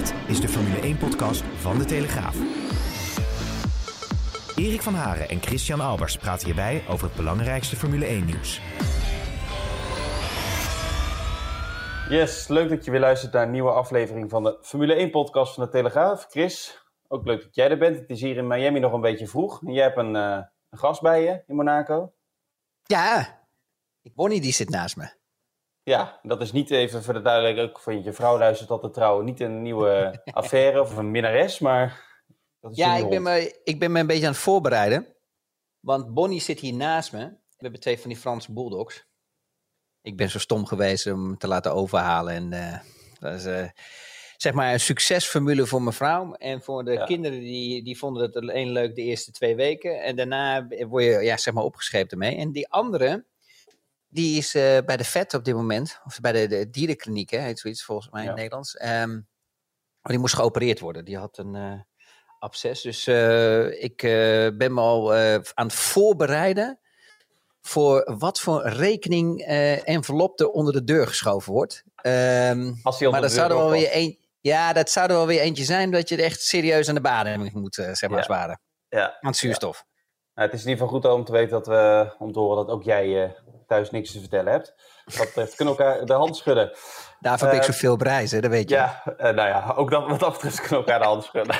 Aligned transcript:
Dit 0.00 0.14
is 0.26 0.40
de 0.40 0.48
Formule 0.48 0.96
1-podcast 0.96 1.42
van 1.42 1.78
De 1.78 1.84
Telegraaf. 1.84 2.36
Erik 4.56 4.82
van 4.82 4.94
Haren 4.94 5.28
en 5.28 5.42
Christian 5.42 5.80
Albers 5.80 6.16
praten 6.16 6.46
hierbij 6.46 6.84
over 6.88 7.06
het 7.06 7.16
belangrijkste 7.16 7.76
Formule 7.76 8.06
1-nieuws. 8.06 8.60
Yes, 12.08 12.48
leuk 12.48 12.68
dat 12.68 12.84
je 12.84 12.90
weer 12.90 13.00
luistert 13.00 13.32
naar 13.32 13.42
een 13.42 13.50
nieuwe 13.50 13.70
aflevering 13.70 14.30
van 14.30 14.42
de 14.42 14.58
Formule 14.62 15.08
1-podcast 15.08 15.54
van 15.54 15.64
De 15.64 15.70
Telegraaf. 15.70 16.26
Chris, 16.30 16.84
ook 17.08 17.26
leuk 17.26 17.42
dat 17.42 17.54
jij 17.54 17.70
er 17.70 17.78
bent. 17.78 17.96
Het 17.96 18.10
is 18.10 18.20
hier 18.20 18.36
in 18.36 18.46
Miami 18.46 18.80
nog 18.80 18.92
een 18.92 19.00
beetje 19.00 19.26
vroeg. 19.26 19.62
En 19.62 19.72
jij 19.72 19.84
hebt 19.84 19.98
een, 19.98 20.14
uh, 20.14 20.42
een 20.70 20.78
gast 20.78 21.00
bij 21.00 21.22
je 21.22 21.42
in 21.46 21.56
Monaco. 21.56 22.12
Ja, 22.82 23.40
Bonnie 24.14 24.40
die 24.40 24.52
zit 24.52 24.68
naast 24.68 24.96
me. 24.96 25.19
Ja, 25.82 26.20
dat 26.22 26.40
is 26.40 26.52
niet 26.52 26.70
even 26.70 27.02
voor 27.02 27.14
de 27.14 27.22
duidelijkheid, 27.22 27.68
ook 27.68 27.80
van 27.80 28.02
je 28.02 28.12
vrouw 28.12 28.38
luistert 28.38 28.70
altijd 28.70 28.94
trouwen, 28.94 29.24
niet 29.24 29.40
een 29.40 29.62
nieuwe 29.62 30.20
affaire 30.32 30.80
of 30.80 30.96
een 30.96 31.10
minnares, 31.10 31.58
maar... 31.58 32.08
Dat 32.60 32.70
is 32.70 32.76
ja, 32.76 32.96
ik 32.96 33.08
ben, 33.08 33.22
me, 33.22 33.60
ik 33.64 33.78
ben 33.78 33.92
me 33.92 34.00
een 34.00 34.06
beetje 34.06 34.26
aan 34.26 34.32
het 34.32 34.40
voorbereiden. 34.40 35.16
Want 35.80 36.14
Bonnie 36.14 36.40
zit 36.40 36.60
hier 36.60 36.74
naast 36.74 37.12
me. 37.12 37.18
We 37.28 37.56
hebben 37.56 37.80
twee 37.80 37.98
van 37.98 38.10
die 38.10 38.18
Franse 38.18 38.52
bulldogs. 38.52 39.08
Ik 40.02 40.16
ben 40.16 40.30
zo 40.30 40.38
stom 40.38 40.66
geweest 40.66 41.06
om 41.06 41.38
te 41.38 41.48
laten 41.48 41.74
overhalen. 41.74 42.34
En 42.34 42.52
uh, 42.52 42.78
dat 43.18 43.34
is 43.34 43.46
uh, 43.46 43.68
zeg 44.36 44.52
maar 44.52 44.72
een 44.72 44.80
succesformule 44.80 45.66
voor 45.66 45.82
mijn 45.82 45.94
vrouw. 45.94 46.34
En 46.34 46.62
voor 46.62 46.84
de 46.84 46.92
ja. 46.92 47.04
kinderen, 47.04 47.40
die, 47.40 47.82
die 47.82 47.98
vonden 47.98 48.22
het 48.22 48.36
alleen 48.36 48.70
leuk 48.70 48.94
de 48.94 49.02
eerste 49.02 49.32
twee 49.32 49.56
weken. 49.56 50.02
En 50.02 50.16
daarna 50.16 50.66
word 50.68 51.04
je 51.04 51.10
ja, 51.10 51.36
zeg 51.36 51.54
maar 51.54 51.64
opgescheept 51.64 52.12
ermee. 52.12 52.36
En 52.36 52.52
die 52.52 52.68
andere, 52.68 53.24
die 54.10 54.38
is 54.38 54.54
uh, 54.54 54.78
bij 54.86 54.96
de 54.96 55.04
vet 55.04 55.34
op 55.34 55.44
dit 55.44 55.54
moment. 55.54 56.00
Of 56.04 56.20
bij 56.20 56.32
de, 56.32 56.46
de 56.46 56.70
dierenkliniek, 56.70 57.30
hè, 57.30 57.38
heet 57.38 57.58
zoiets 57.58 57.84
volgens 57.84 58.10
mij 58.10 58.20
in 58.20 58.26
Ja. 58.26 58.32
het 58.32 58.40
Nederlands. 58.40 58.80
Um, 58.82 59.28
maar 60.00 60.12
die 60.12 60.18
moest 60.18 60.34
geopereerd 60.34 60.80
worden. 60.80 61.04
Die 61.04 61.18
had 61.18 61.38
een 61.38 61.54
uh, 61.54 61.80
absces. 62.38 62.80
Dus 62.80 63.06
uh, 63.08 63.82
ik 63.82 63.96
ben 64.56 64.74
me 64.74 64.80
al 64.80 65.14
aan 65.54 65.66
het 65.66 65.74
voorbereiden 65.74 66.78
voor 67.60 68.16
wat 68.18 68.40
voor 68.40 68.68
rekening 68.68 69.42
envelop 69.84 70.40
er 70.40 70.50
onder 70.50 70.72
de 70.72 70.84
deur 70.84 71.06
geschoven 71.06 71.52
wordt. 71.52 71.84
Um, 72.02 72.80
Als 72.82 72.98
die 72.98 73.08
maar 73.08 73.20
dat 73.20 73.32
zou 73.32 73.50
er 73.50 73.56
wel 73.56 73.70
weer 73.70 73.88
een, 73.92 74.18
ja, 74.40 74.72
dat 74.72 74.90
zou 74.90 75.08
er 75.08 75.14
wel 75.14 75.26
weer 75.26 75.40
eentje 75.40 75.64
zijn 75.64 75.90
dat 75.90 76.08
je 76.08 76.16
er 76.16 76.24
echt 76.24 76.40
serieus 76.42 76.88
aan 76.88 76.94
de 76.94 77.00
bademing 77.00 77.52
moet, 77.52 77.74
zeg 77.74 78.08
maar, 78.08 78.18
Ja. 78.18 78.24
zwaren. 78.24 78.60
Ja. 78.88 79.04
Aan 79.20 79.30
het 79.30 79.36
zuurstof. 79.36 79.84
Nou, 80.34 80.48
het 80.48 80.52
is 80.58 80.64
in 80.64 80.70
ieder 80.70 80.84
geval 80.84 81.00
goed 81.00 81.10
om 81.12 81.24
te 81.24 81.32
weten 81.32 81.50
dat 81.50 81.66
we, 81.66 82.12
om 82.18 82.32
te 82.32 82.38
horen 82.38 82.66
dat 82.66 82.74
ook 82.74 82.82
jij 82.82 83.06
uh, 83.06 83.30
thuis 83.66 83.90
niks 83.90 84.12
te 84.12 84.20
vertellen 84.20 84.52
hebt. 84.52 84.74
Dat 85.04 85.26
betreft 85.26 85.54
kunnen 85.54 85.76
we 85.76 85.82
elkaar 85.82 86.06
de 86.06 86.12
hand 86.12 86.36
schudden. 86.36 86.72
Daarvoor 87.20 87.48
ben 87.48 87.56
ik 87.56 87.62
zoveel 87.62 87.96
prijzen, 87.96 88.42
dat 88.42 88.50
weet 88.50 88.68
je. 88.68 88.76
Eh, 88.76 88.92
Ja, 89.18 89.30
nou 89.30 89.48
ja, 89.48 89.74
ook 89.76 89.90
dat, 89.90 90.08
wat 90.08 90.20
dat 90.20 90.32
betreft 90.32 90.60
kunnen 90.60 90.84
we 90.84 90.92
elkaar 90.92 90.98
de 90.98 91.04
hand 91.04 91.24
schudden. 91.24 91.56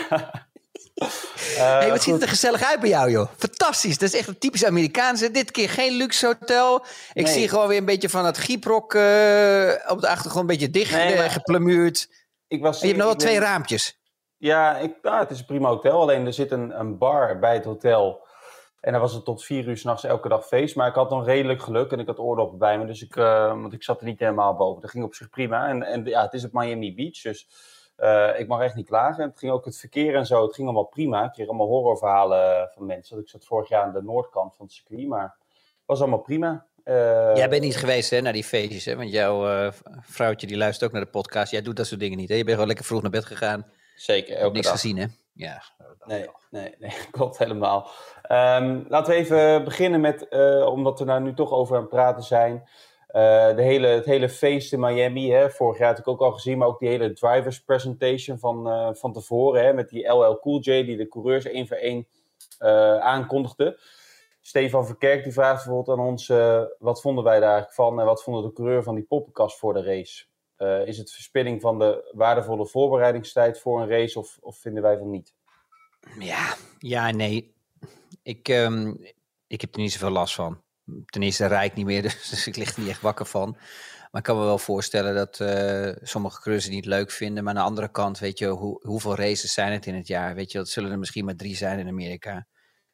Uh, 0.94 1.08
hey, 1.78 1.90
wat 1.90 2.02
ziet 2.02 2.12
het 2.12 2.22
er 2.22 2.28
gezellig 2.28 2.62
uit 2.62 2.80
bij 2.80 2.88
jou, 2.88 3.10
joh. 3.10 3.28
Fantastisch. 3.36 3.98
Dat 3.98 4.08
is 4.08 4.18
echt 4.18 4.28
een 4.28 4.38
typisch 4.38 4.64
Amerikaanse. 4.64 5.30
Dit 5.30 5.50
keer 5.50 5.68
geen 5.68 5.92
luxe 5.92 6.26
hotel. 6.26 6.84
Ik 7.12 7.24
nee. 7.24 7.32
zie 7.32 7.48
gewoon 7.48 7.68
weer 7.68 7.78
een 7.78 7.84
beetje 7.84 8.08
van 8.08 8.24
het 8.24 8.38
gieprok 8.38 8.94
uh, 8.94 9.02
op 9.88 10.00
de 10.00 10.08
achtergrond 10.08 10.36
een 10.36 10.46
beetje 10.46 10.70
dicht 10.70 10.92
nee, 10.92 11.16
maar... 11.16 11.30
geplamuurd. 11.30 12.08
Ik 12.48 12.62
was, 12.62 12.80
je 12.80 12.86
hebt 12.86 12.98
nog 12.98 13.06
wel 13.06 13.16
twee 13.16 13.38
ben... 13.38 13.42
raampjes. 13.42 13.98
Ja, 14.36 14.76
ik, 14.76 14.94
nou, 15.02 15.18
het 15.18 15.30
is 15.30 15.38
een 15.38 15.44
prima 15.44 15.68
hotel. 15.68 16.00
Alleen 16.00 16.26
er 16.26 16.32
zit 16.32 16.50
een, 16.50 16.80
een 16.80 16.98
bar 16.98 17.38
bij 17.38 17.54
het 17.54 17.64
hotel. 17.64 18.28
En 18.80 18.92
dan 18.92 19.00
was 19.00 19.12
het 19.12 19.24
tot 19.24 19.44
vier 19.44 19.68
uur 19.68 19.76
s'nachts 19.76 20.04
elke 20.04 20.28
dag 20.28 20.46
feest. 20.46 20.76
Maar 20.76 20.88
ik 20.88 20.94
had 20.94 21.10
dan 21.10 21.24
redelijk 21.24 21.62
geluk 21.62 21.92
en 21.92 21.98
ik 21.98 22.06
had 22.06 22.18
oordoppen 22.18 22.58
bij 22.58 22.78
me. 22.78 22.86
Dus 22.86 23.02
ik, 23.02 23.16
uh, 23.16 23.48
want 23.48 23.72
ik 23.72 23.82
zat 23.82 24.00
er 24.00 24.06
niet 24.06 24.18
helemaal 24.18 24.54
boven. 24.54 24.80
Dat 24.80 24.90
ging 24.90 25.04
op 25.04 25.14
zich 25.14 25.30
prima. 25.30 25.68
En, 25.68 25.82
en 25.82 26.04
ja, 26.04 26.22
het 26.22 26.32
is 26.32 26.44
op 26.44 26.52
Miami 26.52 26.94
Beach. 26.94 27.20
Dus 27.20 27.48
uh, 27.98 28.38
ik 28.38 28.48
mag 28.48 28.60
echt 28.60 28.74
niet 28.74 28.86
klagen. 28.86 29.24
Het 29.24 29.38
ging 29.38 29.52
ook 29.52 29.64
het 29.64 29.78
verkeer 29.78 30.14
en 30.14 30.26
zo. 30.26 30.42
Het 30.42 30.54
ging 30.54 30.66
allemaal 30.66 30.86
prima. 30.86 31.24
Ik 31.24 31.32
kreeg 31.32 31.48
allemaal 31.48 31.66
horrorverhalen 31.66 32.70
van 32.74 32.86
mensen. 32.86 33.18
Ik 33.18 33.28
zat 33.28 33.44
vorig 33.44 33.68
jaar 33.68 33.82
aan 33.82 33.92
de 33.92 34.02
noordkant 34.02 34.56
van 34.56 34.66
het 34.66 34.74
circuit. 34.74 35.08
Maar 35.08 35.22
het 35.22 35.86
was 35.86 36.00
allemaal 36.00 36.18
prima. 36.18 36.66
Uh, 36.84 36.94
Jij 37.34 37.48
bent 37.48 37.62
niet 37.62 37.76
geweest 37.76 38.10
hè, 38.10 38.20
naar 38.20 38.32
die 38.32 38.44
feestjes. 38.44 38.84
Hè? 38.84 38.96
Want 38.96 39.12
jouw 39.12 39.70
vrouwtje 40.00 40.46
die 40.46 40.56
luistert 40.56 40.86
ook 40.86 40.96
naar 40.96 41.04
de 41.04 41.10
podcast. 41.10 41.52
Jij 41.52 41.62
doet 41.62 41.76
dat 41.76 41.86
soort 41.86 42.00
dingen 42.00 42.18
niet. 42.18 42.28
Hè? 42.28 42.34
Je 42.34 42.40
bent 42.40 42.52
gewoon 42.52 42.68
lekker 42.68 42.84
vroeg 42.84 43.02
naar 43.02 43.10
bed 43.10 43.24
gegaan. 43.24 43.66
Zeker. 43.96 44.36
Elke 44.36 44.54
niks 44.54 44.66
dag. 44.66 44.74
gezien 44.74 44.98
hè? 44.98 45.06
Ja. 45.40 45.62
Nee, 46.04 46.26
nee, 46.50 46.74
nee, 46.78 46.92
klopt 47.10 47.38
helemaal. 47.38 47.88
Um, 48.30 48.84
laten 48.88 49.12
we 49.12 49.18
even 49.18 49.64
beginnen 49.64 50.00
met, 50.00 50.26
uh, 50.30 50.66
omdat 50.66 50.98
we 50.98 51.04
daar 51.04 51.20
nu 51.20 51.34
toch 51.34 51.52
over 51.52 51.74
aan 51.76 51.80
het 51.80 51.90
praten 51.90 52.22
zijn. 52.22 52.54
Uh, 53.08 53.56
de 53.56 53.62
hele, 53.62 53.86
het 53.86 54.04
hele 54.04 54.28
feest 54.28 54.72
in 54.72 54.80
Miami, 54.80 55.30
hè, 55.30 55.50
vorig 55.50 55.78
jaar 55.78 55.88
had 55.88 55.98
ik 55.98 56.08
ook 56.08 56.20
al 56.20 56.32
gezien, 56.32 56.58
maar 56.58 56.68
ook 56.68 56.78
die 56.78 56.88
hele 56.88 57.12
drivers 57.12 57.62
presentation 57.62 58.38
van, 58.38 58.68
uh, 58.68 58.88
van 58.92 59.12
tevoren, 59.12 59.64
hè, 59.64 59.72
met 59.72 59.88
die 59.88 60.08
LL 60.08 60.38
Cool 60.38 60.58
J 60.58 60.84
die 60.84 60.96
de 60.96 61.08
coureurs 61.08 61.44
één 61.44 61.66
voor 61.66 61.76
één 61.76 62.06
aankondigde. 63.00 63.80
Stefan 64.40 64.86
Verkerk 64.86 65.22
die 65.22 65.32
vraagt 65.32 65.64
bijvoorbeeld 65.64 65.98
aan 65.98 66.06
ons, 66.06 66.26
wat 66.78 67.00
vonden 67.00 67.24
wij 67.24 67.40
daar 67.40 67.50
eigenlijk 67.50 67.74
van 67.74 68.00
en 68.00 68.06
wat 68.06 68.22
vonden 68.22 68.42
de 68.42 68.52
coureur 68.52 68.82
van 68.82 68.94
die 68.94 69.04
poppenkast 69.04 69.58
voor 69.58 69.74
de 69.74 69.82
race? 69.82 70.29
Uh, 70.62 70.86
is 70.86 70.98
het 70.98 71.12
verspilling 71.12 71.60
van 71.60 71.78
de 71.78 72.10
waardevolle 72.12 72.66
voorbereidingstijd 72.66 73.60
voor 73.60 73.80
een 73.80 73.88
race 73.88 74.18
of, 74.18 74.38
of 74.40 74.58
vinden 74.58 74.82
wij 74.82 74.98
van 74.98 75.10
niet? 75.10 75.34
Ja, 76.18 76.54
ja 76.78 77.10
nee. 77.10 77.54
Ik, 78.22 78.48
um, 78.48 79.00
ik 79.46 79.60
heb 79.60 79.74
er 79.74 79.80
niet 79.80 79.92
zoveel 79.92 80.10
last 80.10 80.34
van. 80.34 80.62
Ten 81.06 81.22
eerste 81.22 81.46
rijd 81.46 81.74
niet 81.74 81.86
meer, 81.86 82.02
dus 82.30 82.46
ik 82.46 82.56
lig 82.56 82.74
er 82.74 82.80
niet 82.80 82.90
echt 82.90 83.00
wakker 83.00 83.26
van. 83.26 83.56
Maar 84.10 84.20
ik 84.20 84.26
kan 84.26 84.38
me 84.38 84.44
wel 84.44 84.58
voorstellen 84.58 85.14
dat 85.14 85.38
uh, 85.38 85.96
sommige 86.02 86.50
het 86.50 86.68
niet 86.68 86.86
leuk 86.86 87.10
vinden. 87.10 87.44
Maar 87.44 87.54
aan 87.54 87.60
de 87.60 87.66
andere 87.66 87.90
kant, 87.90 88.18
weet 88.18 88.38
je, 88.38 88.46
hoe, 88.46 88.80
hoeveel 88.86 89.16
races 89.16 89.52
zijn 89.52 89.72
het 89.72 89.86
in 89.86 89.94
het 89.94 90.06
jaar? 90.06 90.34
Weet 90.34 90.52
je, 90.52 90.58
dat 90.58 90.68
zullen 90.68 90.90
er 90.90 90.98
misschien 90.98 91.24
maar 91.24 91.36
drie 91.36 91.56
zijn 91.56 91.78
in 91.78 91.88
Amerika. 91.88 92.46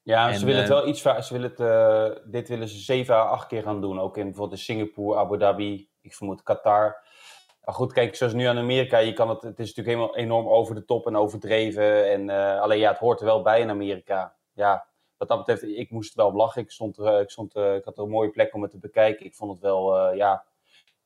Ja, 0.02 0.28
en, 0.28 0.38
ze 0.38 0.44
willen 0.44 0.60
het 0.60 0.70
wel 0.70 0.88
iets 0.88 1.02
Ze 1.02 1.26
willen 1.30 1.50
het, 1.50 1.60
uh, 1.60 2.30
dit 2.32 2.48
willen 2.48 2.68
ze 2.68 2.78
zeven 2.78 3.14
à 3.14 3.22
acht 3.22 3.46
keer 3.46 3.62
gaan 3.62 3.80
doen. 3.80 4.00
Ook 4.00 4.16
in 4.16 4.24
bijvoorbeeld 4.24 4.58
in 4.58 4.64
Singapore, 4.64 5.18
Abu 5.18 5.38
Dhabi, 5.38 5.88
ik 6.00 6.14
vermoed 6.14 6.42
Qatar. 6.42 7.05
Maar 7.66 7.74
goed, 7.74 7.92
kijk, 7.92 8.16
zoals 8.16 8.32
nu 8.32 8.44
aan 8.44 8.58
Amerika, 8.58 8.98
je 8.98 9.12
kan 9.12 9.28
het, 9.28 9.42
het 9.42 9.58
is 9.58 9.74
natuurlijk 9.74 9.96
helemaal 9.96 10.16
enorm 10.16 10.48
over 10.48 10.74
de 10.74 10.84
top 10.84 11.06
en 11.06 11.16
overdreven. 11.16 12.10
En 12.10 12.28
uh, 12.28 12.60
alleen 12.60 12.78
ja, 12.78 12.90
het 12.90 12.98
hoort 12.98 13.20
er 13.20 13.26
wel 13.26 13.42
bij 13.42 13.60
in 13.60 13.70
Amerika. 13.70 14.36
Ja, 14.52 14.86
wat 15.16 15.28
dat 15.28 15.38
betreft, 15.38 15.62
ik 15.62 15.90
moest 15.90 16.14
wel 16.14 16.32
lachen. 16.32 16.62
Ik, 16.62 16.70
stond 16.70 16.98
er, 16.98 17.20
ik, 17.20 17.30
stond, 17.30 17.56
uh, 17.56 17.74
ik 17.74 17.84
had 17.84 17.98
een 17.98 18.08
mooie 18.08 18.30
plek 18.30 18.54
om 18.54 18.62
het 18.62 18.70
te 18.70 18.78
bekijken. 18.78 19.26
Ik 19.26 19.34
vond 19.34 19.52
het 19.52 19.60
wel, 19.60 20.10
uh, 20.10 20.16
ja, 20.16 20.44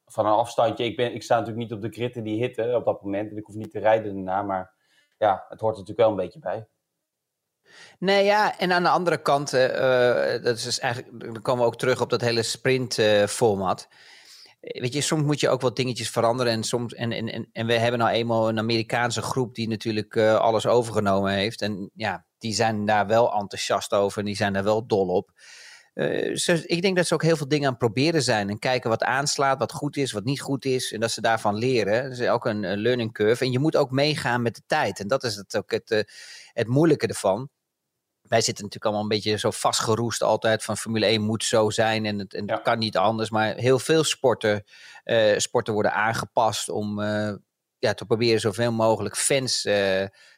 van 0.07 0.27
een 0.27 0.33
afstandje. 0.33 0.85
Ik, 0.85 0.97
ben, 0.97 1.15
ik 1.15 1.23
sta 1.23 1.39
natuurlijk 1.39 1.71
niet 1.71 1.73
op 1.73 1.93
de 1.93 2.11
in 2.13 2.23
die 2.23 2.43
hitte 2.43 2.77
op 2.77 2.85
dat 2.85 3.03
moment. 3.03 3.31
En 3.31 3.37
ik 3.37 3.45
hoef 3.45 3.55
niet 3.57 3.71
te 3.71 3.79
rijden 3.79 4.15
daarna. 4.15 4.43
Maar 4.43 4.73
ja, 5.19 5.45
het 5.49 5.61
hoort 5.61 5.75
er 5.75 5.81
natuurlijk 5.81 6.09
wel 6.09 6.11
een 6.11 6.25
beetje 6.25 6.39
bij. 6.39 6.67
Nee, 7.99 8.25
ja, 8.25 8.59
en 8.59 8.73
aan 8.73 8.83
de 8.83 8.89
andere 8.89 9.23
kant, 9.23 9.53
uh, 9.53 10.43
dat 10.43 10.57
is 10.57 10.65
dus 10.65 10.79
eigenlijk, 10.79 11.21
dan 11.21 11.43
komen 11.43 11.63
we 11.63 11.67
ook 11.67 11.79
terug 11.79 12.01
op 12.01 12.11
dat 12.11 12.21
hele 12.21 12.43
sprint-format. 12.43 13.89
Weet 14.61 14.93
je, 14.93 15.01
soms 15.01 15.23
moet 15.23 15.41
je 15.41 15.49
ook 15.49 15.61
wat 15.61 15.77
dingetjes 15.77 16.11
veranderen. 16.11 16.53
En, 16.53 16.63
soms, 16.63 16.95
en, 16.95 17.13
en, 17.13 17.49
en 17.53 17.67
we 17.67 17.73
hebben 17.73 18.01
nou 18.01 18.11
eenmaal 18.11 18.49
een 18.49 18.59
Amerikaanse 18.59 19.23
groep 19.23 19.55
die 19.55 19.69
natuurlijk 19.69 20.15
uh, 20.15 20.35
alles 20.35 20.67
overgenomen 20.67 21.33
heeft. 21.33 21.63
En 21.63 21.91
ja, 21.95 22.27
die 22.39 22.55
zijn 22.55 22.85
daar 22.85 23.07
wel 23.07 23.33
enthousiast 23.33 23.93
over 23.93 24.19
en 24.19 24.25
die 24.25 24.37
zijn 24.37 24.53
daar 24.53 24.65
wel 24.65 24.87
dol 24.87 25.09
op. 25.09 25.31
Uh, 25.95 26.23
dus 26.23 26.49
ik 26.49 26.83
denk 26.83 26.97
dat 26.97 27.07
ze 27.07 27.15
ook 27.15 27.23
heel 27.23 27.37
veel 27.37 27.49
dingen 27.49 27.65
aan 27.65 27.71
het 27.71 27.81
proberen 27.81 28.23
zijn. 28.23 28.49
En 28.49 28.59
kijken 28.59 28.91
wat 28.91 29.03
aanslaat, 29.03 29.59
wat 29.59 29.73
goed 29.73 29.97
is, 29.97 30.13
wat 30.13 30.25
niet 30.25 30.41
goed 30.41 30.65
is. 30.65 30.93
En 30.93 31.01
dat 31.01 31.11
ze 31.11 31.21
daarvan 31.21 31.55
leren. 31.55 32.03
Dat 32.03 32.19
is 32.19 32.29
ook 32.29 32.47
een, 32.47 32.77
learning 32.77 33.13
curve. 33.13 33.45
En 33.45 33.51
je 33.53 33.59
moet 33.59 33.77
ook 33.77 33.91
meegaan 33.91 34.43
met 34.43 34.55
de 34.55 34.63
tijd. 34.67 35.01
En 35.01 35.09
dat 35.09 35.25
is 35.25 35.37
het 35.37 35.57
ook 35.57 35.71
het, 35.71 36.05
het 36.53 36.67
moeilijke 36.67 37.07
ervan 37.07 37.51
wij 38.31 38.41
zitten 38.41 38.65
natuurlijk 38.65 38.85
allemaal 38.85 39.03
een 39.03 39.17
beetje 39.17 39.39
zo 39.39 39.51
vastgeroest 39.51 40.23
altijd 40.23 40.63
van 40.65 40.77
Formule 40.77 41.07
1 41.07 41.23
moet 41.23 41.45
zo 41.45 41.71
zijn 41.71 42.07
en 42.07 42.19
het, 42.19 42.35
en 42.35 42.51
het 42.51 42.63
kan 42.63 42.79
niet 42.79 42.97
anders. 42.97 43.31
Maar 43.31 43.55
heel 43.55 43.79
veel 43.79 44.05
sporten, 44.05 44.65
uh, 45.05 45.39
sporten 45.39 45.73
worden 45.73 45.93
aangepast 45.93 46.69
om 46.69 47.01
uh, 47.01 47.35
ja, 47.79 47.95
te 47.95 48.07
proberen 48.07 48.41
zoveel 48.41 48.73
mogelijk 48.73 49.17
fans 49.17 49.65
uh, 49.65 49.73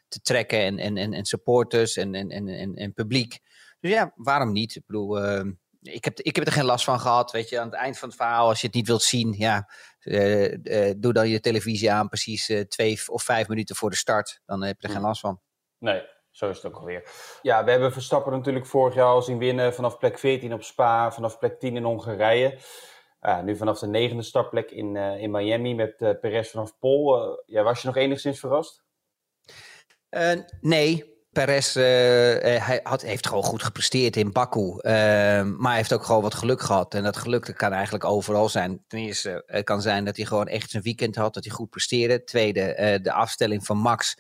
te 0.08 0.20
trekken 0.22 0.58
en, 0.58 0.78
en, 0.78 0.96
en, 0.96 1.12
en 1.12 1.24
supporters 1.24 1.96
en, 1.96 2.14
en, 2.14 2.30
en, 2.30 2.48
en, 2.48 2.74
en 2.74 2.92
publiek. 2.92 3.38
Dus 3.80 3.90
ja, 3.90 4.12
waarom 4.16 4.52
niet? 4.52 4.76
Ik 4.76 4.86
bedoel, 4.86 5.18
ik, 5.82 6.04
heb, 6.04 6.20
ik 6.20 6.36
heb 6.36 6.46
er 6.46 6.52
geen 6.52 6.64
last 6.64 6.84
van 6.84 7.00
gehad. 7.00 7.30
Weet 7.30 7.48
je, 7.48 7.60
aan 7.60 7.66
het 7.66 7.74
eind 7.74 7.98
van 7.98 8.08
het 8.08 8.16
verhaal, 8.16 8.48
als 8.48 8.60
je 8.60 8.66
het 8.66 8.76
niet 8.76 8.86
wilt 8.86 9.02
zien, 9.02 9.34
ja, 9.38 9.68
doe 10.96 11.12
dan 11.12 11.28
je 11.28 11.40
televisie 11.40 11.92
aan 11.92 12.08
precies 12.08 12.52
twee 12.68 13.00
of 13.06 13.22
vijf 13.22 13.48
minuten 13.48 13.76
voor 13.76 13.90
de 13.90 13.96
start. 13.96 14.40
Dan 14.44 14.62
heb 14.62 14.80
je 14.80 14.86
er 14.86 14.92
geen 14.92 15.02
last 15.02 15.20
van. 15.20 15.40
Nee, 15.78 16.02
zo 16.32 16.50
is 16.50 16.56
het 16.56 16.66
ook 16.66 16.78
alweer. 16.78 17.10
Ja, 17.42 17.64
we 17.64 17.70
hebben 17.70 17.92
Verstappen 17.92 18.32
natuurlijk 18.32 18.66
vorig 18.66 18.94
jaar 18.94 19.06
al 19.06 19.22
zien 19.22 19.38
winnen 19.38 19.74
vanaf 19.74 19.98
plek 19.98 20.18
14 20.18 20.52
op 20.52 20.62
Spa, 20.62 21.12
vanaf 21.12 21.38
plek 21.38 21.58
10 21.58 21.76
in 21.76 21.82
Hongarije. 21.82 22.58
Nu 23.44 23.56
vanaf 23.56 23.78
de 23.78 23.86
negende 23.86 24.22
startplek 24.22 24.70
in, 24.70 24.94
uh, 24.94 25.20
in 25.20 25.30
Miami 25.30 25.74
met 25.74 25.94
uh, 25.98 26.10
Perez 26.20 26.50
vanaf 26.50 26.78
Pol. 26.78 27.18
ja, 27.46 27.62
was 27.62 27.80
je 27.80 27.86
nog 27.86 27.96
enigszins 27.96 28.40
verrast? 28.40 28.82
nee, 30.60 31.10
Perez 31.32 31.74
hij 31.74 32.80
had, 32.82 33.02
heeft 33.02 33.26
gewoon 33.26 33.42
goed 33.42 33.62
gepresteerd 33.62 34.16
in 34.16 34.32
Baku. 34.32 34.78
Maar 34.82 35.68
hij 35.68 35.76
heeft 35.76 35.92
ook 35.92 36.04
gewoon 36.04 36.22
wat 36.22 36.34
geluk 36.34 36.60
gehad. 36.60 36.94
En 36.94 37.02
dat 37.02 37.16
geluk 37.16 37.52
kan 37.56 37.72
eigenlijk 37.72 38.04
overal 38.04 38.48
zijn. 38.48 38.84
Ten 38.88 38.98
eerste 38.98 39.60
kan 39.64 39.82
zijn 39.82 40.04
dat 40.04 40.16
hij 40.16 40.26
gewoon 40.26 40.48
echt 40.48 40.70
zijn 40.70 40.82
weekend 40.82 41.16
had, 41.16 41.34
dat 41.34 41.44
hij 41.44 41.52
goed 41.52 41.70
presteerde. 41.70 42.24
Tweede, 42.24 42.98
de 43.02 43.12
afstelling 43.12 43.64
van 43.64 43.76
Max 43.76 44.16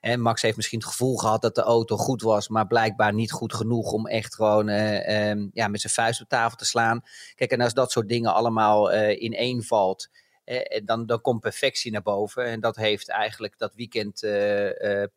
Max 0.00 0.42
heeft 0.42 0.56
misschien 0.56 0.78
het 0.78 0.88
gevoel 0.88 1.16
gehad 1.16 1.42
dat 1.42 1.54
de 1.54 1.62
auto 1.62 1.96
goed 1.96 2.22
was, 2.22 2.48
maar 2.48 2.66
blijkbaar 2.66 3.14
niet 3.14 3.32
goed 3.32 3.54
genoeg 3.54 3.92
om 3.92 4.06
echt 4.06 4.34
gewoon 4.34 4.68
uh, 4.68 5.30
um, 5.30 5.50
ja, 5.52 5.68
met 5.68 5.80
zijn 5.80 5.92
vuist 5.92 6.20
op 6.20 6.28
tafel 6.28 6.56
te 6.56 6.64
slaan. 6.64 7.02
Kijk, 7.34 7.50
en 7.50 7.60
als 7.60 7.74
dat 7.74 7.92
soort 7.92 8.08
dingen 8.08 8.34
allemaal 8.34 8.94
uh, 8.94 9.22
ineenvalt, 9.22 10.08
uh, 10.44 10.60
dan, 10.84 11.06
dan 11.06 11.20
komt 11.20 11.40
perfectie 11.40 11.92
naar 11.92 12.02
boven. 12.02 12.44
En 12.44 12.60
dat 12.60 12.76
heeft 12.76 13.08
eigenlijk 13.08 13.58
dat 13.58 13.74
weekend 13.74 14.20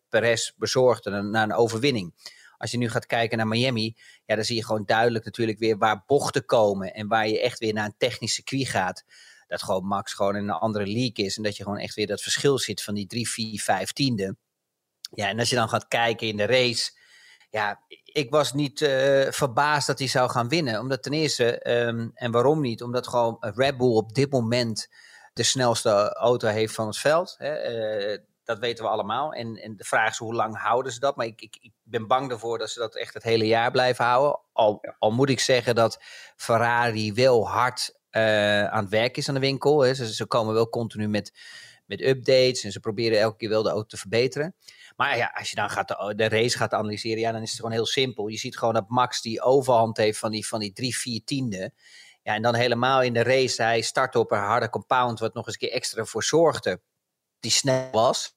Perez 0.09 0.51
bezorgd 0.55 1.05
naar 1.05 1.43
een 1.43 1.53
overwinning. 1.53 2.13
Als 2.57 2.71
je 2.71 2.77
nu 2.77 2.89
gaat 2.89 3.05
kijken 3.05 3.37
naar 3.37 3.47
Miami, 3.47 3.95
ja, 4.25 4.35
dan 4.35 4.43
zie 4.43 4.55
je 4.55 4.65
gewoon 4.65 4.85
duidelijk 4.85 5.25
natuurlijk 5.25 5.59
weer 5.59 5.77
waar 5.77 6.03
bochten 6.05 6.45
komen 6.45 6.93
en 6.93 7.07
waar 7.07 7.27
je 7.27 7.41
echt 7.41 7.59
weer 7.59 7.73
naar 7.73 7.85
een 7.85 7.95
technisch 7.97 8.33
circuit 8.33 8.67
gaat 8.67 9.03
dat 9.51 9.63
gewoon 9.63 9.85
Max 9.85 10.13
gewoon 10.13 10.35
in 10.35 10.43
een 10.43 10.49
andere 10.49 10.85
league 10.85 11.25
is. 11.25 11.37
En 11.37 11.43
dat 11.43 11.57
je 11.57 11.63
gewoon 11.63 11.77
echt 11.77 11.95
weer 11.95 12.07
dat 12.07 12.21
verschil 12.21 12.57
ziet 12.59 12.83
van 12.83 12.93
die 12.93 13.07
3, 13.07 13.29
4, 13.29 13.61
5 13.61 13.91
tiende. 13.91 14.35
Ja, 15.11 15.27
en 15.27 15.39
als 15.39 15.49
je 15.49 15.55
dan 15.55 15.69
gaat 15.69 15.87
kijken 15.87 16.27
in 16.27 16.37
de 16.37 16.45
race. 16.45 16.91
Ja, 17.49 17.81
ik 18.05 18.29
was 18.29 18.53
niet 18.53 18.81
uh, 18.81 19.27
verbaasd 19.29 19.87
dat 19.87 19.99
hij 19.99 20.07
zou 20.07 20.29
gaan 20.29 20.49
winnen. 20.49 20.79
Omdat 20.79 21.03
ten 21.03 21.13
eerste, 21.13 21.71
um, 21.71 22.11
en 22.13 22.31
waarom 22.31 22.61
niet? 22.61 22.83
Omdat 22.83 23.07
gewoon 23.07 23.37
Red 23.39 23.77
Bull 23.77 23.95
op 23.95 24.13
dit 24.13 24.31
moment 24.31 24.89
de 25.33 25.43
snelste 25.43 26.13
auto 26.13 26.47
heeft 26.47 26.73
van 26.73 26.87
het 26.87 26.97
veld. 26.97 27.35
Hè? 27.37 28.11
Uh, 28.11 28.17
dat 28.43 28.59
weten 28.59 28.83
we 28.83 28.89
allemaal. 28.89 29.33
En, 29.33 29.55
en 29.55 29.75
de 29.75 29.83
vraag 29.83 30.09
is 30.09 30.17
hoe 30.17 30.33
lang 30.33 30.57
houden 30.57 30.91
ze 30.91 30.99
dat? 30.99 31.15
Maar 31.15 31.25
ik, 31.25 31.41
ik, 31.41 31.57
ik 31.61 31.71
ben 31.83 32.07
bang 32.07 32.31
ervoor 32.31 32.57
dat 32.57 32.69
ze 32.69 32.79
dat 32.79 32.95
echt 32.95 33.13
het 33.13 33.23
hele 33.23 33.47
jaar 33.47 33.71
blijven 33.71 34.05
houden. 34.05 34.39
Al, 34.53 34.81
al 34.99 35.11
moet 35.11 35.29
ik 35.29 35.39
zeggen 35.39 35.75
dat 35.75 35.97
Ferrari 36.35 37.13
wel 37.13 37.49
hard 37.49 37.99
uh, 38.11 38.67
aan 38.67 38.83
het 38.83 38.91
werk 38.91 39.17
is 39.17 39.27
aan 39.27 39.33
de 39.33 39.39
winkel. 39.39 39.81
Hè? 39.81 39.93
Ze, 39.93 40.13
ze 40.13 40.25
komen 40.25 40.53
wel 40.53 40.69
continu 40.69 41.07
met, 41.07 41.33
met 41.85 42.01
updates 42.01 42.63
en 42.63 42.71
ze 42.71 42.79
proberen 42.79 43.19
elke 43.19 43.37
keer 43.37 43.49
wel 43.49 43.63
de 43.63 43.69
auto 43.69 43.87
te 43.87 43.97
verbeteren. 43.97 44.55
Maar 45.01 45.17
ja, 45.17 45.31
als 45.33 45.49
je 45.49 45.55
dan 45.55 45.69
gaat 45.69 45.87
de, 45.87 46.13
de, 46.15 46.29
race 46.29 46.57
gaat 46.57 46.73
analyseren, 46.73 47.19
ja, 47.19 47.31
dan 47.31 47.41
is 47.41 47.49
het 47.49 47.59
gewoon 47.59 47.71
heel 47.71 47.85
simpel. 47.85 48.27
Je 48.27 48.37
ziet 48.37 48.57
gewoon 48.57 48.73
dat 48.73 48.89
Max 48.89 49.21
die 49.21 49.41
overhand 49.41 49.97
heeft 49.97 50.19
van 50.19 50.31
die, 50.31 50.47
van 50.47 50.59
die 50.59 50.73
drie, 50.73 50.97
vier 50.97 51.21
tiende. 51.23 51.73
Ja, 52.23 52.35
en 52.35 52.41
dan 52.41 52.55
helemaal 52.55 53.01
in 53.01 53.13
de 53.13 53.23
race, 53.23 53.61
hij 53.63 53.81
start 53.81 54.15
op 54.15 54.31
een 54.31 54.39
harde 54.39 54.69
compound, 54.69 55.19
wat 55.19 55.33
nog 55.33 55.45
eens 55.45 55.53
een 55.53 55.67
keer 55.67 55.77
extra 55.77 56.05
voor 56.05 56.23
zorgde, 56.23 56.81
die 57.39 57.51
snel 57.51 57.89
was. 57.91 58.35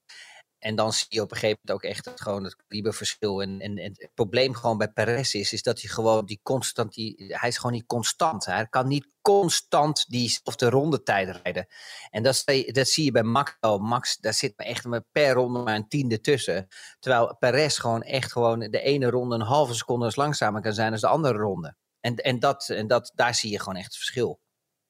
En 0.65 0.75
dan 0.75 0.93
zie 0.93 1.07
je 1.09 1.21
op 1.21 1.31
een 1.31 1.37
gegeven 1.37 1.59
moment 1.63 1.85
ook 1.85 1.91
echt 1.91 2.05
het, 2.05 2.21
gewoon 2.21 2.45
het 2.45 2.57
kaliberverschil. 2.67 3.43
En, 3.43 3.61
en, 3.61 3.79
en, 3.79 3.93
het 3.97 4.11
probleem 4.15 4.55
gewoon 4.55 4.79
bij 4.79 4.89
Perez 4.89 5.35
is, 5.35 5.53
is 5.53 5.63
dat 5.63 5.81
hij 5.81 5.91
gewoon 5.91 6.25
die 6.25 6.41
constant, 6.43 6.95
die, 6.95 7.25
hij 7.29 7.49
is 7.49 7.57
gewoon 7.57 7.73
niet 7.73 7.87
constant. 7.87 8.45
Hij 8.45 8.67
kan 8.67 8.89
niet 8.89 9.09
constant 9.23 10.05
diezelfde 10.09 10.69
rondetijd 10.69 11.41
rijden. 11.43 11.67
En 12.11 12.23
dat, 12.23 12.45
dat 12.67 12.89
zie 12.89 13.05
je 13.05 13.11
bij 13.11 13.23
Max 13.23 13.57
Max, 13.81 14.17
daar 14.17 14.35
zit 14.35 14.53
maar 14.57 14.67
echt 14.67 14.87
per 15.13 15.33
ronde 15.33 15.59
maar 15.59 15.75
een 15.75 15.89
tiende 15.89 16.21
tussen. 16.21 16.69
Terwijl 16.99 17.37
Perez 17.39 17.81
gewoon 17.81 18.03
echt 18.03 18.33
gewoon 18.33 18.59
de 18.59 18.81
ene 18.81 19.11
ronde 19.11 19.35
een 19.35 19.41
halve 19.41 19.75
seconde 19.75 20.13
langzamer 20.15 20.63
kan 20.63 20.73
zijn 20.73 20.91
dan 20.91 21.01
de 21.01 21.07
andere 21.07 21.39
ronde. 21.39 21.77
En, 22.01 22.17
en, 22.17 22.39
dat, 22.39 22.69
en 22.69 22.87
dat, 22.87 23.13
daar 23.15 23.35
zie 23.35 23.51
je 23.51 23.59
gewoon 23.59 23.77
echt 23.77 23.87
het 23.87 23.97
verschil. 23.97 24.41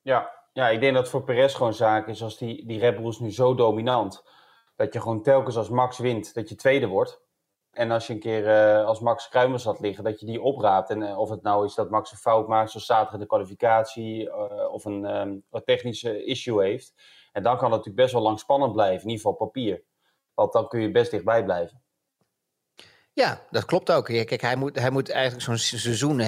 Ja, 0.01 0.31
ja 0.53 0.69
ik 0.69 0.81
denk 0.81 0.95
dat 0.95 1.09
voor 1.09 1.25
Perez 1.25 1.57
gewoon 1.57 1.75
zaak 1.75 2.09
is 2.09 2.23
als 2.23 2.39
die, 2.39 2.67
die 2.67 2.79
Red 2.79 2.97
Bull 2.97 3.09
is 3.09 3.19
nu 3.19 3.33
zo 3.33 3.55
dominant 3.55 4.23
dat 4.77 4.93
je 4.93 5.01
gewoon 5.01 5.23
telkens 5.23 5.57
als 5.57 5.69
Max 5.69 5.99
wint, 5.99 6.35
dat 6.35 6.49
je 6.49 6.55
tweede 6.55 6.87
wordt. 6.87 7.23
En 7.71 7.91
als 7.91 8.07
je 8.07 8.13
een 8.13 8.21
keer 8.21 8.47
uh, 8.47 8.87
als 8.87 9.01
Max 9.01 9.29
kruimers 9.29 9.65
had 9.65 9.81
liggen, 9.81 10.05
dat 10.05 10.21
je 10.21 10.27
die 10.27 10.43
opraapt. 10.43 10.91
En 10.91 11.01
uh, 11.01 11.19
of 11.19 11.31
het 11.31 11.43
nou 11.43 11.65
is 11.67 11.75
dat 11.75 11.91
Max 11.91 12.13
een 12.13 12.19
fout 12.19 12.49
maakt, 12.49 12.71
zoals 12.71 12.87
zaterdag 12.87 13.21
de 13.21 13.27
kwalificatie, 13.27 14.25
uh, 14.25 14.73
of 14.73 14.85
een, 14.85 15.05
een 15.05 15.45
technische 15.65 16.25
issue 16.25 16.63
heeft. 16.63 16.93
En 17.33 17.43
dan 17.43 17.55
kan 17.57 17.65
het 17.65 17.71
natuurlijk 17.71 18.03
best 18.03 18.13
wel 18.13 18.23
lang 18.23 18.39
spannend 18.39 18.73
blijven, 18.73 19.03
in 19.03 19.09
ieder 19.09 19.25
geval 19.25 19.47
papier. 19.47 19.83
Want 20.35 20.53
dan 20.53 20.69
kun 20.69 20.81
je 20.81 20.91
best 20.91 21.11
dichtbij 21.11 21.45
blijven. 21.45 21.83
Ja, 23.13 23.47
dat 23.51 23.65
klopt 23.65 23.93
ook. 23.93 24.05
Kijk, 24.05 24.41
hij 24.41 24.57
moet, 24.57 24.79
hij 24.79 24.91
moet 24.91 25.11
eigenlijk 25.11 25.45
zo'n 25.45 25.59
seizoen 25.59 26.19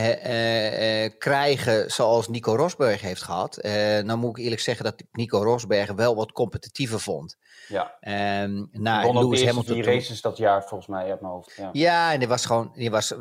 krijgen 1.18 1.90
zoals 1.90 2.28
Nico 2.28 2.54
Rosberg 2.54 3.00
heeft 3.00 3.22
gehad. 3.22 3.64
Uh, 3.64 3.72
nou 3.98 4.18
moet 4.18 4.38
ik 4.38 4.44
eerlijk 4.44 4.60
zeggen 4.60 4.84
dat 4.84 5.02
Nico 5.12 5.42
Rosberg 5.42 5.92
wel 5.92 6.14
wat 6.14 6.32
competitiever 6.32 7.00
vond. 7.00 7.36
Ja. 7.68 7.98
Um, 8.42 8.68
na 8.72 9.12
Lewis 9.12 9.44
Hamilton. 9.44 9.74
Die 9.74 9.84
races 9.84 10.20
dat 10.20 10.36
jaar 10.36 10.64
volgens 10.64 10.88
mij 10.88 11.10
uit 11.10 11.20
mijn 11.20 11.32
hoofd. 11.32 11.56
Ja, 11.56 11.70
ja 11.72 12.12
en 12.12 12.18
die 12.18 12.28
was 12.28 12.46
gewoon, 12.46 12.72
die 12.74 12.90
was, 12.90 13.14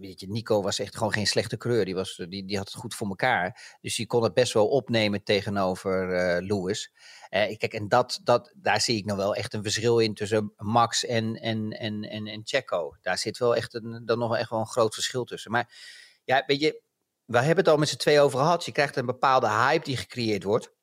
weet 0.00 0.20
je, 0.20 0.28
Nico 0.28 0.62
was 0.62 0.78
echt 0.78 0.96
gewoon 0.96 1.12
geen 1.12 1.26
slechte 1.26 1.56
kleur. 1.56 1.84
Die, 1.84 1.94
was, 1.94 2.24
die, 2.28 2.44
die 2.44 2.56
had 2.56 2.66
het 2.66 2.80
goed 2.80 2.94
voor 2.94 3.08
elkaar. 3.08 3.76
Dus 3.80 3.96
die 3.96 4.06
kon 4.06 4.22
het 4.22 4.34
best 4.34 4.52
wel 4.52 4.68
opnemen 4.68 5.22
tegenover 5.22 6.06
Lewis. 6.42 6.92
Uh, 7.30 7.56
kijk, 7.56 7.74
en 7.74 7.88
dat, 7.88 8.20
dat, 8.24 8.52
daar 8.56 8.80
zie 8.80 8.96
ik 8.96 9.04
nog 9.04 9.16
wel 9.16 9.34
echt 9.34 9.54
een 9.54 9.62
verschil 9.62 9.98
in 9.98 10.14
tussen 10.14 10.52
Max 10.56 11.04
en, 11.04 11.34
en, 11.34 11.70
en, 11.70 12.02
en, 12.02 12.26
en 12.26 12.40
Checo. 12.44 12.96
Daar 13.02 13.18
zit 13.18 13.38
wel 13.38 13.56
echt 13.56 13.74
een, 13.74 14.02
dan 14.04 14.18
nog 14.18 14.36
echt 14.36 14.50
wel 14.50 14.58
een 14.58 14.66
groot 14.66 14.94
verschil 14.94 15.24
tussen. 15.24 15.50
Maar 15.50 15.74
ja, 16.24 16.42
weet 16.46 16.60
je, 16.60 16.82
we 17.24 17.38
hebben 17.38 17.56
het 17.56 17.68
al 17.68 17.76
met 17.76 17.88
z'n 17.88 17.96
twee 17.96 18.20
over 18.20 18.38
gehad. 18.38 18.64
Je 18.64 18.72
krijgt 18.72 18.96
een 18.96 19.06
bepaalde 19.06 19.48
hype 19.48 19.84
die 19.84 19.96
gecreëerd 19.96 20.42
wordt. 20.42 20.74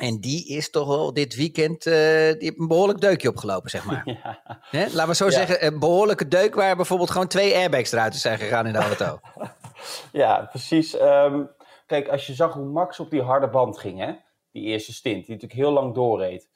En 0.00 0.20
die 0.20 0.48
is 0.48 0.70
toch 0.70 0.86
wel 0.86 1.12
dit 1.12 1.34
weekend 1.34 1.86
uh, 1.86 1.94
die 1.94 2.36
heeft 2.38 2.58
een 2.58 2.68
behoorlijk 2.68 3.00
deukje 3.00 3.28
opgelopen, 3.28 3.70
zeg 3.70 3.84
maar. 3.84 4.02
Ja. 4.70 4.86
Laten 4.92 5.08
we 5.08 5.14
zo 5.14 5.24
ja. 5.24 5.30
zeggen, 5.30 5.66
een 5.66 5.78
behoorlijke 5.78 6.28
deuk 6.28 6.54
waar 6.54 6.76
bijvoorbeeld 6.76 7.10
gewoon 7.10 7.26
twee 7.26 7.54
airbags 7.54 7.92
eruit 7.92 8.14
zijn 8.14 8.38
gegaan 8.38 8.66
in 8.66 8.72
de 8.72 8.78
auto. 8.78 9.20
ja, 10.12 10.46
precies. 10.50 11.00
Um, 11.00 11.50
kijk, 11.86 12.08
als 12.08 12.26
je 12.26 12.34
zag 12.34 12.52
hoe 12.52 12.64
Max 12.64 13.00
op 13.00 13.10
die 13.10 13.22
harde 13.22 13.48
band 13.48 13.78
ging, 13.78 13.98
hè 13.98 14.12
die 14.50 14.62
eerste 14.62 14.92
stint, 14.92 15.26
die 15.26 15.34
natuurlijk 15.34 15.60
heel 15.60 15.72
lang 15.72 15.94
doorreed. 15.94 16.50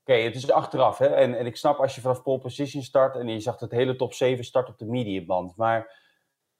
Oké, 0.00 0.14
het 0.14 0.34
is 0.34 0.50
achteraf, 0.50 0.98
hè? 0.98 1.06
En, 1.06 1.38
en 1.38 1.46
ik 1.46 1.56
snap 1.56 1.78
als 1.78 1.94
je 1.94 2.00
vanaf 2.00 2.22
pole 2.22 2.38
position 2.38 2.82
start 2.82 3.16
en 3.16 3.28
je 3.28 3.40
zag 3.40 3.60
het 3.60 3.70
hele 3.70 3.96
top 3.96 4.12
7 4.12 4.44
start 4.44 4.68
op 4.68 4.78
de 4.78 4.86
mediumband. 4.86 5.56
Maar 5.56 6.00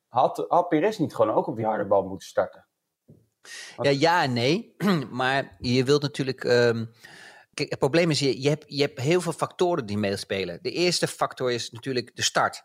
had, 0.07 0.45
had 0.47 0.69
Perez 0.69 0.97
niet 0.97 1.15
gewoon 1.15 1.35
ook 1.35 1.47
op 1.47 1.55
die 1.55 1.65
harde 1.65 1.85
band 1.85 2.07
moeten 2.07 2.27
starten? 2.27 2.62
Ja, 3.81 3.89
ja 3.89 4.23
en 4.23 4.33
nee. 4.33 4.75
Maar 5.11 5.55
je 5.59 5.83
wilt 5.83 6.01
natuurlijk. 6.01 6.43
Um, 6.43 6.91
kijk, 7.53 7.69
het 7.69 7.79
probleem 7.79 8.09
is, 8.09 8.19
je, 8.19 8.41
je, 8.41 8.49
hebt, 8.49 8.65
je 8.67 8.81
hebt 8.81 8.99
heel 8.99 9.21
veel 9.21 9.33
factoren 9.33 9.85
die 9.85 9.97
meespelen. 9.97 10.59
De 10.61 10.71
eerste 10.71 11.07
factor 11.07 11.51
is 11.51 11.71
natuurlijk 11.71 12.15
de 12.15 12.21
start. 12.21 12.63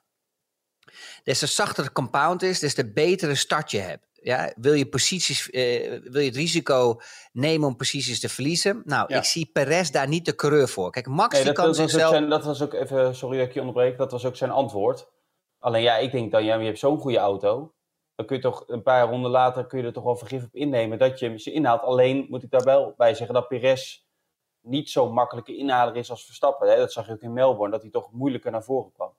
Des 1.23 1.39
te 1.39 1.47
zachter 1.47 1.85
de 1.85 1.93
compound 1.93 2.43
is, 2.43 2.59
des 2.59 2.75
te 2.75 2.93
betere 2.93 3.35
start 3.35 3.71
je 3.71 3.79
hebt 3.79 4.09
ja, 4.23 4.53
wil 4.57 4.73
je 4.73 4.89
posities, 4.89 5.49
uh, 5.49 6.01
wil 6.03 6.21
je 6.21 6.27
het 6.27 6.37
risico 6.37 7.01
nemen 7.33 7.69
om 7.69 7.77
posities 7.77 8.21
te 8.21 8.29
verliezen? 8.29 8.83
Nou, 8.85 9.15
ik 9.15 9.25
zie 9.25 9.51
Perez 9.53 9.91
daar 9.91 10.09
niet 10.09 10.25
de 10.25 10.35
coureur 10.35 10.69
voor. 10.69 10.91
Kijk, 10.91 11.07
Max 11.07 11.35
nee, 11.35 11.45
dat, 11.45 11.55
kan 11.55 11.67
dat 11.67 11.77
zichzelf... 11.77 12.11
Zijn, 12.11 12.29
dat 12.29 12.45
was 12.45 12.63
ook 12.63 12.73
even, 12.73 13.15
sorry 13.15 13.39
dat 13.39 13.47
ik 13.47 13.55
je 13.55 13.61
onderbreek, 13.61 13.99
dat 13.99 14.11
was 14.11 14.25
ook 14.25 14.37
zijn 14.37 14.51
antwoord. 14.51 15.09
Alleen 15.59 15.83
ja, 15.83 15.97
ik 15.97 16.13
denk 16.13 16.33
dan, 16.33 16.45
ja, 16.45 16.57
je 16.57 16.65
hebt 16.65 16.79
zo'n 16.79 16.99
goede 16.99 17.19
auto. 17.19 17.75
Dan 18.19 18.27
kun 18.27 18.37
je 18.37 18.43
toch 18.43 18.65
een 18.67 18.83
paar 18.83 19.09
ronden 19.09 19.31
later 19.31 19.67
kun 19.67 19.79
je 19.79 19.85
er 19.87 19.93
toch 19.93 20.05
wel 20.05 20.17
vergif 20.17 20.45
op 20.45 20.55
innemen 20.55 20.99
dat 20.99 21.19
je 21.19 21.39
ze 21.39 21.53
inhaalt. 21.53 21.83
Alleen 21.83 22.27
moet 22.29 22.43
ik 22.43 22.51
daar 22.51 22.65
wel 22.65 22.95
bij 22.97 23.15
zeggen 23.15 23.35
dat 23.35 23.49
Perez 23.49 24.05
niet 24.61 24.91
zo'n 24.91 25.13
makkelijke 25.13 25.57
inhaler 25.57 25.97
is 25.97 26.11
als 26.11 26.25
Verstappen. 26.25 26.69
Hè? 26.69 26.77
Dat 26.77 26.93
zag 26.93 27.07
je 27.07 27.13
ook 27.13 27.21
in 27.21 27.33
Melbourne, 27.33 27.71
dat 27.73 27.83
hij 27.83 27.91
toch 27.91 28.13
moeilijker 28.13 28.51
naar 28.51 28.63
voren 28.65 28.93
kwam. 28.93 29.13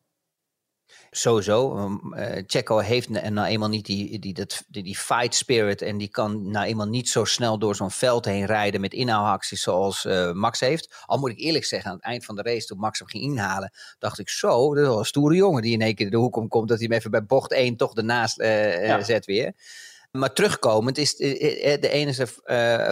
Sowieso. 1.12 1.77
Um, 1.77 2.13
uh, 2.13 2.43
Checo 2.48 2.77
heeft 2.77 3.10
nou 3.10 3.48
eenmaal 3.48 3.69
niet 3.69 3.86
die, 3.86 4.19
die, 4.19 4.34
dat, 4.34 4.63
die, 4.67 4.84
die, 4.84 4.98
fight 4.98 5.36
spirit. 5.36 5.81
En 5.81 5.98
die 5.98 6.08
kan 6.08 6.51
nou 6.51 6.65
eenmaal 6.65 6.88
niet 6.88 7.10
zo 7.10 7.24
snel 7.24 7.60
door 7.60 7.75
zo'n 7.75 7.91
veld 7.91 8.25
heen 8.25 8.46
rijden 8.46 8.81
met 8.81 8.93
inhaalacties 8.93 9.62
zoals 9.62 10.05
uh, 10.05 10.31
Max 10.31 10.60
heeft. 10.60 11.03
Al 11.05 11.17
moet 11.17 11.29
ik 11.29 11.39
eerlijk 11.39 11.65
zeggen, 11.65 11.89
aan 11.89 11.96
het 11.96 12.05
eind 12.05 12.25
van 12.25 12.36
de 12.36 12.41
race, 12.41 12.65
toen 12.65 12.77
Max 12.77 13.00
hem 13.00 13.08
ging 13.08 13.24
inhalen, 13.24 13.72
dacht 14.00 14.19
ik 14.19 14.29
zo, 14.29 14.74
dat 14.74 14.84
is 14.84 14.89
wel 14.89 15.00
een 15.00 15.05
stoere 15.05 15.36
jongen 15.36 15.62
die 15.62 15.74
in 15.74 15.81
één 15.81 15.96
keer 15.96 16.10
de 16.10 16.17
hoek 16.17 16.36
omkomt. 16.36 16.67
Dat 16.67 16.77
hij 16.77 16.88
hem 16.88 16.98
even 16.98 17.12
bij 17.12 17.25
bocht 17.25 17.51
1 17.51 17.75
toch 17.75 17.96
ernaast 17.96 18.39
uh, 18.39 18.86
ja. 18.88 19.03
zet 19.03 19.25
weer. 19.25 19.53
Maar 20.12 20.34
terugkomend 20.34 20.98
is 20.98 21.15
de 21.15 21.89
enige 21.89 22.27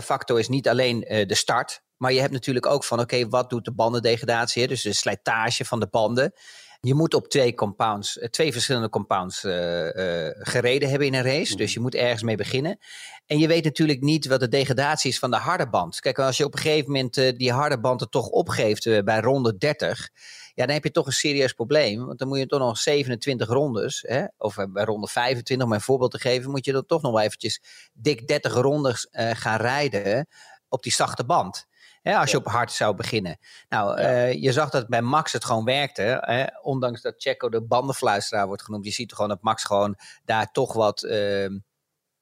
factor 0.04 0.40
is 0.40 0.48
niet 0.48 0.70
alleen 0.70 1.00
de 1.00 1.36
start. 1.36 1.82
Maar 1.98 2.14
je 2.14 2.20
hebt 2.20 2.32
natuurlijk 2.32 2.66
ook 2.66 2.84
van, 2.84 3.00
oké, 3.00 3.16
okay, 3.16 3.30
wat 3.30 3.50
doet 3.50 3.66
de 3.66 3.74
bandendegradatie? 3.74 4.68
Dus 4.68 4.82
de 4.82 4.94
slijtage 4.94 5.66
van 5.66 5.80
de 5.80 5.88
banden. 5.88 6.34
Je 6.82 6.94
moet 6.94 7.14
op 7.14 7.28
twee 7.28 7.54
compounds, 7.54 8.18
eh, 8.18 8.30
twee 8.30 8.52
verschillende 8.52 8.90
compounds 8.90 9.44
uh, 9.44 9.84
uh, 9.84 10.30
gereden 10.34 10.90
hebben 10.90 11.08
in 11.08 11.14
een 11.14 11.24
race. 11.24 11.56
Dus 11.56 11.74
je 11.74 11.80
moet 11.80 11.96
ergens 11.96 12.24
mee 12.24 12.36
beginnen. 12.36 12.78
En 13.26 13.40
je 13.40 13.48
weet 13.48 13.64
natuurlijk 13.64 14.02
niet 14.02 14.28
wat 14.28 14.40
de 14.40 14.48
degradatie 14.48 15.10
is 15.10 15.20
van 15.20 15.32
de 15.32 15.38
harde 15.38 15.70
band. 15.70 16.00
Kijk, 16.00 16.20
als 16.20 16.38
je 16.38 16.46
op 16.46 16.54
een 16.54 16.60
gegeven 16.60 16.92
moment 16.92 17.18
uh, 17.18 17.38
die 17.38 17.52
harde 17.52 17.80
band 17.80 18.02
er 18.02 18.10
toch 18.10 18.28
opgeeft 18.28 19.04
bij 19.04 19.20
ronde 19.20 19.58
30 19.58 20.10
ja, 20.54 20.66
dan 20.66 20.74
heb 20.74 20.84
je 20.84 20.92
toch 20.92 21.06
een 21.06 21.12
serieus 21.12 21.54
probleem. 21.54 22.06
Want 22.06 22.20
dan 22.20 22.28
moet 22.28 22.38
je 22.38 22.46
toch 22.46 22.60
nog 22.60 22.78
27 22.78 23.48
rondes, 23.48 24.04
hè, 24.08 24.26
of 24.38 24.56
bij 24.70 24.84
ronde 24.84 25.08
25, 25.08 25.68
om 25.68 25.74
een 25.74 25.82
voorbeeld 25.82 26.12
te 26.12 26.20
geven, 26.20 26.52
moet 26.52 26.66
je 26.66 26.72
dan 26.72 26.86
toch 26.86 27.02
nog 27.02 27.12
wel 27.12 27.22
eventjes 27.22 27.62
dik 27.94 28.28
30 28.28 28.54
rondes 28.54 29.08
gaan 29.12 29.58
rijden 29.58 30.28
op 30.70 30.84
die 30.84 30.92
zachte 30.92 31.26
band. 31.26 31.68
Hè, 32.08 32.18
als 32.18 32.32
je 32.32 32.38
op 32.38 32.46
hard 32.46 32.72
zou 32.72 32.96
beginnen. 32.96 33.38
Nou, 33.70 34.00
uh, 34.02 34.34
je 34.34 34.52
zag 34.52 34.70
dat 34.70 34.88
bij 34.88 35.02
Max 35.02 35.34
het 35.34 35.46
gewoon 35.46 35.66
werkte. 35.66 36.18
Hè, 36.22 36.46
ondanks 36.62 37.02
dat 37.02 37.14
Checo 37.18 37.50
de 37.50 37.62
bandenfluisteraar 37.62 38.48
wordt 38.48 38.64
genoemd. 38.64 38.86
Je 38.86 38.92
ziet 38.92 39.14
gewoon 39.14 39.30
dat 39.30 39.42
Max 39.42 39.64
gewoon 39.64 39.96
daar 40.26 40.52
toch 40.52 40.74
wat, 40.74 41.04
uh, 41.04 41.50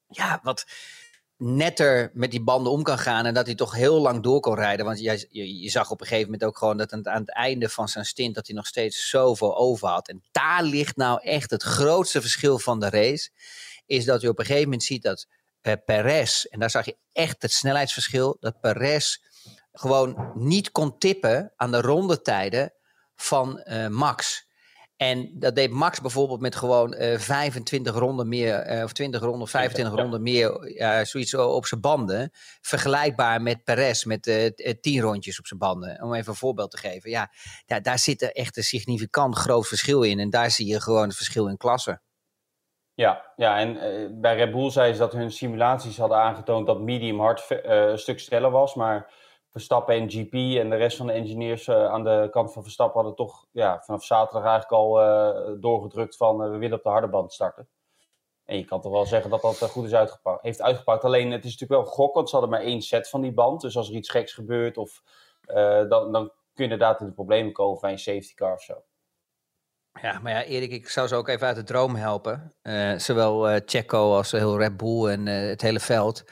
ja, 0.08 0.40
wat 0.42 0.66
netter 1.36 2.10
met 2.14 2.30
die 2.30 2.42
banden 2.42 2.72
om 2.72 2.82
kan 2.82 2.98
gaan. 2.98 3.26
En 3.26 3.34
dat 3.34 3.46
hij 3.46 3.54
toch 3.54 3.74
heel 3.74 4.00
lang 4.00 4.22
door 4.22 4.40
kon 4.40 4.54
rijden. 4.54 4.86
Want 4.86 5.00
je, 5.00 5.26
je, 5.30 5.60
je 5.60 5.70
zag 5.70 5.90
op 5.90 6.00
een 6.00 6.06
gegeven 6.06 6.30
moment 6.30 6.48
ook 6.48 6.58
gewoon 6.58 6.76
dat 6.76 6.92
aan 6.92 7.20
het 7.20 7.32
einde 7.32 7.68
van 7.68 7.88
zijn 7.88 8.04
stint. 8.04 8.34
dat 8.34 8.46
hij 8.46 8.56
nog 8.56 8.66
steeds 8.66 9.08
zoveel 9.08 9.56
over 9.56 9.88
had. 9.88 10.08
En 10.08 10.22
daar 10.30 10.62
ligt 10.62 10.96
nou 10.96 11.20
echt 11.22 11.50
het 11.50 11.62
grootste 11.62 12.20
verschil 12.20 12.58
van 12.58 12.80
de 12.80 12.90
race. 12.90 13.30
Is 13.86 14.04
dat 14.04 14.20
je 14.20 14.28
op 14.28 14.38
een 14.38 14.44
gegeven 14.44 14.68
moment 14.68 14.82
ziet 14.82 15.02
dat 15.02 15.26
uh, 15.62 15.72
Perez. 15.84 16.44
en 16.44 16.58
daar 16.58 16.70
zag 16.70 16.84
je 16.84 16.96
echt 17.12 17.42
het 17.42 17.52
snelheidsverschil. 17.52 18.36
dat 18.40 18.60
Perez 18.60 19.18
gewoon 19.78 20.32
niet 20.34 20.70
kon 20.70 20.98
tippen 20.98 21.52
aan 21.56 21.70
de 21.70 21.80
rondetijden 21.80 22.72
van 23.14 23.62
uh, 23.64 23.88
Max. 23.88 24.44
En 24.96 25.30
dat 25.38 25.54
deed 25.54 25.70
Max 25.70 26.00
bijvoorbeeld 26.00 26.40
met 26.40 26.56
gewoon 26.56 26.94
uh, 26.94 27.18
25 27.18 27.94
ronden 27.94 28.28
meer, 28.28 28.76
uh, 28.76 28.84
of 28.84 28.92
20 28.92 29.20
ronden, 29.20 29.48
25 29.48 29.94
ja, 29.94 30.02
ronden 30.02 30.22
meer, 30.22 31.06
zoiets 31.06 31.34
op 31.34 31.66
zijn 31.66 31.80
banden. 31.80 32.30
Vergelijkbaar 32.60 33.42
met 33.42 33.64
Perez 33.64 34.04
met 34.04 34.22
10 34.80 35.00
rondjes 35.00 35.38
op 35.38 35.46
zijn 35.46 35.60
banden. 35.60 36.02
Om 36.02 36.14
even 36.14 36.28
een 36.28 36.38
voorbeeld 36.38 36.70
te 36.70 36.76
geven. 36.76 37.10
Ja, 37.10 37.30
daar, 37.66 37.82
daar 37.82 37.98
zit 37.98 38.22
er 38.22 38.32
echt 38.32 38.56
een 38.56 38.62
significant 38.62 39.36
groot 39.36 39.66
verschil 39.66 40.02
in. 40.02 40.18
En 40.18 40.30
daar 40.30 40.50
zie 40.50 40.66
je 40.66 40.80
gewoon 40.80 41.06
het 41.06 41.16
verschil 41.16 41.48
in 41.48 41.56
klassen. 41.56 42.02
Ja, 42.94 43.32
ja, 43.36 43.58
en 43.58 44.20
bij 44.20 44.36
Red 44.36 44.50
Bull 44.50 44.70
zei 44.70 44.92
ze 44.92 44.98
dat 44.98 45.12
hun 45.12 45.30
simulaties 45.30 45.96
hadden 45.98 46.18
aangetoond 46.18 46.66
dat 46.66 46.80
medium 46.80 47.20
hard 47.20 47.44
een 47.48 47.98
stuk 47.98 48.20
sneller 48.20 48.50
was. 48.50 48.74
Maar 48.74 49.12
Verstappen 49.56 49.94
en 49.94 50.10
GP 50.10 50.34
en 50.34 50.70
de 50.70 50.76
rest 50.76 50.96
van 50.96 51.06
de 51.06 51.12
engineers 51.12 51.66
uh, 51.66 51.86
aan 51.86 52.04
de 52.04 52.28
kant 52.30 52.52
van 52.52 52.62
Verstappen 52.62 53.00
hadden 53.00 53.16
toch 53.16 53.46
ja, 53.50 53.82
vanaf 53.84 54.04
zaterdag 54.04 54.42
eigenlijk 54.42 54.72
al 54.72 55.02
uh, 55.02 55.60
doorgedrukt 55.60 56.16
van 56.16 56.44
uh, 56.44 56.50
we 56.50 56.56
willen 56.56 56.76
op 56.76 56.82
de 56.82 56.88
harde 56.88 57.08
band 57.08 57.32
starten. 57.32 57.68
En 58.44 58.56
je 58.56 58.64
kan 58.64 58.80
toch 58.80 58.92
wel 58.92 59.06
zeggen 59.06 59.30
dat 59.30 59.40
dat 59.40 59.70
goed 59.70 59.84
is 59.84 59.94
uitgepakt, 59.94 60.42
heeft 60.42 60.62
uitgepakt. 60.62 61.04
Alleen 61.04 61.30
het 61.30 61.44
is 61.44 61.50
natuurlijk 61.50 61.80
wel 61.80 61.92
gok, 61.92 62.14
want 62.14 62.28
ze 62.28 62.36
hadden 62.36 62.54
maar 62.54 62.64
één 62.66 62.82
set 62.82 63.08
van 63.08 63.20
die 63.20 63.32
band. 63.32 63.60
Dus 63.60 63.76
als 63.76 63.88
er 63.88 63.94
iets 63.94 64.10
geks 64.10 64.32
gebeurt, 64.32 64.76
of, 64.76 65.02
dan, 65.88 65.88
dan 65.88 66.12
kun 66.22 66.30
je 66.54 66.62
inderdaad 66.62 67.00
in 67.00 67.06
de 67.06 67.12
problemen 67.12 67.52
komen 67.52 67.80
bij 67.80 67.90
een 67.92 67.98
safety 67.98 68.34
car 68.34 68.52
of 68.52 68.62
zo. 68.62 68.82
Ja, 70.02 70.18
maar 70.18 70.32
ja, 70.32 70.42
Erik, 70.42 70.70
ik 70.70 70.88
zou 70.88 71.08
ze 71.08 71.14
ook 71.14 71.28
even 71.28 71.46
uit 71.46 71.56
de 71.56 71.62
droom 71.62 71.94
helpen. 71.94 72.52
zowel 72.96 73.60
Checo 73.64 74.16
als 74.16 74.32
heel 74.32 74.58
Red 74.58 74.76
Bull 74.76 75.06
en 75.06 75.26
het 75.26 75.62
hele 75.62 75.80
veld 75.80 76.24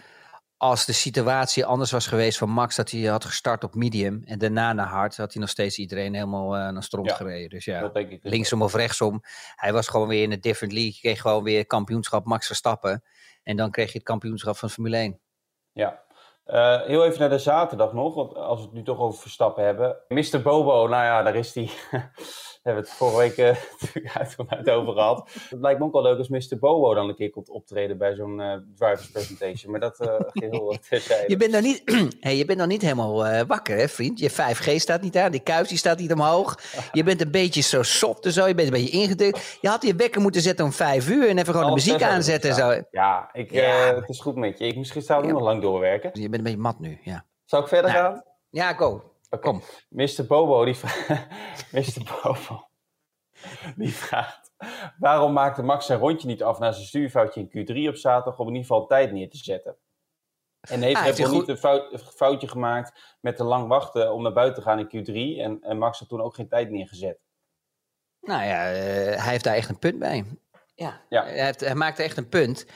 als 0.56 0.84
de 0.84 0.92
situatie 0.92 1.66
anders 1.66 1.90
was 1.90 2.06
geweest 2.06 2.38
van 2.38 2.50
Max, 2.50 2.76
dat 2.76 2.90
hij 2.90 3.00
had 3.00 3.24
gestart 3.24 3.64
op 3.64 3.74
medium 3.74 4.22
en 4.24 4.38
daarna 4.38 4.72
naar 4.72 4.86
hard, 4.86 5.16
had 5.16 5.32
hij 5.32 5.40
nog 5.40 5.50
steeds 5.50 5.78
iedereen 5.78 6.14
helemaal 6.14 6.56
uh, 6.56 6.68
naar 6.68 6.82
stront 6.82 7.08
ja, 7.08 7.14
gereden. 7.14 7.50
Dus 7.50 7.64
ja, 7.64 7.90
linksom 8.22 8.62
of 8.62 8.74
rechtsom. 8.74 9.20
Hij 9.54 9.72
was 9.72 9.88
gewoon 9.88 10.08
weer 10.08 10.22
in 10.22 10.32
een 10.32 10.40
different 10.40 10.72
league, 10.72 10.98
kreeg 11.00 11.20
gewoon 11.20 11.42
weer 11.42 11.66
kampioenschap 11.66 12.24
Max 12.24 12.46
Verstappen. 12.46 13.04
En 13.42 13.56
dan 13.56 13.70
kreeg 13.70 13.86
je 13.92 13.98
het 13.98 14.06
kampioenschap 14.06 14.56
van 14.56 14.70
Formule 14.70 14.96
1. 14.96 15.20
Ja, 15.72 16.02
uh, 16.46 16.82
heel 16.82 17.04
even 17.04 17.20
naar 17.20 17.28
de 17.28 17.38
zaterdag 17.38 17.92
nog, 17.92 18.14
want 18.14 18.34
als 18.34 18.58
we 18.58 18.64
het 18.64 18.74
nu 18.74 18.82
toch 18.82 18.98
over 18.98 19.20
Verstappen 19.20 19.64
hebben. 19.64 19.96
Mr. 20.08 20.42
Bobo, 20.42 20.86
nou 20.88 21.04
ja, 21.04 21.22
daar 21.22 21.34
is 21.36 21.54
hij. 21.54 21.70
hebben 22.64 22.82
we 22.82 22.88
het 22.88 22.98
vorige 22.98 23.18
week 23.18 23.36
uh, 23.36 23.62
natuurlijk 23.80 24.16
uitgebreid 24.16 24.70
over 24.70 24.92
gehad. 24.92 25.30
Het 25.48 25.60
lijkt 25.60 25.78
me 25.78 25.84
ook 25.84 25.92
wel 25.92 26.02
leuk 26.02 26.18
als 26.18 26.28
Mr. 26.28 26.58
Bobo 26.58 26.94
dan 26.94 27.08
een 27.08 27.14
keer 27.14 27.30
komt 27.30 27.48
optreden 27.48 27.98
bij 27.98 28.14
zo'n 28.14 28.40
uh, 28.40 28.54
drivers 28.76 29.10
presentation. 29.10 29.70
Maar 29.70 29.80
dat 29.80 30.00
uh, 30.00 30.14
geheel 30.18 30.76
terzijde. 30.88 31.24
Je 31.30 31.36
bent 31.36 31.52
nog 31.52 31.62
niet, 31.62 31.82
hey, 32.20 32.36
je 32.36 32.44
bent 32.44 32.58
nog 32.58 32.68
niet 32.68 32.82
helemaal 32.82 33.44
wakker, 33.46 33.76
hè, 33.76 33.88
vriend? 33.88 34.18
Je 34.18 34.30
5G 34.30 34.76
staat 34.76 35.02
niet 35.02 35.16
aan, 35.16 35.30
die 35.30 35.40
kuis 35.40 35.68
die 35.68 35.78
staat 35.78 35.98
niet 35.98 36.12
omhoog. 36.12 36.58
Je 36.92 37.02
bent 37.02 37.20
een 37.20 37.30
beetje 37.30 37.60
zo 37.60 37.82
soft 37.82 38.24
en 38.24 38.32
zo, 38.32 38.46
je 38.46 38.54
bent 38.54 38.68
een 38.68 38.80
beetje 38.82 38.98
ingedrukt. 38.98 39.58
Je 39.60 39.68
had 39.68 39.82
je 39.82 39.94
wekker 39.94 40.20
moeten 40.20 40.40
zetten 40.40 40.64
om 40.64 40.72
5 40.72 41.08
uur 41.08 41.28
en 41.28 41.38
even 41.38 41.52
gewoon 41.52 41.68
de 41.68 41.74
muziek 41.74 42.02
aanzetten. 42.02 42.50
En 42.50 42.56
zo. 42.56 42.82
Ja, 42.90 43.28
ik, 43.32 43.50
ja. 43.50 43.94
het 43.94 44.08
is 44.08 44.20
goed 44.20 44.36
met 44.36 44.58
je. 44.58 44.66
Ik 44.66 44.76
misschien 44.76 45.02
zou 45.02 45.26
ja. 45.26 45.32
nog 45.32 45.42
lang 45.42 45.62
doorwerken. 45.62 46.10
Je 46.12 46.20
bent 46.20 46.34
een 46.34 46.42
beetje 46.42 46.58
mat 46.58 46.78
nu, 46.78 46.98
ja. 47.02 47.24
Zou 47.44 47.62
ik 47.62 47.68
verder 47.68 47.92
nou, 47.92 48.04
gaan? 48.04 48.22
Ja, 48.50 48.72
go. 48.72 49.13
Okay. 49.34 49.50
Kom. 49.50 49.62
Mr. 49.88 50.26
Bobo, 50.26 50.64
die 50.64 50.76
Mr. 51.72 52.02
Bobo, 52.22 52.68
die 53.76 53.94
vraagt... 53.94 54.52
Waarom 54.98 55.32
maakte 55.32 55.62
Max 55.62 55.86
zijn 55.86 55.98
rondje 55.98 56.26
niet 56.26 56.42
af 56.42 56.58
na 56.58 56.72
zijn 56.72 56.86
stuurfoutje 56.86 57.40
in 57.40 57.48
Q3 57.48 57.88
op 57.88 57.96
zaterdag... 57.96 58.38
om 58.38 58.48
in 58.48 58.54
ieder 58.54 58.66
geval 58.66 58.86
tijd 58.86 59.12
neer 59.12 59.30
te 59.30 59.36
zetten? 59.36 59.76
En 60.60 60.82
heeft 60.82 60.96
ah, 60.96 61.16
hij 61.16 61.30
niet 61.30 61.48
een 61.48 61.56
fout, 61.56 62.02
foutje 62.14 62.48
gemaakt 62.48 63.16
met 63.20 63.36
te 63.36 63.44
lang 63.44 63.68
wachten 63.68 64.12
om 64.12 64.22
naar 64.22 64.32
buiten 64.32 64.62
te 64.62 64.68
gaan 64.68 64.78
in 64.78 64.86
Q3... 64.86 65.40
en, 65.40 65.62
en 65.62 65.78
Max 65.78 65.98
had 65.98 66.08
toen 66.08 66.20
ook 66.20 66.34
geen 66.34 66.48
tijd 66.48 66.70
neergezet? 66.70 67.18
Nou 68.20 68.44
ja, 68.44 68.72
uh, 68.72 68.76
hij 69.22 69.30
heeft 69.30 69.44
daar 69.44 69.54
echt 69.54 69.68
een 69.68 69.78
punt 69.78 69.98
bij. 69.98 70.24
Ja, 70.74 71.00
ja. 71.08 71.24
Hij, 71.24 71.44
heeft, 71.44 71.60
hij 71.60 71.74
maakt 71.74 71.98
echt 71.98 72.16
een 72.16 72.28
punt... 72.28 72.66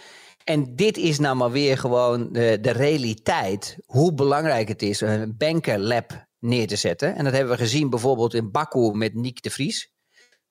En 0.45 0.77
dit 0.77 0.97
is 0.97 1.19
nou 1.19 1.37
maar 1.37 1.51
weer 1.51 1.79
gewoon 1.79 2.33
de, 2.33 2.59
de 2.61 2.71
realiteit. 2.71 3.79
Hoe 3.87 4.15
belangrijk 4.15 4.69
het 4.69 4.83
is 4.83 5.01
een 5.01 5.37
banker 5.37 5.79
lab 5.79 6.28
neer 6.39 6.67
te 6.67 6.77
zetten. 6.77 7.15
En 7.15 7.25
dat 7.25 7.33
hebben 7.33 7.53
we 7.53 7.63
gezien 7.63 7.91
bijvoorbeeld 7.91 8.35
in 8.35 8.51
Baku 8.51 8.93
met 8.93 9.15
Nick 9.15 9.43
de 9.43 9.51
Vries. 9.51 9.93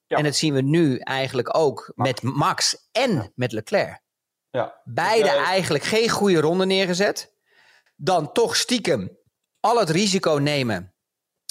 Ja. 0.06 0.18
En 0.18 0.24
dat 0.24 0.36
zien 0.36 0.54
we 0.54 0.62
nu 0.62 0.98
eigenlijk 0.98 1.58
ook 1.58 1.92
met 1.96 2.22
Max 2.22 2.88
en 2.92 3.32
met 3.36 3.52
Leclerc. 3.52 4.02
Ja. 4.50 4.82
Beide 4.84 5.30
eigenlijk 5.30 5.84
geen 5.84 6.10
goede 6.10 6.40
ronde 6.40 6.66
neergezet. 6.66 7.34
Dan 7.96 8.32
toch 8.32 8.56
stiekem 8.56 9.18
al 9.60 9.80
het 9.80 9.90
risico 9.90 10.32
nemen 10.32 10.94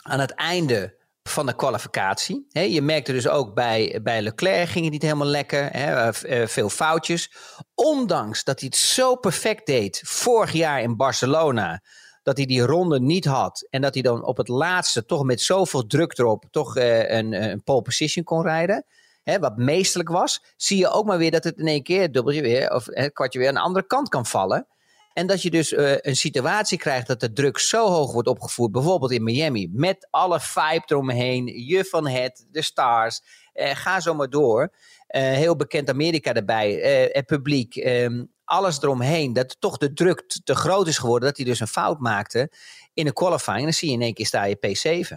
aan 0.03 0.21
het 0.21 0.31
einde 0.31 0.97
van 1.23 1.47
de 1.47 1.57
kwalificatie. 1.57 2.47
je 2.49 2.83
merkte 2.83 3.13
dus 3.13 3.29
ook 3.29 3.55
bij, 3.55 4.01
bij 4.03 4.23
Leclerc 4.23 4.69
ging 4.69 4.85
het 4.85 4.93
niet 4.93 5.03
helemaal 5.03 5.27
lekker. 5.27 5.71
Eh, 5.71 6.09
eh, 6.09 6.49
veel 6.49 6.69
foutjes. 6.69 7.33
Ondanks 7.75 8.45
dat 8.45 8.61
hij 8.61 8.69
het 8.69 8.79
zo 8.79 9.17
perfect 9.17 9.67
deed 9.67 10.03
vorig 10.05 10.53
jaar 10.53 10.83
in 10.83 10.97
Barcelona 10.97 11.83
dat 12.27 12.37
hij 12.37 12.47
die 12.47 12.63
ronde 12.63 13.01
niet 13.01 13.25
had. 13.25 13.67
En 13.71 13.81
dat 13.81 13.95
hij 13.95 14.03
dan 14.03 14.25
op 14.25 14.37
het 14.37 14.49
laatste 14.49 15.05
toch 15.05 15.25
met 15.25 15.41
zoveel 15.41 15.87
druk 15.87 16.19
erop 16.19 16.45
toch 16.51 16.77
uh, 16.77 17.11
een, 17.11 17.33
een 17.33 17.63
pole 17.63 17.83
position 17.83 18.25
kon 18.25 18.43
rijden. 18.43 18.85
Hè, 19.23 19.39
wat 19.39 19.57
meestelijk 19.57 20.09
was. 20.09 20.43
Zie 20.57 20.79
je 20.79 20.89
ook 20.89 21.07
maar 21.07 21.19
weer 21.19 21.31
dat 21.31 21.45
het 21.45 21.59
in 21.59 21.67
één 21.67 21.83
keer 21.83 22.01
het 22.01 22.15
dubbeltje 22.15 22.43
weer, 22.43 22.73
of 22.73 22.87
het 22.91 23.13
kwartje 23.13 23.39
weer 23.39 23.49
aan 23.49 23.55
de 23.55 23.61
andere 23.61 23.87
kant 23.87 24.09
kan 24.09 24.27
vallen. 24.27 24.67
En 25.13 25.27
dat 25.27 25.43
je 25.43 25.51
dus 25.51 25.73
uh, 25.73 25.97
een 25.97 26.17
situatie 26.17 26.79
krijgt 26.79 27.07
dat 27.07 27.21
de 27.21 27.33
druk 27.33 27.59
zo 27.59 27.89
hoog 27.89 28.13
wordt 28.13 28.29
opgevoerd. 28.29 28.73
Bijvoorbeeld 28.73 29.13
in 29.13 29.23
Miami. 29.23 29.69
Met 29.73 30.09
alle 30.11 30.41
vibe 30.41 30.83
eromheen. 30.87 31.47
Je 31.67 31.85
van 31.85 32.07
het, 32.09 32.47
de 32.51 32.63
stars. 32.63 33.21
Ga 33.55 34.01
zo 34.01 34.15
maar 34.15 34.31
door. 34.31 34.73
Heel 35.07 35.57
bekend 35.57 35.91
Amerika 35.91 36.33
erbij. 36.33 36.73
het 37.13 37.27
publiek. 37.27 37.77
Um, 37.77 38.35
alles 38.47 38.83
eromheen, 38.83 39.33
dat 39.33 39.61
toch 39.61 39.77
de 39.77 39.93
druk 39.93 40.41
te 40.45 40.55
groot 40.55 40.87
is 40.87 40.99
geworden, 40.99 41.29
dat 41.29 41.37
hij 41.37 41.47
dus 41.47 41.61
een 41.61 41.67
fout 41.67 41.99
maakte 41.99 42.53
in 42.95 43.05
de 43.05 43.13
qualifying. 43.13 43.59
En 43.59 43.65
dan 43.65 43.73
zie 43.73 43.89
je 43.89 43.95
in 43.95 44.03
één 44.03 44.15
keer 44.15 44.27
sta 44.27 44.45
je 44.45 44.57
P7. 44.57 45.17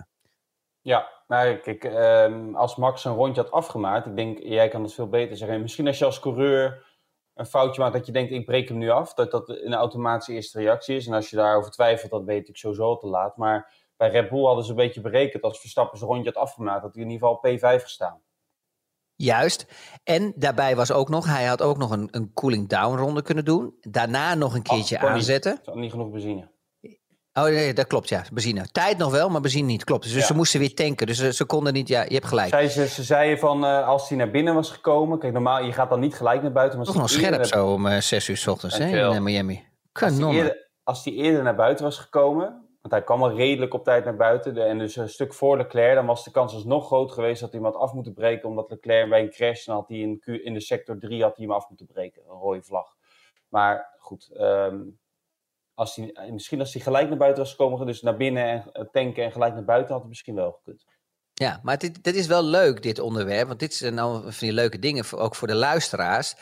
Ja, 0.82 1.10
nou 1.28 1.56
kijk, 1.56 1.84
um, 1.84 2.56
als 2.56 2.76
Max 2.76 3.06
een 3.06 3.14
rondje 3.14 3.42
had 3.42 3.52
afgemaakt, 3.52 4.06
ik 4.06 4.16
denk, 4.16 4.40
jij 4.40 4.68
kan 4.68 4.84
het 4.84 4.94
veel 4.94 5.10
beter 5.10 5.38
zeggen. 5.38 5.62
Misschien 5.62 5.88
als 5.88 6.00
je 6.00 6.06
als 6.06 6.20
coureur 6.20 6.88
een 7.34 7.46
foutje 7.46 7.82
maakt 7.82 7.94
dat 7.94 8.06
je 8.06 8.12
denkt, 8.12 8.32
ik 8.32 8.46
breek 8.46 8.68
hem 8.68 8.78
nu 8.78 8.90
af, 8.90 9.14
dat 9.14 9.32
dat 9.32 9.50
een 9.50 9.74
automatische 9.74 10.34
eerste 10.34 10.60
reactie 10.60 10.96
is. 10.96 11.08
En 11.08 11.14
als 11.14 11.30
je 11.30 11.36
daarover 11.36 11.72
twijfelt, 11.72 12.12
dat 12.12 12.24
weet 12.24 12.50
ik 12.50 12.58
sowieso 12.58 12.98
te 12.98 13.08
laat. 13.08 13.38
Maar 13.38 13.74
bij 13.98 14.10
Red 14.10 14.30
Bull 14.30 14.44
hadden 14.46 14.64
ze 14.64 14.70
een 14.70 14.76
beetje 14.76 15.02
berekend, 15.02 15.44
als 15.44 15.60
Verstappen 15.60 15.98
zijn 15.98 16.10
rondje 16.10 16.32
had 16.32 16.42
afgemaakt, 16.42 16.82
dat 16.82 16.94
hij 16.94 17.04
in 17.04 17.10
ieder 17.10 17.28
geval 17.28 17.58
P5 17.80 17.84
gestaan. 17.84 18.22
Juist. 19.22 19.66
En 20.04 20.34
daarbij 20.36 20.76
was 20.76 20.92
ook 20.92 21.10
nog, 21.10 21.26
hij 21.26 21.46
had 21.46 21.62
ook 21.62 21.78
nog 21.78 21.92
een, 21.92 22.08
een 22.12 22.34
cooling 22.34 22.70
down 22.70 22.98
ronde 22.98 23.22
kunnen 23.22 23.46
doen. 23.46 23.74
Daarna 23.82 24.36
nog 24.36 24.54
een 24.54 24.62
keertje 24.62 24.96
oh, 24.96 25.04
aanzetten. 25.04 25.62
Niet, 25.66 25.76
niet 25.76 25.92
genoeg 25.92 26.10
benzine. 26.10 26.52
Oh 27.34 27.44
nee, 27.44 27.74
dat 27.74 27.88
klopt, 27.88 28.10
ja. 28.10 28.24
Benzine. 28.34 28.68
Tijd 28.72 28.98
nog 28.98 29.12
wel, 29.12 29.30
maar 29.30 29.42
benzine 29.42 29.66
niet. 29.66 29.84
Klopt. 29.84 30.14
Dus 30.14 30.28
ze 30.28 30.34
moesten 30.34 30.60
weer 30.60 30.74
tanken. 30.74 31.08
Dus 31.08 31.18
ze, 31.18 31.34
ze, 31.34 31.46
konden 31.46 31.74
niet, 31.74 31.88
ja, 31.88 32.04
je 32.04 32.14
hebt 32.14 32.26
gelijk. 32.26 32.50
Zij, 32.50 32.70
ze, 32.70 32.88
ze 32.88 33.04
zeiden 33.04 33.40
van, 33.40 33.64
uh, 33.64 33.88
als 33.88 34.10
hij 34.10 34.18
naar 34.18 34.32
binnen 34.32 34.54
was 34.54 34.72
gekomen... 34.72 35.20
Kijk, 35.20 35.34
normaal, 35.34 35.64
je 35.64 35.72
gaat 35.72 35.90
dan 35.90 36.00
niet 36.00 36.16
gelijk 36.16 36.42
naar 36.42 36.52
buiten. 36.52 36.78
Maar 36.78 36.88
Toch 36.88 36.96
nog 36.96 37.10
scherp 37.10 37.46
zo 37.46 37.74
om 37.74 37.86
uh, 37.86 37.98
zes 37.98 38.28
uur 38.28 38.38
s 38.38 38.48
ochtends, 38.48 38.78
hè, 38.78 38.86
in 38.86 39.14
uh, 39.16 39.20
Miami. 39.20 39.68
Kanon. 39.92 40.54
Als 40.84 41.04
hij 41.06 41.14
eerder 41.14 41.44
naar 41.44 41.56
buiten 41.56 41.86
was 41.86 41.98
gekomen... 41.98 42.69
Hij 42.92 43.04
kwam 43.04 43.24
al 43.24 43.36
redelijk 43.36 43.74
op 43.74 43.84
tijd 43.84 44.06
naar 44.06 44.16
buiten. 44.16 44.68
en 44.68 44.78
dus 44.78 44.96
een 44.96 45.10
stuk 45.10 45.34
voor 45.34 45.58
Leclerc. 45.58 45.96
Dan 45.96 46.06
was 46.06 46.24
de 46.24 46.32
kans 46.32 46.54
dus 46.54 46.64
nog 46.64 46.86
groot 46.86 47.12
geweest 47.12 47.42
dat 47.42 47.54
iemand 47.54 47.76
af 47.76 47.94
moeten 47.94 48.14
breken. 48.14 48.50
Omdat 48.50 48.70
Leclerc 48.70 49.10
bij 49.10 49.22
een 49.22 49.30
crash. 49.30 49.66
Had 49.66 49.88
hij 49.88 49.98
in, 49.98 50.22
in 50.44 50.54
de 50.54 50.60
sector 50.60 51.00
3 51.00 51.24
had 51.24 51.38
hij 51.38 51.46
hem 51.46 51.56
af 51.56 51.70
moeten 51.70 51.86
breken. 51.86 52.22
Een 52.28 52.38
rode 52.38 52.64
vlag. 52.64 52.96
Maar 53.48 53.96
goed. 53.98 54.30
Um, 54.38 55.00
als 55.74 55.96
hij, 55.96 56.32
misschien 56.32 56.60
als 56.60 56.74
hij 56.74 56.82
gelijk 56.82 57.10
naar 57.10 57.18
buiten 57.18 57.44
was 57.44 57.52
gekomen. 57.52 57.86
Dus 57.86 58.02
naar 58.02 58.18
binnen 58.18 58.74
en 58.74 58.90
tanken 58.92 59.24
en 59.24 59.32
gelijk 59.32 59.54
naar 59.54 59.66
buiten 59.66 59.92
had 59.92 60.00
het 60.00 60.10
misschien 60.10 60.36
wel 60.36 60.52
gekund. 60.52 60.86
Ja, 61.34 61.60
maar 61.64 61.78
dit, 61.78 62.04
dit 62.04 62.16
is 62.16 62.28
wel 62.28 62.44
leuk, 62.44 62.82
dit 62.82 63.00
onderwerp. 63.00 63.48
Want 63.48 63.60
dit 63.60 63.74
zijn 63.74 63.94
nou 63.94 64.22
van 64.22 64.48
die 64.48 64.54
leuke 64.54 64.80
dingen, 64.80 65.06
voor, 65.06 65.20
ook 65.20 65.36
voor 65.36 65.48
de 65.48 65.56
luisteraars. 65.56 66.36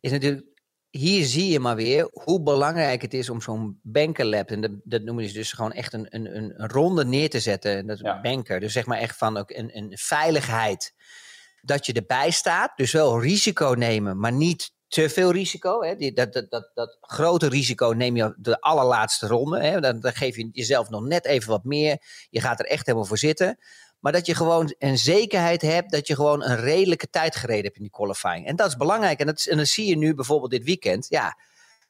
Is 0.00 0.10
natuurlijk, 0.10 0.46
hier 0.92 1.24
zie 1.24 1.48
je 1.48 1.60
maar 1.60 1.76
weer 1.76 2.08
hoe 2.12 2.42
belangrijk 2.42 3.02
het 3.02 3.14
is 3.14 3.30
om 3.30 3.40
zo'n 3.40 3.78
bankerlab, 3.82 4.50
en 4.50 4.60
dat, 4.60 4.70
dat 4.84 5.02
noemen 5.02 5.28
ze 5.28 5.34
dus 5.34 5.52
gewoon 5.52 5.72
echt 5.72 5.92
een, 5.92 6.06
een, 6.10 6.36
een 6.36 6.68
ronde 6.68 7.04
neer 7.04 7.30
te 7.30 7.40
zetten. 7.40 7.86
Dat 7.86 7.98
Ja. 7.98 8.20
banker, 8.20 8.60
dus 8.60 8.72
zeg 8.72 8.86
maar 8.86 8.98
echt 8.98 9.16
van 9.16 9.36
ook 9.36 9.50
een, 9.50 9.76
een 9.76 9.90
veiligheid. 9.98 10.94
Dat 11.60 11.86
je 11.86 11.92
erbij 11.92 12.30
staat, 12.30 12.76
dus 12.76 12.92
wel 12.92 13.20
risico 13.20 13.74
nemen, 13.78 14.18
maar 14.18 14.32
niet 14.32 14.72
te 14.88 15.08
veel 15.08 15.32
risico. 15.32 15.82
Hè? 15.82 15.96
Die, 15.96 16.12
dat, 16.12 16.32
dat, 16.32 16.50
dat, 16.50 16.70
dat 16.74 16.96
grote 17.00 17.48
risico 17.48 17.86
neem 17.86 18.16
je 18.16 18.34
de 18.36 18.60
allerlaatste 18.60 19.26
ronde. 19.26 19.60
Hè? 19.60 19.80
Dan, 19.80 20.00
dan 20.00 20.12
geef 20.12 20.36
je 20.36 20.48
jezelf 20.52 20.88
nog 20.88 21.02
net 21.02 21.24
even 21.24 21.50
wat 21.50 21.64
meer. 21.64 22.02
Je 22.30 22.40
gaat 22.40 22.58
er 22.58 22.66
echt 22.66 22.86
helemaal 22.86 23.06
voor 23.06 23.18
zitten. 23.18 23.58
Maar 24.02 24.12
dat 24.12 24.26
je 24.26 24.34
gewoon 24.34 24.74
een 24.78 24.98
zekerheid 24.98 25.62
hebt 25.62 25.90
dat 25.90 26.06
je 26.06 26.14
gewoon 26.14 26.42
een 26.42 26.56
redelijke 26.56 27.10
tijd 27.10 27.36
gereden 27.36 27.64
hebt 27.64 27.76
in 27.76 27.82
die 27.82 27.90
qualifying. 27.90 28.46
En 28.46 28.56
dat 28.56 28.68
is 28.68 28.76
belangrijk. 28.76 29.20
En 29.20 29.26
dat, 29.26 29.38
is- 29.38 29.48
en 29.48 29.56
dat 29.56 29.66
zie 29.66 29.86
je 29.86 29.96
nu 29.96 30.14
bijvoorbeeld 30.14 30.50
dit 30.50 30.64
weekend. 30.64 31.06
Ja, 31.08 31.38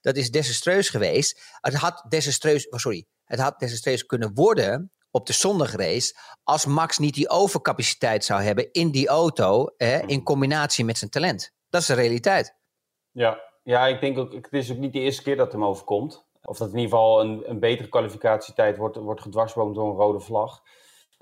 dat 0.01 0.17
is 0.17 0.31
desastreus 0.31 0.89
geweest. 0.89 1.41
Het 1.61 1.75
had 1.75 2.05
desastreus, 2.09 2.69
oh, 2.69 2.79
sorry, 2.79 3.07
het 3.25 3.41
had 3.41 3.59
desastreus 3.59 4.07
kunnen 4.07 4.35
worden 4.35 4.93
op 5.11 5.27
de 5.27 5.33
zondagrace 5.33 6.15
als 6.45 6.67
Max 6.67 6.99
niet 6.99 7.15
die 7.15 7.29
overcapaciteit 7.29 8.25
zou 8.25 8.43
hebben 8.43 8.73
in 8.73 8.91
die 8.91 9.09
auto 9.09 9.67
hè, 9.77 9.99
in 10.07 10.23
combinatie 10.23 10.85
met 10.85 10.99
zijn 10.99 11.11
talent. 11.11 11.53
Dat 11.69 11.81
is 11.81 11.87
de 11.87 11.95
realiteit. 11.95 12.55
Ja, 13.11 13.41
ja 13.63 13.87
ik 13.87 14.01
denk 14.01 14.19
ook, 14.19 14.33
het 14.33 14.49
is 14.51 14.71
ook 14.71 14.77
niet 14.79 14.93
de 14.93 15.01
eerste 15.01 15.23
keer 15.23 15.37
dat 15.37 15.45
het 15.45 15.55
hem 15.55 15.65
overkomt. 15.65 16.25
Of 16.43 16.59
dat 16.59 16.69
in 16.69 16.79
ieder 16.79 16.91
geval 16.91 17.21
een, 17.21 17.43
een 17.51 17.61
betere 17.61 17.89
kwalificatietijd 17.89 18.77
wordt, 18.77 18.97
wordt 18.97 19.21
gedwarsboomd 19.21 19.75
door 19.75 19.89
een 19.91 19.97
rode 19.97 20.21
vlag. 20.21 20.63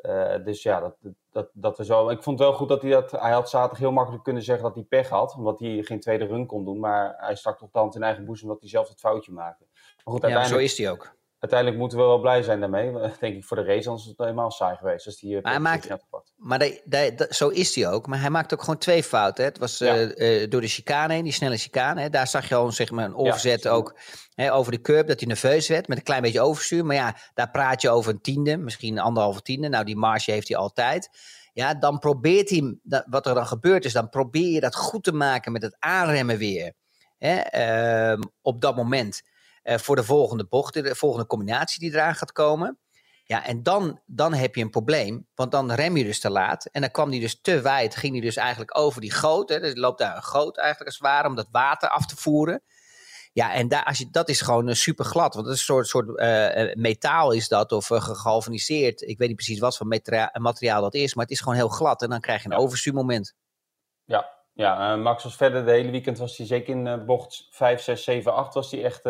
Eh, 0.03 0.45
dus 0.45 0.63
ja, 0.63 0.81
dat, 0.81 0.97
dat, 1.31 1.51
dat 1.53 1.79
we 1.79 1.85
zo. 1.85 2.09
Ik 2.09 2.23
vond 2.23 2.39
het 2.39 2.49
wel 2.49 2.57
goed 2.57 2.69
dat 2.69 2.83
hij 2.83 2.91
dat. 2.91 3.11
Hij 3.11 3.33
had 3.33 3.51
zaterdag 3.51 3.79
heel 3.79 3.93
makkelijk 3.93 4.25
kunnen 4.25 4.43
zeggen 4.43 4.65
dat 4.65 4.75
hij 4.75 4.85
pech 4.85 5.09
had, 5.09 5.35
omdat 5.37 5.61
hij 5.61 5.83
geen 5.83 6.01
tweede 6.01 6.25
run 6.25 6.47
kon 6.47 6.65
doen. 6.65 6.81
Maar 6.81 7.15
hij 7.17 7.35
stak 7.35 7.59
toch 7.59 7.71
tand 7.71 7.95
in 7.95 8.03
eigen 8.03 8.25
boezem 8.25 8.49
dat 8.49 8.61
hij 8.61 8.69
zelf 8.69 8.89
het 8.89 8.99
foutje 8.99 9.33
maakte. 9.33 9.65
Maar 10.05 10.15
goed, 10.15 10.23
Ja, 10.23 10.29
maar 10.29 10.47
zo 10.47 10.57
uiteindelijk, 10.57 10.71
is 10.71 10.79
hij 10.79 10.91
ook. 10.91 11.19
Uiteindelijk 11.41 11.81
moeten 11.81 11.99
we 11.99 12.05
wel 12.05 12.21
blij 12.21 12.43
zijn 12.43 12.61
daarmee. 12.61 12.93
Denk 13.21 13.37
ik 13.37 13.45
voor 13.45 13.57
de 13.57 13.63
race, 13.65 13.89
anders 13.89 14.03
is 14.03 14.09
het 14.17 14.19
helemaal 14.19 14.51
saai 14.51 14.77
geweest. 14.77 15.07
Als 15.07 15.17
die, 15.17 15.37
eh, 15.37 15.43
Maar 15.43 15.53
hij 15.53 15.61
maakt-. 15.61 15.89
Maar 16.37 16.59
dat- 16.59 16.81
dat- 17.17 17.35
zo 17.35 17.49
is 17.49 17.75
hij 17.75 17.89
ook. 17.91 18.07
Maar 18.07 18.21
hij 18.21 18.31
maakt 18.31 18.53
ook 18.55 18.61
gewoon 18.61 18.79
twee 18.79 19.03
fouten. 19.03 19.45
Hè. 19.45 19.49
Het 19.51 19.59
was 19.59 19.79
Ja. 19.79 19.95
eh, 19.97 20.43
eh, 20.43 20.51
door 20.51 20.61
de 20.61 20.67
chicane 20.69 21.13
heen, 21.13 21.25
die 21.25 21.33
snelle 21.33 21.57
chicane. 21.57 22.01
Hè. 22.01 22.11
Daar 22.11 22.27
zag 22.27 22.49
je 22.49 22.55
al 22.55 22.73
zeg 22.73 22.91
maar, 22.91 23.05
een 23.05 23.15
overzet 23.17 23.69
ook 23.69 23.95
hè, 24.35 24.53
over 24.53 24.73
de 24.73 24.81
curb. 24.81 25.07
Dat 25.07 25.19
hij 25.21 25.29
nerveus 25.29 25.69
werd 25.69 25.89
met 25.89 25.99
een 25.99 26.05
klein 26.05 26.23
beetje 26.23 26.41
overstuur. 26.41 26.85
Maar 26.87 26.97
ja, 26.97 27.17
daar 27.35 27.51
praat 27.51 27.83
je 27.83 27.91
over 27.91 28.13
een 28.13 28.21
tiende, 28.21 28.57
misschien 28.57 28.93
een 28.97 29.03
anderhalve 29.03 29.43
tiende. 29.43 29.69
Nou, 29.69 29.85
die 29.85 29.97
marge 29.97 30.31
heeft 30.31 30.49
hij 30.49 30.57
altijd. 30.57 31.09
Ja, 31.53 31.75
dan 31.75 31.99
probeert 31.99 32.51
hij, 32.51 32.79
wat 33.07 33.27
er 33.27 33.35
dan 33.35 33.47
gebeurt 33.47 33.85
is, 33.85 33.93
dan 33.93 34.09
probeer 34.09 34.49
je 34.53 34.61
dat 34.61 34.75
goed 34.77 35.03
te 35.05 35.13
maken 35.13 35.53
met 35.53 35.63
het 35.63 35.77
aanremmen 35.79 36.39
weer. 36.39 36.73
Hè, 37.19 37.35
ehm, 37.37 38.21
op 38.43 38.61
dat 38.61 38.77
moment. 38.77 39.23
Eh, 39.71 39.79
voor 39.79 39.97
de 39.97 40.05
volgende 40.05 40.47
bocht, 40.47 40.75
de 40.75 40.95
volgende 40.95 41.27
combinatie 41.27 41.81
die 41.81 41.91
eraan 41.93 42.15
gaat 42.15 42.33
komen. 42.33 42.79
Ja, 43.25 43.45
en 43.47 43.63
dan, 43.63 44.01
dan 44.07 44.35
heb 44.35 44.55
je 44.55 44.63
een 44.63 44.71
probleem, 44.71 45.27
want 45.35 45.53
dan 45.53 45.73
rem 45.73 45.97
je 45.97 46.05
dus 46.05 46.21
te 46.21 46.31
laat. 46.31 46.67
En 46.67 46.81
dan 46.81 46.91
kwam 46.91 47.11
hij 47.11 47.21
dus 47.21 47.41
te 47.41 47.61
wijd, 47.61 47.97
ging 47.97 48.13
hij 48.13 48.21
dus 48.21 48.37
eigenlijk 48.37 48.79
over 48.79 49.01
die 49.01 49.11
goot. 49.13 49.49
Hè, 49.49 49.61
dus 49.61 49.71
er 49.71 49.79
loopt 49.79 49.99
daar 49.99 50.17
een 50.17 50.23
goot 50.23 50.57
eigenlijk 50.57 50.87
als 50.91 50.99
het 50.99 51.07
ware, 51.09 51.29
om 51.29 51.35
dat 51.35 51.49
water 51.51 51.89
af 51.89 52.07
te 52.07 52.17
voeren. 52.17 52.63
Ja, 53.33 53.53
en 53.53 53.69
daar, 53.69 53.85
als 53.85 53.99
je, 53.99 54.09
dat 54.11 54.29
is 54.29 54.41
gewoon 54.41 54.75
super 54.77 55.05
glad, 55.05 55.35
want 55.35 55.47
dat 55.47 55.55
is 55.55 55.61
een 55.61 55.67
soort, 55.75 55.87
soort 55.87 56.19
eh, 56.19 56.71
eh, 56.71 56.77
metaal 56.77 57.33
is 57.33 57.49
dat, 57.49 57.73
of 57.73 57.91
uh, 57.91 58.01
gegalvaniseerd. 58.03 59.01
Ik 59.01 59.19
weet 59.19 59.29
niet 59.29 59.37
precies 59.37 59.59
wat 59.59 59.77
voor 59.77 59.87
materia- 59.87 60.31
materiaal 60.39 60.83
dat 60.83 60.95
is, 60.95 61.15
maar 61.15 61.25
het 61.25 61.35
is 61.35 61.41
gewoon 61.41 61.55
heel 61.55 61.69
glad. 61.69 62.03
En 62.03 62.09
dan 62.11 62.21
krijg 62.21 62.43
je 62.43 62.49
een 62.49 62.57
Ja. 62.57 62.63
overstuurmoment. 62.63 63.35
Ja, 64.05 64.31
ja 64.53 64.93
eh, 64.93 65.03
Max 65.03 65.25
was 65.25 65.37
verder 65.37 65.65
de 65.65 65.71
hele 65.71 65.91
weekend 65.91 66.19
was 66.19 66.37
hij 66.37 66.47
zeker 66.47 66.75
in 66.75 66.87
eh, 66.87 67.05
bocht 67.05 67.47
5, 67.51 67.81
6, 67.83 68.05
7, 68.05 68.35
8 68.35 68.55
was 68.55 68.71
hij 68.71 68.85
echt, 68.85 69.03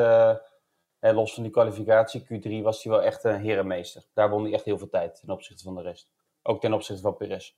eh, 1.01 1.15
los 1.15 1.35
van 1.35 1.43
die 1.43 1.53
kwalificatie, 1.53 2.23
Q3 2.23 2.63
was 2.63 2.83
hij 2.83 2.93
wel 2.93 3.03
echt 3.03 3.25
een 3.25 3.41
herenmeester. 3.41 4.05
Daar 4.15 4.31
won 4.31 4.43
hij 4.43 4.53
echt 4.53 4.65
heel 4.65 4.79
veel 4.79 4.89
tijd 4.89 5.21
ten 5.21 5.31
opzichte 5.31 5.63
van 5.63 5.75
de 5.75 5.83
rest. 5.83 6.11
Ook 6.43 6.61
ten 6.61 6.73
opzichte 6.73 7.03
van 7.03 7.17
Perez. 7.17 7.53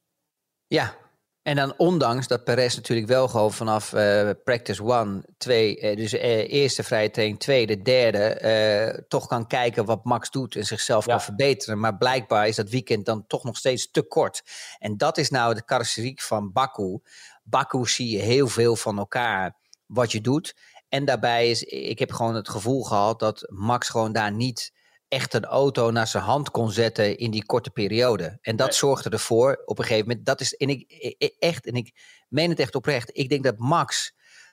Ja, 0.66 0.94
en 1.42 1.56
dan 1.56 1.74
ondanks 1.76 2.26
dat 2.26 2.44
Perez 2.44 2.76
natuurlijk 2.76 3.08
wel 3.08 3.28
gewoon 3.28 3.52
vanaf 3.52 3.92
eh, 3.92 4.30
practice 4.44 4.82
one, 4.82 5.22
twee, 5.38 5.80
eh, 5.80 5.96
dus 5.96 6.12
eh, 6.12 6.52
eerste 6.52 6.82
vrije 6.82 7.10
training, 7.10 7.38
tweede, 7.40 7.82
derde, 7.82 9.04
toch 9.08 9.26
kan 9.26 9.46
kijken 9.46 9.84
wat 9.84 10.04
Max 10.04 10.30
doet 10.30 10.56
en 10.56 10.64
zichzelf 10.64 11.06
Ja. 11.06 11.12
kan 11.12 11.22
verbeteren. 11.22 11.80
Maar 11.80 11.96
blijkbaar 11.96 12.48
is 12.48 12.56
dat 12.56 12.68
weekend 12.70 13.06
dan 13.06 13.26
toch 13.26 13.44
nog 13.44 13.56
steeds 13.56 13.90
te 13.90 14.02
kort. 14.02 14.42
En 14.78 14.96
dat 14.96 15.18
is 15.18 15.30
nou 15.30 15.54
de 15.54 15.64
karakteristiek 15.64 16.20
van 16.20 16.52
Baku. 16.52 16.98
Baku 17.42 17.86
zie 17.86 18.16
je 18.16 18.22
heel 18.22 18.48
veel 18.48 18.76
van 18.76 18.98
elkaar 18.98 19.56
wat 19.86 20.12
je 20.12 20.20
doet. 20.20 20.56
En 20.92 21.04
daarbij 21.04 21.50
is, 21.50 21.62
ik 21.62 21.98
heb 21.98 22.12
gewoon 22.12 22.34
het 22.34 22.48
gevoel 22.48 22.82
gehad 22.82 23.18
dat 23.18 23.46
Max 23.48 23.88
gewoon 23.88 24.12
daar 24.12 24.32
niet 24.32 24.72
echt 25.08 25.34
een 25.34 25.44
auto 25.44 25.90
naar 25.90 26.06
zijn 26.06 26.22
hand 26.22 26.50
kon 26.50 26.70
zetten 26.70 27.18
in 27.18 27.30
die 27.30 27.44
korte 27.46 27.70
periode. 27.70 28.38
En 28.40 28.56
dat 28.56 28.66
Nee. 28.68 28.76
zorgde 28.76 29.10
ervoor 29.10 29.62
op 29.64 29.78
een 29.78 29.84
gegeven 29.84 30.08
moment. 30.08 30.26
Dat 30.26 30.40
is 30.40 30.54
en 30.56 30.68
ik, 30.68 30.84
ik- 31.18 31.34
echt, 31.38 31.66
en 31.66 31.74
ik 31.74 31.92
meen 32.28 32.50
het 32.50 32.58
echt 32.58 32.74
oprecht. 32.74 33.10
Ik 33.12 33.28
denk 33.28 33.44
dat 33.44 33.58
Max 33.58 34.12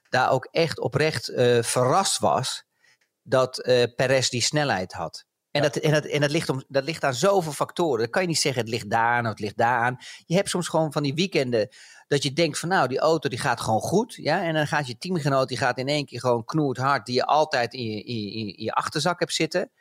daar 0.10 0.32
ook 0.32 0.48
echt 0.52 0.80
oprecht 0.80 1.28
eh, 1.30 1.64
verrast 1.64 2.20
was 2.20 2.64
dat 3.22 3.60
eh 3.60 3.84
Perez 3.96 4.30
die 4.30 4.42
snelheid 4.42 4.94
had. 4.94 5.26
En, 5.52 5.62
dat, 5.62 5.76
en, 5.76 5.92
dat, 5.92 6.06
en 6.06 6.22
dat, 6.22 6.32
ligt 6.32 6.50
om, 6.50 6.64
dat 6.68 6.84
ligt 6.84 7.04
aan 7.04 7.14
zoveel 7.14 7.52
factoren. 7.52 8.00
Dan 8.00 8.10
kan 8.10 8.22
je 8.22 8.28
niet 8.28 8.40
zeggen 8.40 8.62
het 8.62 8.72
ligt 8.72 8.90
daar 8.90 9.14
aan 9.18 9.24
of 9.24 9.30
het 9.30 9.40
ligt 9.40 9.58
daar 9.58 9.80
aan. 9.80 9.98
Je 10.26 10.36
hebt 10.36 10.50
soms 10.50 10.68
gewoon 10.68 10.92
van 10.92 11.04
die 11.04 11.14
weekenden 11.14 11.70
dat 12.10 12.24
je 12.24 12.34
denkt 12.34 12.60
van 12.60 12.70
nou, 12.70 12.88
die 12.88 13.00
auto 13.00 13.30
die 13.30 13.40
gaat 13.40 13.62
gewoon 13.62 13.80
goed. 13.80 14.16
Ja? 14.16 14.44
En 14.44 14.54
dan 14.54 14.68
gaat 14.68 14.88
je 14.88 14.98
teamgenoot 14.98 15.48
die 15.48 15.58
gaat 15.58 15.78
in 15.78 15.88
één 15.88 16.06
keer 16.06 16.20
gewoon 16.20 16.46
knoerd 16.46 16.78
hard. 16.78 17.06
Die 17.06 17.16
je 17.16 17.26
altijd 17.26 17.74
in 17.74 17.84
je, 17.84 18.04
in, 18.04 18.34
in 18.34 18.64
je 18.64 18.72
achterzak 18.72 19.20
hebt 19.20 19.34
zitten. 19.34 19.72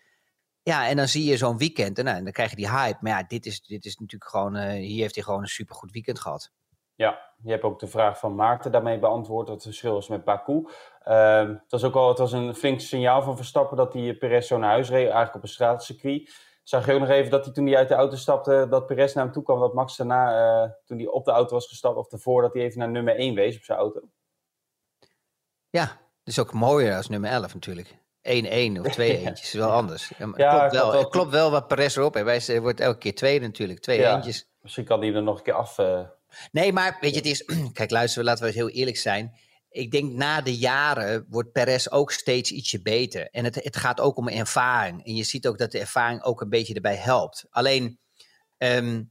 Ja, 0.63 0.89
en 0.89 0.97
dan 0.97 1.09
zie 1.09 1.25
je 1.25 1.37
zo'n 1.37 1.59
weekend 1.59 1.99
en 1.99 2.05
nou, 2.05 2.23
dan 2.23 2.33
krijg 2.33 2.51
je 2.51 2.57
die 2.57 2.71
hype. 2.71 2.99
Maar 3.01 3.13
ja, 3.13 3.25
dit 3.29 3.47
is, 3.47 3.61
dit 3.61 3.85
is 3.85 3.97
natuurlijk 3.97 4.31
gewoon, 4.31 4.57
eh, 4.57 4.71
hier 4.71 5.01
heeft 5.01 5.15
hij 5.15 5.25
gewoon 5.25 5.41
een 5.41 5.49
supergoed 5.49 5.93
weekend 5.93 6.21
gehad. 6.21 6.53
Ja, 6.95 7.19
je 7.43 7.51
hebt 7.51 7.63
ook 7.63 7.79
de 7.79 7.87
vraag 7.87 8.19
van 8.19 8.35
Maarten 8.35 8.73
daarmee 8.73 8.99
beantwoord, 8.99 9.47
wat 9.47 9.55
het 9.55 9.65
verschil 9.65 9.99
is 9.99 10.09
met 10.09 10.25
Baku. 10.25 10.69
Ehm, 11.03 11.49
het 11.49 11.71
was 11.71 11.85
ook 11.85 11.95
al 11.95 12.17
was 12.17 12.33
een 12.33 12.55
flink 12.55 12.81
signaal 12.81 13.23
van 13.23 13.37
Verstappen 13.37 13.77
dat 13.77 13.93
hij 13.93 14.15
Perez 14.15 14.47
zo 14.47 14.59
naar 14.59 14.71
huis 14.71 14.89
reed, 14.89 15.05
eigenlijk 15.05 15.35
op 15.35 15.43
een 15.43 15.49
straatcircuit. 15.49 16.48
Zag 16.69 16.87
je 16.87 16.93
ook 16.93 17.01
nog 17.01 17.09
even 17.09 17.31
dat 17.31 17.45
hij 17.45 17.55
toen 17.55 17.67
hij 17.67 17.77
uit 17.77 17.89
de 17.89 17.95
auto 17.95 18.17
stapte, 18.17 18.67
dat 18.71 18.87
Perez 18.87 19.15
naar 19.15 19.25
hem 19.25 19.33
toe 19.33 19.43
kwam, 19.43 19.61
dat 19.61 19.75
Max 19.75 19.97
daarna, 19.97 20.63
eh, 20.65 20.71
toen 20.85 20.99
hij 20.99 21.07
op 21.07 21.25
de 21.25 21.31
auto 21.31 21.55
was 21.55 21.67
gestapt, 21.67 21.97
of 21.97 22.09
daarvoor, 22.09 22.43
dat 22.43 22.53
hij 22.53 22.63
even 22.63 22.79
naar 22.79 22.89
nummer 22.91 23.19
1 23.19 23.35
wees 23.35 23.57
op 23.57 23.63
zijn 23.65 23.79
auto. 23.79 24.01
Ja, 25.71 25.85
dat 25.87 25.97
is 26.25 26.39
ook 26.39 26.53
mooier 26.53 26.97
als 26.97 27.09
nummer 27.09 27.31
11 27.31 27.55
natuurlijk. 27.55 27.97
1-1 28.23 28.81
of 28.81 28.93
2 28.93 29.19
eentjes 29.19 29.47
is 29.53 29.53
wel 29.53 29.71
anders. 29.71 30.13
Ja, 30.37 30.69
klopt 30.69 30.73
wel, 30.93 31.09
klopt 31.09 31.31
wel 31.31 31.51
wat 31.51 31.69
Perez 31.69 31.97
erop 31.97 32.15
heeft. 32.15 32.47
Hij 32.47 32.61
wordt 32.61 32.81
elke 32.81 32.99
keer 32.99 33.15
tweede 33.15 33.47
natuurlijk. 33.47 33.81
Twee 33.81 33.99
Ja. 33.99 34.15
eentjes. 34.15 34.49
Misschien 34.61 34.85
kan 34.85 35.01
hij 35.01 35.15
er 35.15 35.23
nog 35.23 35.37
een 35.39 35.43
keer 35.45 35.53
af. 35.55 35.79
eh, 35.79 36.01
Nee, 36.53 36.73
maar 36.73 36.99
weet 37.01 37.11
je, 37.11 37.17
het 37.17 37.27
is... 37.27 37.45
Kijk, 37.73 37.91
luister, 37.91 38.25
laten 38.25 38.45
we 38.45 38.53
heel 38.53 38.69
eerlijk 38.69 38.97
zijn. 38.97 39.35
Ik 39.71 39.91
denk 39.91 40.13
na 40.13 40.41
de 40.41 40.57
jaren 40.57 41.27
wordt 41.29 41.53
Perez 41.53 41.89
ook 41.89 42.13
steeds 42.13 42.51
ietsje 42.51 42.83
beter. 42.83 43.29
En 43.31 43.45
het, 43.45 43.55
het 43.55 43.77
gaat 43.77 44.01
ook 44.01 44.17
om 44.17 44.29
ervaring. 44.29 45.05
En 45.05 45.15
je 45.15 45.25
ziet 45.25 45.47
ook 45.47 45.59
dat 45.59 45.73
de 45.73 45.79
ervaring 45.79 46.23
ook 46.23 46.41
een 46.41 46.49
beetje 46.49 46.75
erbij 46.75 46.97
helpt. 46.97 47.47
Alleen, 47.51 47.99
ehm, 48.57 49.03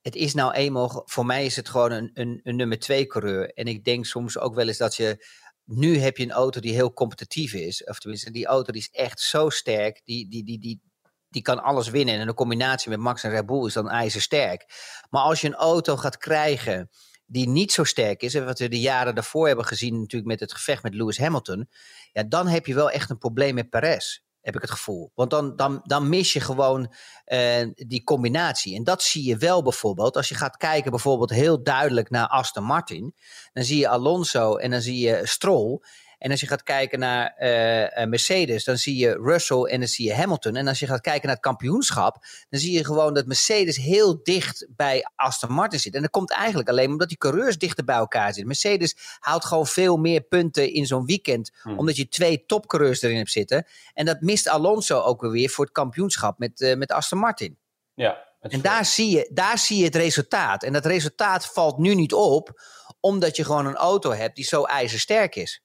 het 0.00 0.14
is 0.14 0.34
nou 0.34 0.52
eenmaal... 0.52 1.02
Voor 1.04 1.26
mij 1.26 1.44
is 1.44 1.56
het 1.56 1.68
gewoon 1.68 1.90
een, 1.90 2.10
een, 2.14 2.40
een 2.42 2.56
nummer 2.56 2.78
twee 2.78 3.06
coureur. 3.06 3.52
En 3.52 3.66
ik 3.66 3.84
denk 3.84 4.06
soms 4.06 4.38
ook 4.38 4.54
wel 4.54 4.68
eens 4.68 4.78
dat 4.78 4.96
je... 4.96 5.26
Nu 5.64 5.98
heb 5.98 6.16
je 6.16 6.24
een 6.24 6.30
auto 6.30 6.60
die 6.60 6.74
heel 6.74 6.92
competitief 6.92 7.52
is. 7.52 7.84
Of 7.84 7.98
tenminste, 7.98 8.30
die 8.30 8.46
auto 8.46 8.72
die 8.72 8.80
is 8.80 8.90
echt 8.90 9.20
zo 9.20 9.48
sterk. 9.48 10.00
Die, 10.04 10.28
die, 10.28 10.44
die, 10.44 10.58
die, 10.58 10.80
die 11.28 11.42
kan 11.42 11.62
alles 11.62 11.88
winnen. 11.88 12.18
En 12.18 12.26
de 12.26 12.34
combinatie 12.34 12.90
met 12.90 12.98
Max 12.98 13.22
en 13.22 13.30
Red 13.30 13.46
Bull 13.46 13.66
is 13.66 13.72
dan 13.72 13.88
ijzersterk. 13.88 14.64
Maar 15.10 15.22
als 15.22 15.40
je 15.40 15.46
een 15.46 15.54
auto 15.54 15.96
gaat 15.96 16.16
krijgen 16.16 16.90
die 17.30 17.48
niet 17.48 17.72
zo 17.72 17.84
sterk 17.84 18.22
is, 18.22 18.34
en 18.34 18.44
wat 18.44 18.58
we 18.58 18.68
de 18.68 18.80
jaren 18.80 19.14
daarvoor 19.14 19.46
hebben 19.46 19.64
gezien 19.64 20.00
natuurlijk 20.00 20.30
met 20.30 20.40
het 20.40 20.52
gevecht 20.52 20.82
met 20.82 20.94
Lewis 20.94 21.18
Hamilton, 21.18 21.68
ja, 22.12 22.22
dan 22.22 22.46
heb 22.46 22.66
je 22.66 22.74
wel 22.74 22.90
echt 22.90 23.10
een 23.10 23.18
probleem 23.18 23.54
met 23.54 23.70
Perez, 23.70 24.20
heb 24.40 24.54
ik 24.54 24.60
het 24.60 24.70
gevoel. 24.70 25.12
Want 25.14 25.30
dan, 25.30 25.56
dan, 25.56 25.80
dan 25.82 26.08
mis 26.08 26.32
je 26.32 26.40
gewoon 26.40 26.94
eh, 27.24 27.66
die 27.74 28.04
combinatie. 28.04 28.76
En 28.76 28.84
dat 28.84 29.02
zie 29.02 29.24
je 29.24 29.36
wel 29.36 29.62
bijvoorbeeld, 29.62 30.16
als 30.16 30.28
je 30.28 30.34
gaat 30.34 30.56
kijken 30.56 30.90
bijvoorbeeld 30.90 31.30
heel 31.30 31.62
duidelijk 31.62 32.10
naar 32.10 32.26
Aston 32.26 32.64
Martin, 32.64 33.14
dan 33.52 33.64
zie 33.64 33.78
je 33.78 33.88
Alonso 33.88 34.56
en 34.56 34.70
dan 34.70 34.80
zie 34.80 35.06
je 35.06 35.20
Stroll. 35.24 35.80
En 36.20 36.30
als 36.30 36.40
je 36.40 36.46
gaat 36.46 36.62
kijken 36.62 36.98
naar 36.98 37.34
eh, 37.36 38.02
eh, 38.02 38.08
Mercedes, 38.08 38.64
dan 38.64 38.76
zie 38.76 38.96
je 38.96 39.18
Russell 39.22 39.62
en 39.62 39.78
dan 39.78 39.88
zie 39.88 40.06
je 40.06 40.14
Hamilton. 40.14 40.56
En 40.56 40.68
als 40.68 40.78
je 40.78 40.86
gaat 40.86 41.00
kijken 41.00 41.26
naar 41.26 41.34
het 41.36 41.44
kampioenschap, 41.44 42.24
dan 42.48 42.60
zie 42.60 42.72
je 42.72 42.84
gewoon 42.84 43.14
dat 43.14 43.26
Mercedes 43.26 43.76
heel 43.76 44.22
dicht 44.22 44.66
bij 44.76 45.10
Aston 45.16 45.52
Martin 45.52 45.80
zit. 45.80 45.94
En 45.94 46.02
dat 46.02 46.10
komt 46.10 46.30
eigenlijk 46.30 46.68
alleen 46.68 46.90
omdat 46.90 47.08
die 47.08 47.18
coureurs 47.18 47.58
dichter 47.58 47.84
bij 47.84 47.96
elkaar 47.96 48.26
zitten. 48.26 48.46
Mercedes 48.46 48.96
haalt 49.18 49.44
gewoon 49.44 49.66
veel 49.66 49.96
meer 49.96 50.20
punten 50.20 50.72
in 50.72 50.86
zo'n 50.86 51.06
weekend, 51.06 51.50
Hmm. 51.62 51.78
omdat 51.78 51.96
je 51.96 52.08
twee 52.08 52.44
topcoureurs 52.46 53.02
erin 53.02 53.16
hebt 53.16 53.30
zitten. 53.30 53.66
En 53.94 54.04
dat 54.04 54.20
mist 54.20 54.48
Alonso 54.48 55.00
ook 55.00 55.20
weer 55.20 55.48
voor 55.50 55.64
het 55.64 55.74
kampioenschap 55.74 56.38
met, 56.38 56.60
eh, 56.60 56.76
met 56.76 56.92
Aston 56.92 57.18
Martin. 57.18 57.58
ja. 57.94 58.28
En 58.40 58.60
daar 58.60 58.84
zie, 58.84 59.10
je, 59.10 59.30
daar 59.32 59.58
zie 59.58 59.78
je 59.78 59.84
het 59.84 59.94
resultaat. 59.94 60.62
En 60.62 60.72
dat 60.72 60.86
resultaat 60.86 61.46
valt 61.46 61.78
nu 61.78 61.94
niet 61.94 62.12
op, 62.12 62.62
omdat 63.00 63.36
je 63.36 63.44
gewoon 63.44 63.66
een 63.66 63.76
auto 63.76 64.12
hebt 64.12 64.36
die 64.36 64.44
zo 64.44 64.64
ijzersterk 64.64 65.36
is. 65.36 65.62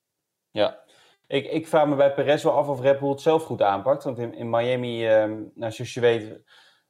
Ja, 0.56 0.84
ik, 1.28 1.46
ik 1.46 1.68
vraag 1.68 1.88
me 1.88 1.96
bij 1.96 2.14
Perez 2.14 2.44
wel 2.44 2.54
af 2.54 2.68
of 2.68 2.82
Red 2.82 3.00
Bull 3.00 3.10
het 3.10 3.22
zelf 3.22 3.44
goed 3.44 3.62
aanpakt. 3.62 4.04
Want 4.04 4.20
in, 4.20 4.34
in 4.34 4.50
Miami, 4.50 5.08
ehm, 5.08 5.44
nou, 5.54 5.72
zoals 5.72 5.94
je 5.94 6.00
weet, 6.00 6.40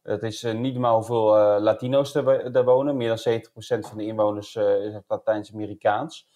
het 0.03 0.23
is 0.23 0.43
uh, 0.43 0.53
niet 0.53 0.73
normaal 0.73 0.95
hoeveel 0.95 1.37
uh, 1.37 1.61
Latino's 1.61 2.11
daar 2.11 2.63
wonen. 2.63 2.97
Meer 2.97 3.07
dan 3.07 3.39
70% 3.39 3.87
van 3.87 3.97
de 3.97 4.05
inwoners 4.05 4.55
uh, 4.55 4.85
is 4.85 4.93
Latijns-Amerikaans. 5.07 6.27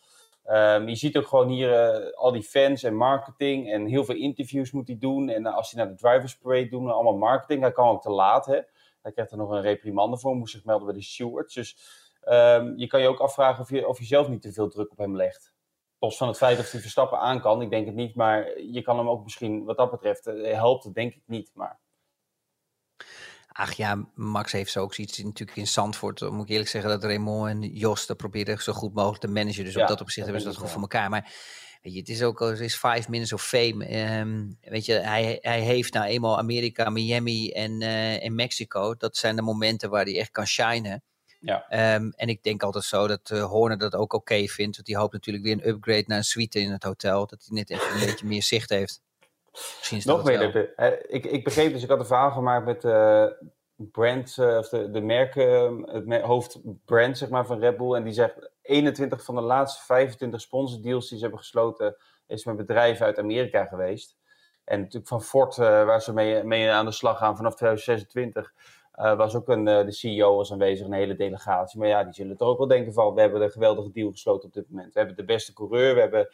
Um, 0.46 0.88
je 0.88 0.96
ziet 0.96 1.18
ook 1.18 1.28
gewoon 1.28 1.48
hier 1.48 2.14
al 2.16 2.32
die 2.32 2.44
fans 2.44 2.84
en 2.84 2.96
marketing 2.96 3.72
en 3.72 3.86
heel 3.86 4.04
veel 4.04 4.16
interviews 4.16 4.72
moet 4.72 4.88
hij 4.88 4.98
doen. 4.98 5.30
En 5.30 5.46
als 5.46 5.72
hij 5.72 5.84
naar 5.84 5.92
de 5.96 6.02
Drivers 6.02 6.38
Parade 6.38 6.70
doet, 6.70 6.92
allemaal 6.92 7.18
marketing. 7.18 7.62
Hij 7.62 7.72
kan 7.72 7.88
ook 7.88 8.02
te 8.02 8.12
laat, 8.12 8.46
hè. 8.46 8.60
Hij 9.02 9.12
krijgt 9.12 9.32
er 9.32 9.38
nog 9.38 9.50
een 9.50 9.62
reprimande 9.62 10.18
voor, 10.18 10.36
moest 10.36 10.54
zich 10.54 10.66
melden 10.66 10.86
bij 10.86 10.96
de 10.96 11.04
stewards. 11.04 11.54
Dus 11.54 11.78
um, 12.30 12.78
je 12.78 12.88
kan 12.88 13.02
je 13.02 13.08
ook 13.08 13.20
afvragen 13.20 13.64
of 13.64 13.70
je, 13.70 13.88
of 13.88 14.00
je 14.00 14.06
zelf 14.06 14.30
niet 14.30 14.42
te 14.42 14.52
veel 14.52 14.70
druk 14.70 14.92
op 14.92 14.98
hem 14.98 15.16
legt. 15.16 15.58
Los 16.00 16.18
van 16.18 16.28
het 16.28 16.38
feit 16.38 16.60
of 16.60 16.72
hij 16.72 16.82
Verstappen 16.82 17.20
aan 17.20 17.42
kan, 17.42 17.62
ik 17.62 17.70
denk 17.70 17.86
het 17.86 17.96
niet. 17.96 18.16
Maar 18.16 18.60
je 18.62 18.82
kan 18.82 18.98
hem 18.98 19.10
ook 19.10 19.24
misschien, 19.24 19.64
wat 19.64 19.78
dat 19.78 19.92
betreft, 19.92 20.26
helpt 20.44 20.84
het 20.84 20.94
denk 20.94 21.14
ik 21.14 21.24
niet. 21.26 21.52
Maar 21.54 21.80
Ach 23.60 23.74
ja, 23.74 24.06
Max 24.16 24.52
heeft 24.52 24.72
zo 24.72 24.82
ook 24.82 24.96
iets 24.96 25.18
natuurlijk 25.24 25.58
in 25.58 25.68
Zandvoort. 25.68 26.32
Moet 26.32 26.44
ik 26.44 26.50
eerlijk 26.50 26.70
zeggen 26.70 26.90
dat 26.90 27.04
Raymond 27.04 27.50
en 27.50 27.62
Jos 27.62 28.06
dat 28.06 28.18
proberen 28.18 28.62
zo 28.62 28.74
goed 28.74 28.94
mogelijk 28.94 29.22
te 29.22 29.28
managen. 29.28 29.64
Dus 29.64 29.78
op 29.78 29.88
dat 29.88 30.02
opzicht 30.02 30.26
hebben 30.26 30.44
ze 30.44 30.50
dat 30.50 30.58
goed 30.58 30.70
voor 30.70 30.82
elkaar. 30.82 31.10
Maar 31.10 31.34
weet 31.82 31.94
je, 31.94 32.00
het 32.00 32.10
is 32.10 32.24
ook 32.24 32.40
het 32.40 32.60
is 32.60 32.76
five 32.76 33.10
minutes 33.10 33.34
of 33.34 33.44
fame. 33.44 34.10
Um, 34.20 34.58
weet 34.62 34.86
je, 34.86 34.94
hij, 34.94 35.38
hij 35.42 35.60
heeft 35.60 35.94
nou 35.94 36.06
eenmaal 36.06 36.38
Amerika, 36.38 36.90
Miami 36.90 37.52
en, 37.52 37.82
uh, 37.82 38.24
en 38.24 38.36
Mexico. 38.36 38.96
Dat 38.96 39.18
zijn 39.18 39.36
de 39.36 39.42
momenten 39.42 39.90
waar 39.90 40.04
hij 40.04 40.20
echt 40.20 40.32
kan 40.32 40.48
shinen. 40.48 41.04
Ja. 41.40 41.96
Um, 41.96 42.14
en 42.16 42.28
ik 42.28 42.44
denk 42.44 42.64
altijd 42.64 42.84
zo 42.84 43.08
dat 43.08 43.30
uh, 43.34 43.44
Horner 43.44 43.78
dat 43.78 43.96
ook 43.96 44.02
oké 44.02 44.16
okay 44.16 44.48
vindt. 44.48 44.76
Want 44.76 44.88
die 44.88 44.98
hoopt 44.98 45.14
natuurlijk 45.14 45.46
weer 45.46 45.54
een 45.54 45.68
upgrade 45.68 46.04
naar 46.08 46.18
een 46.18 46.24
suite 46.24 46.60
in 46.60 46.72
het 46.72 46.84
hotel. 46.84 47.28
Dat 47.28 47.46
hij 47.46 47.58
net 47.58 47.70
even 47.70 47.94
een 47.94 48.06
beetje 48.06 48.26
meer 48.26 48.44
zicht 48.44 48.70
heeft. 48.70 49.02
Nog 50.04 50.24
meer. 50.24 50.74
Ik, 51.08 51.26
ik 51.26 51.44
begreep 51.44 51.74
dus, 51.74 51.84
ik 51.84 51.90
had 51.90 52.00
een 52.00 52.06
verhaal 52.06 52.32
gemaakt 52.32 52.66
met 52.66 52.84
uh, 52.84 53.26
brand, 53.76 54.38
uh, 54.40 54.58
of 54.58 54.70
de, 54.70 54.92
de 54.92 55.02
merken, 55.02 55.84
het 55.92 56.06
mer 56.06 56.22
hoofd 56.22 56.60
brand 56.86 57.18
zeg 57.18 57.30
maar, 57.30 57.46
van 57.46 57.60
Red 57.60 57.78
Bull. 57.78 57.96
En 57.96 58.04
die 58.04 58.14
zegt 58.14 58.52
21 58.62 59.24
van 59.24 59.36
de 59.36 59.42
laatste 59.42 59.84
25 59.86 60.42
sponsordeals 60.42 61.10
die 61.10 61.18
ze 61.18 61.24
hebben 61.24 61.42
gesloten, 61.42 61.96
is 62.28 62.46
met 62.46 62.58
bedrijven 62.58 63.06
uit 63.06 63.20
Amerika 63.20 63.66
geweest. 63.66 64.18
En 64.64 64.80
natuurlijk 64.80 65.08
van 65.08 65.24
Ford, 65.24 65.58
uh, 65.58 65.66
waar 65.66 66.02
ze 66.02 66.14
mee, 66.14 66.44
mee 66.44 66.72
aan 66.72 66.86
de 66.86 66.92
slag 66.92 67.18
gaan 67.18 67.36
vanaf 67.36 67.56
2026. 67.56 68.54
Uh, 69.00 69.18
was 69.18 69.36
ook 69.36 69.48
een, 69.48 69.64
de 69.64 69.92
CEO 69.92 70.36
was 70.36 70.52
aanwezig, 70.52 70.86
een 70.86 70.94
hele 70.94 71.16
delegatie. 71.16 71.80
Maar 71.80 71.88
ja, 71.88 72.04
die 72.04 72.14
zullen 72.14 72.38
toch 72.38 72.48
ook 72.48 72.58
wel 72.58 72.68
denken 72.68 72.94
van, 72.94 73.14
we 73.14 73.22
hebben 73.22 73.42
een 73.42 73.52
geweldige 73.52 73.92
deal 73.92 74.12
gesloten 74.12 74.48
op 74.48 74.54
dit 74.54 74.70
moment. 74.70 74.94
We 74.94 75.00
hebben 75.00 75.18
de 75.18 75.26
beste 75.26 75.54
coureur, 75.54 75.94
we 75.94 76.00
hebben 76.00 76.30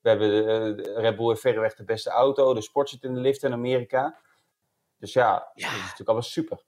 we 0.00 0.08
hebben 0.08 0.30
de, 0.76 0.92
Red 0.96 1.16
Bull 1.16 1.28
heeft 1.28 1.40
verreweg 1.40 1.74
de 1.74 1.84
beste 1.84 2.10
auto. 2.10 2.54
De 2.54 2.60
sport 2.60 2.88
zit 2.88 3.02
in 3.02 3.14
de 3.14 3.20
lift 3.20 3.42
in 3.42 3.52
Amerika. 3.52 4.18
Dus 4.98 5.12
ja, 5.12 5.50
ja. 5.54 5.66
dat 5.66 5.76
is 5.76 5.82
natuurlijk 5.82 6.08
allemaal 6.08 6.28
super. 6.28 6.62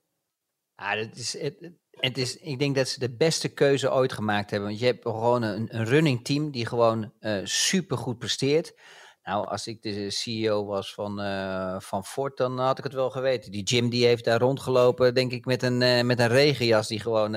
Ja, 0.75 0.95
het 0.95 1.17
is, 1.17 1.39
het, 1.39 1.71
het, 1.89 2.17
is, 2.17 2.37
ik 2.37 2.59
denk 2.59 2.75
dat 2.75 2.87
ze 2.87 2.99
de 2.99 3.15
beste 3.15 3.53
keuze 3.53 3.91
ooit 3.91 4.13
gemaakt 4.13 4.49
hebben. 4.49 4.69
Want 4.69 4.79
je 4.79 4.85
hebt 4.85 5.01
gewoon 5.01 5.41
een, 5.41 5.75
een 5.75 5.85
running 5.85 6.25
team 6.25 6.51
die 6.51 6.65
gewoon 6.65 7.13
uh, 7.19 7.39
super 7.43 7.97
goed 7.97 8.17
presteert. 8.17 8.75
Nou, 9.23 9.47
als 9.47 9.67
ik 9.67 9.81
de 9.81 10.09
CEO 10.09 10.65
was 10.65 10.93
van, 10.93 11.21
uh, 11.21 11.75
van 11.79 12.05
Ford, 12.05 12.37
dan 12.37 12.59
had 12.59 12.77
ik 12.77 12.83
het 12.83 12.93
wel 12.93 13.09
geweten. 13.09 13.51
Die 13.51 13.63
Jim 13.63 13.89
die 13.89 14.05
heeft 14.05 14.25
daar 14.25 14.39
rondgelopen, 14.39 15.13
denk 15.13 15.31
ik, 15.31 15.45
met 15.45 15.63
een, 15.63 15.81
uh, 15.81 16.01
met 16.01 16.19
een 16.19 16.27
regenjas 16.27 16.87
die 16.87 16.99
gewoon, 16.99 17.35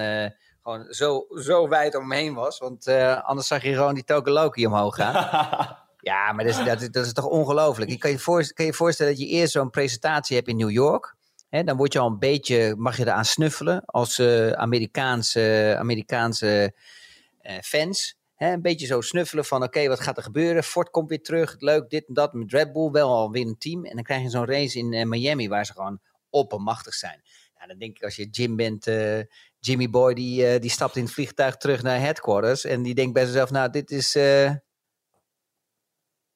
gewoon 0.62 0.86
zo, 0.88 1.26
zo 1.34 1.68
wijd 1.68 1.94
om 1.94 2.00
hem 2.00 2.12
heen 2.12 2.34
was. 2.34 2.58
Want 2.58 2.88
anders 3.22 3.46
zag 3.46 3.62
je 3.62 3.74
gewoon 3.74 3.94
die 3.94 4.04
Tokoloki 4.04 4.66
omhoog 4.66 4.94
gaan. 4.94 5.14
Ja, 6.06 6.32
maar 6.32 6.44
dat 6.44 6.58
is, 6.58 6.64
dat, 6.64 6.92
dat 6.92 7.06
is 7.06 7.12
toch 7.12 7.26
ongelooflijk. 7.26 7.90
Je 7.90 7.98
kan 7.98 8.10
je, 8.10 8.18
voor, 8.18 8.52
kan 8.52 8.66
je 8.66 8.72
voorstellen 8.72 9.12
dat 9.12 9.20
je 9.20 9.28
eerst 9.28 9.52
zo'n 9.52 9.70
presentatie 9.70 10.36
hebt 10.36 10.48
in 10.48 10.56
New 10.56 10.70
York. 10.70 11.16
Hè, 11.48 11.64
dan 11.64 11.76
word 11.76 11.92
je 11.92 11.98
al 11.98 12.06
een 12.06 12.18
beetje, 12.18 12.74
mag 12.76 12.96
je 12.96 13.02
eraan 13.02 13.24
snuffelen 13.24 13.84
als 13.84 14.18
uh, 14.18 14.50
Amerikaanse, 14.50 15.76
Amerikaanse 15.78 16.74
uh, 17.42 17.52
fans. 17.62 18.16
Een 18.36 18.62
beetje 18.62 18.86
zo 18.86 19.00
snuffelen 19.00 19.44
van 19.44 19.58
oké, 19.58 19.66
okay, 19.66 19.88
wat 19.88 20.00
gaat 20.00 20.16
er 20.16 20.22
gebeuren? 20.22 20.62
Ford 20.62 20.90
komt 20.90 21.08
weer 21.08 21.22
terug, 21.22 21.54
leuk, 21.58 21.90
dit 21.90 22.08
en 22.08 22.14
dat. 22.14 22.32
Met 22.32 22.52
Red 22.52 22.72
Bull 22.72 22.90
wel 22.90 23.08
alweer 23.08 23.46
een 23.46 23.58
team. 23.58 23.84
En 23.84 23.94
dan 23.94 24.04
krijg 24.04 24.22
je 24.22 24.28
zo'n 24.28 24.46
race 24.46 24.78
in 24.78 24.92
uh, 24.92 25.04
Miami 25.04 25.48
waar 25.48 25.66
ze 25.66 25.72
gewoon 25.72 26.00
oppermachtig 26.30 26.94
zijn. 26.94 27.22
Ja, 27.58 27.66
dan 27.66 27.78
denk 27.78 27.96
ik 27.96 28.02
als 28.02 28.16
je 28.16 28.28
Jim 28.30 28.56
bent, 28.56 28.90
Jimmy 29.58 29.90
Boy, 29.90 30.14
die, 30.14 30.58
die 30.58 30.70
stapt 30.70 30.96
in 30.96 31.02
het 31.02 31.12
vliegtuig 31.12 31.56
terug 31.56 31.82
naar 31.82 32.00
headquarters. 32.00 32.64
En 32.64 32.82
die 32.82 32.94
denkt 32.94 33.12
bij 33.12 33.24
zichzelf, 33.24 33.50
nou 33.50 33.70
dit 33.70 33.90
is 33.90 34.12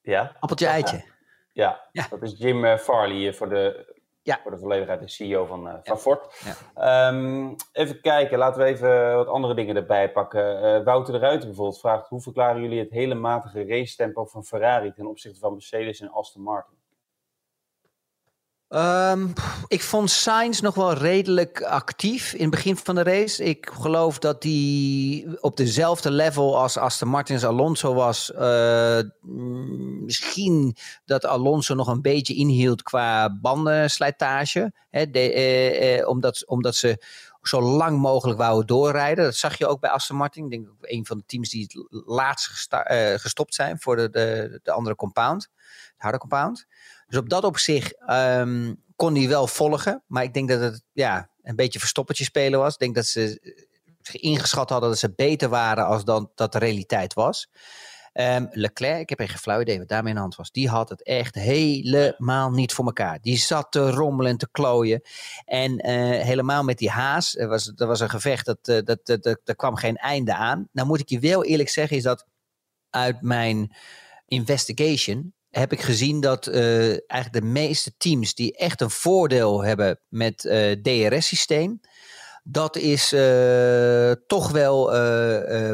ja. 0.03 0.37
Appeltje 0.39 0.67
eitje. 0.67 1.05
Ja, 1.53 1.89
ja. 1.93 2.07
dat 2.11 2.23
is 2.23 2.35
Jim 2.39 2.79
Farley 2.79 3.35
voor 3.35 3.49
de, 3.49 3.90
ja. 4.23 4.41
voor 4.43 4.51
de 4.51 4.59
volledigheid, 4.59 5.01
de 5.01 5.09
CEO 5.09 5.45
van, 5.45 5.67
uh, 5.67 5.75
van 5.83 5.99
Ford. 5.99 6.43
Ja. 6.75 7.09
Um, 7.09 7.57
even 7.73 8.01
kijken, 8.01 8.39
laten 8.39 8.63
we 8.63 8.69
even 8.69 9.15
wat 9.17 9.27
andere 9.27 9.55
dingen 9.55 9.77
erbij 9.77 10.13
pakken. 10.13 10.65
Uh, 10.65 10.85
Wouter 10.85 11.13
de 11.13 11.19
Ruiter 11.19 11.47
bijvoorbeeld 11.47 11.81
vraagt, 11.81 12.09
hoe 12.09 12.21
verklaren 12.21 12.63
jullie 12.63 12.79
het 12.79 12.91
hele 12.91 13.15
matige 13.15 13.65
racetempo 13.65 14.25
van 14.25 14.45
Ferrari 14.45 14.93
ten 14.93 15.07
opzichte 15.07 15.41
van 15.41 15.53
Mercedes 15.53 16.01
en 16.01 16.11
Aston 16.11 16.43
Martin? 16.43 16.80
Um, 18.75 19.33
ik 19.67 19.83
vond 19.83 20.11
Sainz 20.11 20.61
nog 20.61 20.75
wel 20.75 20.93
redelijk 20.93 21.63
actief 21.63 22.33
in 22.33 22.41
het 22.41 22.51
begin 22.51 22.77
van 22.77 22.95
de 22.95 23.03
race. 23.03 23.45
Ik 23.45 23.71
geloof 23.73 24.19
dat 24.19 24.43
hij 24.43 25.27
op 25.41 25.57
dezelfde 25.57 26.11
level 26.11 26.59
als 26.59 26.77
Aston 26.77 27.09
Martins 27.09 27.45
Alonso 27.45 27.95
was. 27.95 28.33
Uh, 28.35 29.01
misschien 30.05 30.77
dat 31.05 31.27
Alonso 31.27 31.75
nog 31.75 31.89
een 31.89 32.03
beetje 32.03 32.35
inhield 32.35 32.83
qua 32.83 33.39
bandenslijtage. 33.41 34.73
Hè, 34.91 35.11
de, 35.11 35.35
uh, 35.35 35.97
uh, 35.99 36.09
omdat, 36.09 36.47
omdat 36.47 36.75
ze 36.75 37.05
zo 37.43 37.61
lang 37.61 37.99
mogelijk 37.99 38.39
wouden 38.39 38.67
doorrijden. 38.67 39.25
Dat 39.25 39.37
zag 39.37 39.59
je 39.59 39.67
ook 39.67 39.81
bij 39.81 39.91
Aston 39.91 40.17
Martin. 40.17 40.45
Ik 40.45 40.51
denk 40.51 40.69
een 40.81 41.07
van 41.07 41.19
de 41.19 41.25
teams 41.27 41.51
die 41.51 41.63
het 41.63 42.05
laatst 42.07 42.69
gestopt 43.17 43.55
zijn 43.55 43.81
voor 43.81 43.97
de, 43.97 44.61
de 44.63 44.73
andere 44.73 44.97
compound. 44.97 45.49
De 45.97 46.07
harde 46.07 46.19
compound. 46.19 46.67
Dus 47.11 47.19
op 47.19 47.29
dat 47.29 47.45
opzicht 47.45 48.11
um, 48.11 48.83
kon 48.97 49.15
hij 49.15 49.29
wel 49.29 49.47
volgen. 49.47 50.03
Maar 50.07 50.23
ik 50.23 50.35
denk 50.35 50.49
dat 50.49 50.61
het 50.61 50.83
ja, 50.93 51.31
een 51.43 51.57
beetje 51.57 51.79
verstoppertje 51.79 52.25
spelen 52.25 52.59
was. 52.59 52.73
Ik 52.73 52.79
denk 52.79 52.95
dat 52.95 53.07
ze 53.07 53.59
ingeschat 54.13 54.71
hadden 54.71 54.89
dat 54.89 54.99
ze 54.99 55.13
beter 55.15 55.49
waren 55.49 55.87
als 55.87 56.05
dan 56.05 56.31
dat 56.35 56.53
de 56.53 56.59
realiteit 56.59 57.15
was. 57.15 57.49
Um, 58.13 58.49
Leclerc, 58.51 59.01
ik 59.01 59.09
heb 59.09 59.19
geen 59.19 59.39
flauw 59.39 59.61
idee 59.61 59.79
wat 59.79 59.89
daarmee 59.89 60.09
in 60.09 60.15
de 60.15 60.21
hand 60.21 60.37
was. 60.37 60.51
Die 60.51 60.69
had 60.69 60.89
het 60.89 61.03
echt 61.03 61.35
helemaal 61.35 62.51
niet 62.51 62.73
voor 62.73 62.85
elkaar. 62.85 63.19
Die 63.21 63.37
zat 63.37 63.73
te 63.73 63.91
rommelen 63.91 64.31
en 64.31 64.39
te 64.39 64.49
klooien. 64.51 65.03
En 65.45 65.73
uh, 65.73 66.21
helemaal 66.21 66.65
met 66.65 66.79
die 66.79 66.91
haas. 66.91 67.37
Er 67.37 67.49
was, 67.49 67.73
er 67.77 67.87
was 67.87 68.01
een 68.01 68.11
gevecht, 68.11 68.47
dat, 68.47 68.69
uh, 68.69 68.79
dat, 68.85 69.07
dat, 69.07 69.23
dat, 69.23 69.41
er 69.45 69.57
kwam 69.57 69.77
geen 69.77 69.97
einde 69.97 70.35
aan. 70.35 70.69
Nou 70.73 70.87
moet 70.87 71.01
ik 71.01 71.09
je 71.09 71.19
wel 71.19 71.45
eerlijk 71.45 71.69
zeggen, 71.69 71.97
is 71.97 72.03
dat 72.03 72.27
uit 72.91 73.23
mijn 73.23 73.75
investigation 74.27 75.35
heb 75.51 75.73
ik 75.73 75.81
gezien 75.81 76.21
dat 76.21 76.47
uh, 76.47 76.89
eigenlijk 76.89 77.33
de 77.33 77.43
meeste 77.43 77.93
teams 77.97 78.35
die 78.35 78.57
echt 78.57 78.81
een 78.81 78.91
voordeel 78.91 79.65
hebben 79.65 80.01
met 80.09 80.45
uh, 80.45 80.73
DRS-systeem, 80.73 81.81
dat 82.45 82.77
is 82.77 83.13
uh, 83.13 84.13
toch 84.27 84.51
wel 84.51 84.95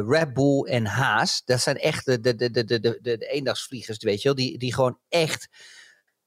Red 0.08 0.32
Bull 0.34 0.62
en 0.62 0.86
Haas. 0.86 1.42
Dat 1.44 1.60
zijn 1.60 1.76
echt 1.76 2.04
de, 2.04 2.20
de, 2.20 2.34
de, 2.34 2.50
de, 2.50 2.80
de, 2.80 2.98
de, 3.02 3.18
eendagsvliegers, 3.18 3.98
weet 3.98 4.22
je 4.22 4.28
wel, 4.28 4.36
die, 4.36 4.58
die 4.58 4.74
gewoon 4.74 4.98
echt 5.08 5.48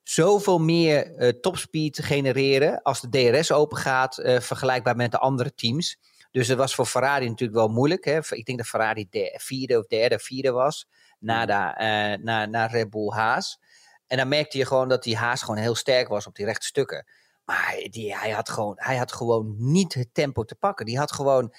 zoveel 0.04 0.60
meer 0.60 1.14
topspeed 1.42 2.04
genereren 2.04 2.82
als 2.82 3.02
de 3.02 3.10
DRS 3.10 3.52
open 3.52 3.78
gaat, 3.78 4.16
vergelijkbaar 4.24 4.96
met 4.96 5.12
de 5.12 5.18
andere 5.18 5.54
teams. 5.54 5.98
Dus 6.32 6.48
het 6.48 6.58
was 6.58 6.76
voor 6.76 6.86
Ferrari 6.86 7.28
natuurlijk 7.28 7.60
wel 7.60 7.68
moeilijk. 7.68 8.06
Hè? 8.06 8.18
Ik 8.30 8.46
denk 8.46 8.58
dat 8.58 8.68
Ferrari 8.68 9.08
de 9.10 9.36
vierde 9.38 9.78
of 9.78 9.86
derde, 9.86 10.20
vierde 10.20 10.52
was 10.52 10.88
naar, 11.20 11.48
de, 11.48 11.54
uh, 11.54 12.26
naar, 12.26 12.50
naar 12.50 12.72
Red 12.72 12.90
Bull 12.90 13.12
Haas. 13.12 13.60
En 14.08 14.18
dan 14.18 14.28
merkte 14.28 14.58
je 14.58 14.66
gewoon 14.66 14.90
dat 14.90 15.04
die 15.04 15.18
Haas 15.18 15.42
gewoon 15.42 15.60
heel 15.60 15.76
sterk 15.76 16.08
was 16.08 16.28
op 16.28 16.36
die 16.36 16.46
rechte 16.46 16.66
stukken. 16.66 17.06
Maar 17.46 17.88
die, 17.90 18.18
hij, 18.18 18.30
had 18.30 18.50
gewoon, 18.50 18.74
hij 18.76 18.98
had 18.98 19.12
gewoon 19.12 19.56
niet 19.58 19.94
het 19.94 20.14
tempo 20.14 20.44
te 20.44 20.56
pakken. 20.56 20.86
Die 20.86 20.98
had 20.98 21.12
gewoon 21.12 21.54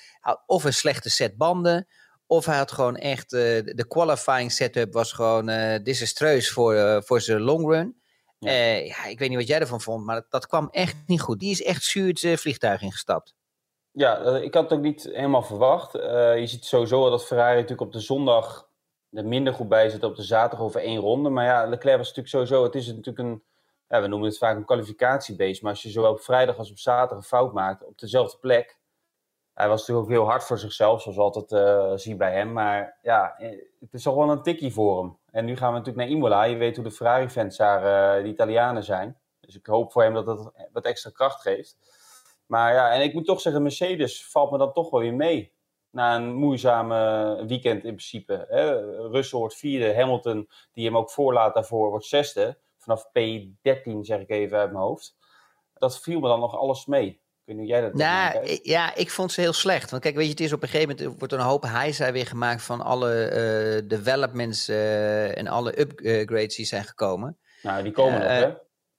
of 0.47 0.65
een 0.65 0.73
slechte 0.73 1.11
set 1.11 1.37
banden. 1.37 1.89
Of 2.27 2.45
hij 2.45 2.57
had 2.57 2.73
gewoon 2.73 2.97
echt. 2.97 3.33
Uh, 3.33 3.41
de 3.65 3.85
qualifying 3.89 4.53
setup 4.53 4.93
was 4.93 5.13
gewoon 5.13 5.51
uh, 5.51 5.79
desastreus 5.83 6.51
voor, 6.51 6.75
uh, 6.75 7.01
voor 7.01 7.21
zijn 7.21 7.41
long 7.41 7.71
run. 7.71 8.01
Ja. 8.39 8.53
ja. 8.53 9.05
ik 9.05 9.19
weet 9.19 9.29
niet 9.29 9.39
wat 9.39 9.47
jij 9.47 9.61
ervan 9.61 9.81
vond, 9.81 10.05
maar 10.05 10.15
dat, 10.15 10.31
dat 10.31 10.47
kwam 10.47 10.69
echt 10.71 10.97
niet 11.07 11.21
goed. 11.21 11.39
Die 11.39 11.51
is 11.51 11.63
echt 11.63 11.85
zuur 11.85 12.09
het 12.09 12.41
vliegtuig 12.41 12.83
ingestapt. 12.83 13.35
Ja, 13.93 14.19
ik 14.37 14.55
had 14.55 14.63
het 14.63 14.73
ook 14.73 14.85
niet 14.85 15.03
helemaal 15.03 15.43
verwacht. 15.43 15.93
je 15.93 16.47
ziet 16.47 16.65
sowieso 16.65 17.11
dat 17.11 17.27
Ferrari 17.27 17.55
natuurlijk 17.55 17.81
op 17.81 17.93
de 17.93 18.01
zondag 18.01 18.70
er 19.13 19.27
minder 19.27 19.53
goed 19.53 19.69
bij 19.69 19.89
zit 19.89 20.05
op 20.05 20.17
de 20.17 20.23
zaterdag 20.23 20.67
over 20.67 20.81
één 20.81 21.01
ronde. 21.01 21.29
Maar 21.29 21.45
ja, 21.45 21.67
Leclerc 21.67 21.97
was 21.97 22.09
natuurlijk 22.09 22.35
sowieso, 22.35 22.65
het 22.65 22.75
is 22.75 22.87
natuurlijk 22.87 23.19
een, 23.19 23.43
ja, 23.89 24.01
we 24.01 24.07
noemen 24.07 24.29
het 24.29 24.39
vaak 24.39 24.57
een 24.57 24.65
kwalificatiebeest. 24.65 25.63
Maar 25.63 25.71
als 25.71 25.83
je 25.83 25.91
zowel 25.91 26.13
op 26.13 26.21
vrijdag 26.21 26.59
als 26.59 26.71
op 26.71 26.79
zaterdag 26.79 27.17
een 27.17 27.23
fout 27.25 27.53
maakt 27.53 27.85
op 27.85 27.99
dezelfde 27.99 28.39
plek. 28.39 28.79
Hij 29.55 29.69
was 29.69 29.81
natuurlijk 29.81 30.07
ook 30.07 30.13
heel 30.13 30.29
hard 30.29 30.45
voor 30.45 30.59
zichzelf, 30.59 31.03
zoals 31.03 31.19
altijd 31.19 31.51
uh, 31.53 31.97
zien 31.97 32.17
bij 32.17 32.33
hem. 32.33 32.53
Maar 32.53 32.99
ja, 33.03 33.35
het 33.81 33.93
is 33.95 34.03
toch 34.03 34.15
wel 34.15 34.31
een 34.31 34.43
tikkie 34.43 34.73
voor 34.73 35.03
hem. 35.03 35.19
En 35.31 35.45
nu 35.45 35.57
gaan 35.57 35.73
we 35.73 35.79
natuurlijk 35.79 36.07
naar 36.07 36.17
Imola. 36.17 36.43
Je 36.45 36.57
weet 36.57 36.77
hoe 36.77 36.85
de 36.85 36.91
Ferrari-fans 36.91 37.57
daar, 37.57 38.17
uh, 38.19 38.23
de 38.23 38.29
Italianen 38.29 38.85
zijn. 38.85 39.19
Dus 39.41 39.57
ik 39.57 39.67
hoop 39.67 39.93
voor 39.93 40.03
hem 40.03 40.15
dat 40.15 40.27
dat 40.27 40.53
wat 40.73 40.85
extra 40.85 41.11
kracht 41.11 41.41
geeft. 41.41 41.79
Maar 42.47 42.73
ja, 42.73 42.93
en 42.93 43.03
ik 43.03 43.15
moet 43.15 43.27
toch 43.27 43.41
zeggen, 43.41 43.63
Mercedes 43.63 44.27
valt 44.27 44.51
me 44.51 44.59
dan 44.59 44.73
toch 44.73 44.91
wel 44.91 45.01
weer 45.01 45.15
mee. 45.15 45.53
Na 45.91 46.17
een 46.17 46.35
moeizame 46.35 47.37
weekend 47.47 47.85
in 47.85 47.95
principe. 47.95 48.47
Hè. 48.49 48.73
Russell 49.09 49.39
wordt 49.39 49.57
vierde, 49.57 49.95
Hamilton, 49.95 50.49
die 50.73 50.85
hem 50.85 50.97
ook 50.97 51.11
voorlaat 51.11 51.55
daarvoor, 51.55 51.91
wordt 51.91 52.07
zesde. 52.07 52.59
Vanaf 52.79 53.05
P13 53.05 54.01
zeg 54.01 54.21
ik 54.21 54.31
even 54.31 54.59
uit 54.59 54.73
mijn 54.73 54.85
hoofd. 54.85 55.17
Dat 55.75 56.01
viel 56.01 56.21
me 56.21 56.29
dan 56.29 56.41
nog 56.41 56.57
alles 56.57 56.87
mee. 56.87 57.21
Weet 57.45 57.69
jij 57.69 57.81
dat 57.81 57.95
nou, 57.95 58.59
ja, 58.63 58.95
ik 58.95 59.11
vond 59.11 59.33
ze 59.33 59.41
heel 59.41 59.53
slecht. 59.53 59.91
Want 59.91 60.03
kijk, 60.03 60.15
weet 60.15 60.25
je, 60.25 60.31
het 60.31 60.41
is 60.41 60.53
op 60.53 60.63
een 60.63 60.69
gegeven 60.69 60.97
moment 60.97 61.19
wordt 61.19 61.33
een 61.33 61.41
hoop 61.41 61.63
heisa 61.63 62.13
weer 62.13 62.27
gemaakt 62.27 62.63
van 62.63 62.81
alle 62.81 63.31
uh, 63.83 63.89
developments 63.89 64.69
uh, 64.69 65.39
en 65.39 65.47
alle 65.47 65.81
upgrades 65.81 66.57
die 66.57 66.67
zijn 66.67 66.85
gekomen. 66.85 67.39
Nou, 67.63 67.83
die 67.83 67.93
komen 67.93 68.21
uh, 68.21 68.29
nog, 68.29 68.29
hè? 68.29 68.41
Ze 68.41 68.57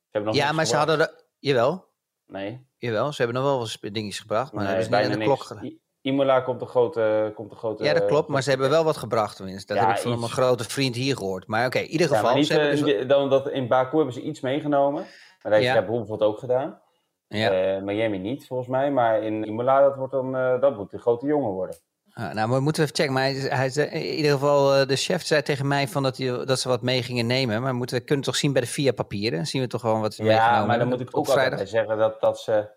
hebben 0.09 0.33
nog 0.33 0.41
ja, 0.41 0.51
maar 0.51 0.65
ze 0.65 0.75
hadden 0.75 0.99
er, 0.99 1.23
jawel. 1.39 1.89
Nee. 2.25 2.67
Jawel, 2.77 3.11
ze 3.11 3.21
hebben 3.21 3.41
nog 3.41 3.51
wel 3.51 3.59
wat 3.59 3.93
dingetjes 3.93 4.19
gebracht, 4.19 4.51
maar 4.51 4.63
nee, 4.63 4.73
hebben 4.73 4.93
ze 4.93 5.03
niet 5.03 5.13
aan 5.13 5.19
de 5.19 5.25
klok 5.25 5.43
gedaan. 5.43 5.79
Imola 6.01 6.41
komt 6.41 6.59
de 6.59 6.65
grote, 6.65 7.31
komt 7.35 7.49
de 7.49 7.55
grote. 7.55 7.83
Ja, 7.83 7.93
dat 7.93 8.05
klopt, 8.05 8.27
maar 8.27 8.43
ze 8.43 8.49
hebben 8.49 8.69
wel 8.69 8.83
wat 8.83 8.97
gebracht 8.97 9.35
tenminste. 9.35 9.73
Dat 9.73 9.81
ja, 9.81 9.87
heb 9.87 9.97
ik 9.97 10.01
van 10.01 10.19
mijn 10.19 10.31
grote 10.31 10.63
vriend 10.63 10.95
hier 10.95 11.17
gehoord. 11.17 11.47
Maar 11.47 11.65
oké, 11.65 11.79
in 11.79 11.87
ieder 11.87 12.07
geval. 12.07 12.29
Ja, 12.29 12.35
niet, 12.35 12.83
dus... 12.85 13.07
dan 13.07 13.29
dat 13.29 13.49
in 13.49 13.67
Baku 13.67 13.95
hebben 13.95 14.13
ze 14.13 14.21
iets 14.21 14.41
meegenomen. 14.41 15.01
Maar 15.41 15.51
dat 15.51 15.61
heeft 15.61 15.73
ja. 15.73 15.85
bijvoorbeeld 15.85 16.21
ook 16.21 16.39
gedaan. 16.39 16.81
Ja. 17.27 17.75
Uh, 17.75 17.83
Miami 17.83 18.17
niet, 18.17 18.47
volgens 18.47 18.69
mij. 18.69 18.91
Maar 18.91 19.23
in 19.23 19.43
Imola, 19.43 19.81
dat, 19.81 19.95
wordt 19.95 20.11
dan, 20.11 20.35
uh, 20.35 20.61
dat 20.61 20.77
moet 20.77 20.91
de 20.91 20.97
grote 20.97 21.25
jongen 21.25 21.51
worden. 21.51 21.75
Ah, 22.13 22.33
nou, 22.33 22.51
we 22.51 22.59
moeten 22.59 22.83
even 22.83 22.95
checken. 22.95 23.13
Maar 23.13 23.23
hij, 23.23 23.33
hij, 23.33 23.87
in 23.87 24.15
ieder 24.15 24.31
geval, 24.31 24.79
uh, 24.79 24.87
de 24.87 24.95
chef 24.95 25.25
zei 25.25 25.41
tegen 25.41 25.67
mij 25.67 25.87
van 25.87 26.03
dat, 26.03 26.17
hij, 26.17 26.45
dat 26.45 26.59
ze 26.59 26.67
wat 26.67 26.81
mee 26.81 27.03
gingen 27.03 27.27
nemen. 27.27 27.61
Maar 27.61 27.75
moeten, 27.75 27.97
we 27.97 28.03
kunnen 28.03 28.25
toch 28.25 28.35
zien 28.35 28.53
bij 28.53 28.61
de 28.61 28.67
VIA 28.67 28.91
papieren? 28.91 29.45
zien 29.45 29.61
we 29.61 29.67
toch 29.67 29.81
gewoon 29.81 30.01
wat 30.01 30.13
ze 30.13 30.23
Ja, 30.23 30.65
maar 30.65 30.79
dan 30.79 30.87
moet 30.87 30.99
ik 30.99 31.17
ook 31.17 31.27
altijd 31.27 31.69
zeggen 31.69 31.97
dat, 31.97 32.21
dat 32.21 32.39
ze 32.39 32.69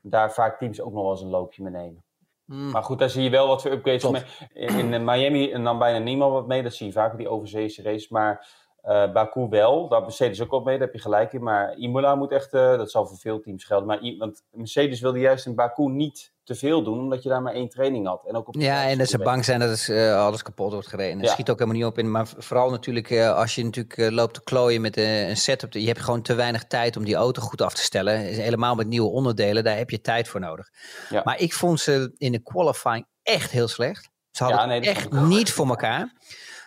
daar 0.00 0.32
vaak 0.32 0.58
teams 0.58 0.80
ook 0.80 0.92
nog 0.92 1.02
wel 1.02 1.10
eens 1.10 1.20
een 1.20 1.28
loopje 1.28 1.62
mee 1.62 1.72
nemen. 1.72 2.04
Hmm. 2.50 2.70
Maar 2.70 2.82
goed, 2.82 2.98
daar 2.98 3.10
zie 3.10 3.22
je 3.22 3.30
wel 3.30 3.46
wat 3.46 3.62
voor 3.62 3.70
upgrades. 3.70 4.24
In, 4.52 4.92
in 4.92 5.04
Miami 5.04 5.52
en 5.52 5.64
dan 5.64 5.78
bijna 5.78 5.98
niemand 5.98 6.32
wat 6.32 6.46
mee. 6.46 6.62
Dat 6.62 6.74
zie 6.74 6.86
je 6.86 6.92
vaak 6.92 7.16
die 7.16 7.28
overzeese 7.28 7.82
race. 7.82 8.06
Maar 8.10 8.46
uh, 8.84 9.12
Baku 9.12 9.48
wel, 9.48 9.88
daar 9.88 10.00
Mercedes 10.00 10.42
ook 10.42 10.52
op 10.52 10.64
mee, 10.64 10.78
daar 10.78 10.86
heb 10.86 10.94
je 10.96 11.02
gelijk 11.02 11.32
in. 11.32 11.42
Maar 11.42 11.76
Imola 11.76 12.14
moet 12.14 12.32
echt, 12.32 12.54
uh, 12.54 12.76
dat 12.76 12.90
zal 12.90 13.06
voor 13.06 13.16
veel 13.16 13.40
teams 13.40 13.64
gelden. 13.64 13.86
Maar 13.86 14.16
want 14.18 14.44
Mercedes 14.50 15.00
wilde 15.00 15.18
juist 15.18 15.46
in 15.46 15.54
Baku 15.54 15.88
niet 15.88 16.32
te 16.50 16.58
veel 16.58 16.82
doen, 16.82 16.98
omdat 16.98 17.22
je 17.22 17.28
daar 17.28 17.42
maar 17.42 17.52
één 17.52 17.68
training 17.68 18.06
had. 18.06 18.26
En 18.26 18.36
ook 18.36 18.48
op 18.48 18.54
ja, 18.58 18.88
en 18.88 18.98
dat 18.98 19.08
ze 19.08 19.18
bang 19.18 19.44
zijn 19.44 19.60
dat 19.60 19.68
het, 19.68 19.88
uh, 19.88 20.24
alles 20.24 20.42
kapot 20.42 20.72
wordt 20.72 20.88
gereden. 20.88 21.18
Dat 21.18 21.26
ja. 21.26 21.32
schiet 21.32 21.50
ook 21.50 21.58
helemaal 21.58 21.80
niet 21.80 21.90
op 21.90 21.98
in. 21.98 22.10
Maar 22.10 22.28
vooral 22.36 22.70
natuurlijk 22.70 23.12
als 23.12 23.54
je 23.54 23.64
natuurlijk 23.64 24.12
loopt 24.12 24.34
te 24.34 24.42
klooien 24.42 24.80
met 24.80 24.96
een 24.96 25.36
setup. 25.36 25.72
Je 25.72 25.86
hebt 25.86 26.00
gewoon 26.00 26.22
te 26.22 26.34
weinig 26.34 26.64
tijd 26.64 26.96
om 26.96 27.04
die 27.04 27.14
auto 27.14 27.42
goed 27.42 27.62
af 27.62 27.74
te 27.74 27.82
stellen. 27.82 28.18
Helemaal 28.18 28.74
met 28.74 28.86
nieuwe 28.86 29.10
onderdelen, 29.10 29.64
daar 29.64 29.76
heb 29.76 29.90
je 29.90 30.00
tijd 30.00 30.28
voor 30.28 30.40
nodig. 30.40 30.68
Ja. 31.08 31.22
Maar 31.24 31.40
ik 31.40 31.52
vond 31.52 31.80
ze 31.80 32.14
in 32.16 32.32
de 32.32 32.42
qualifying 32.42 33.06
echt 33.22 33.50
heel 33.50 33.68
slecht. 33.68 34.08
Ze 34.30 34.44
hadden 34.44 34.60
ja, 34.60 34.66
nee, 34.66 34.80
echt 34.80 35.12
niet 35.12 35.52
voor 35.52 35.68
elkaar. 35.68 36.12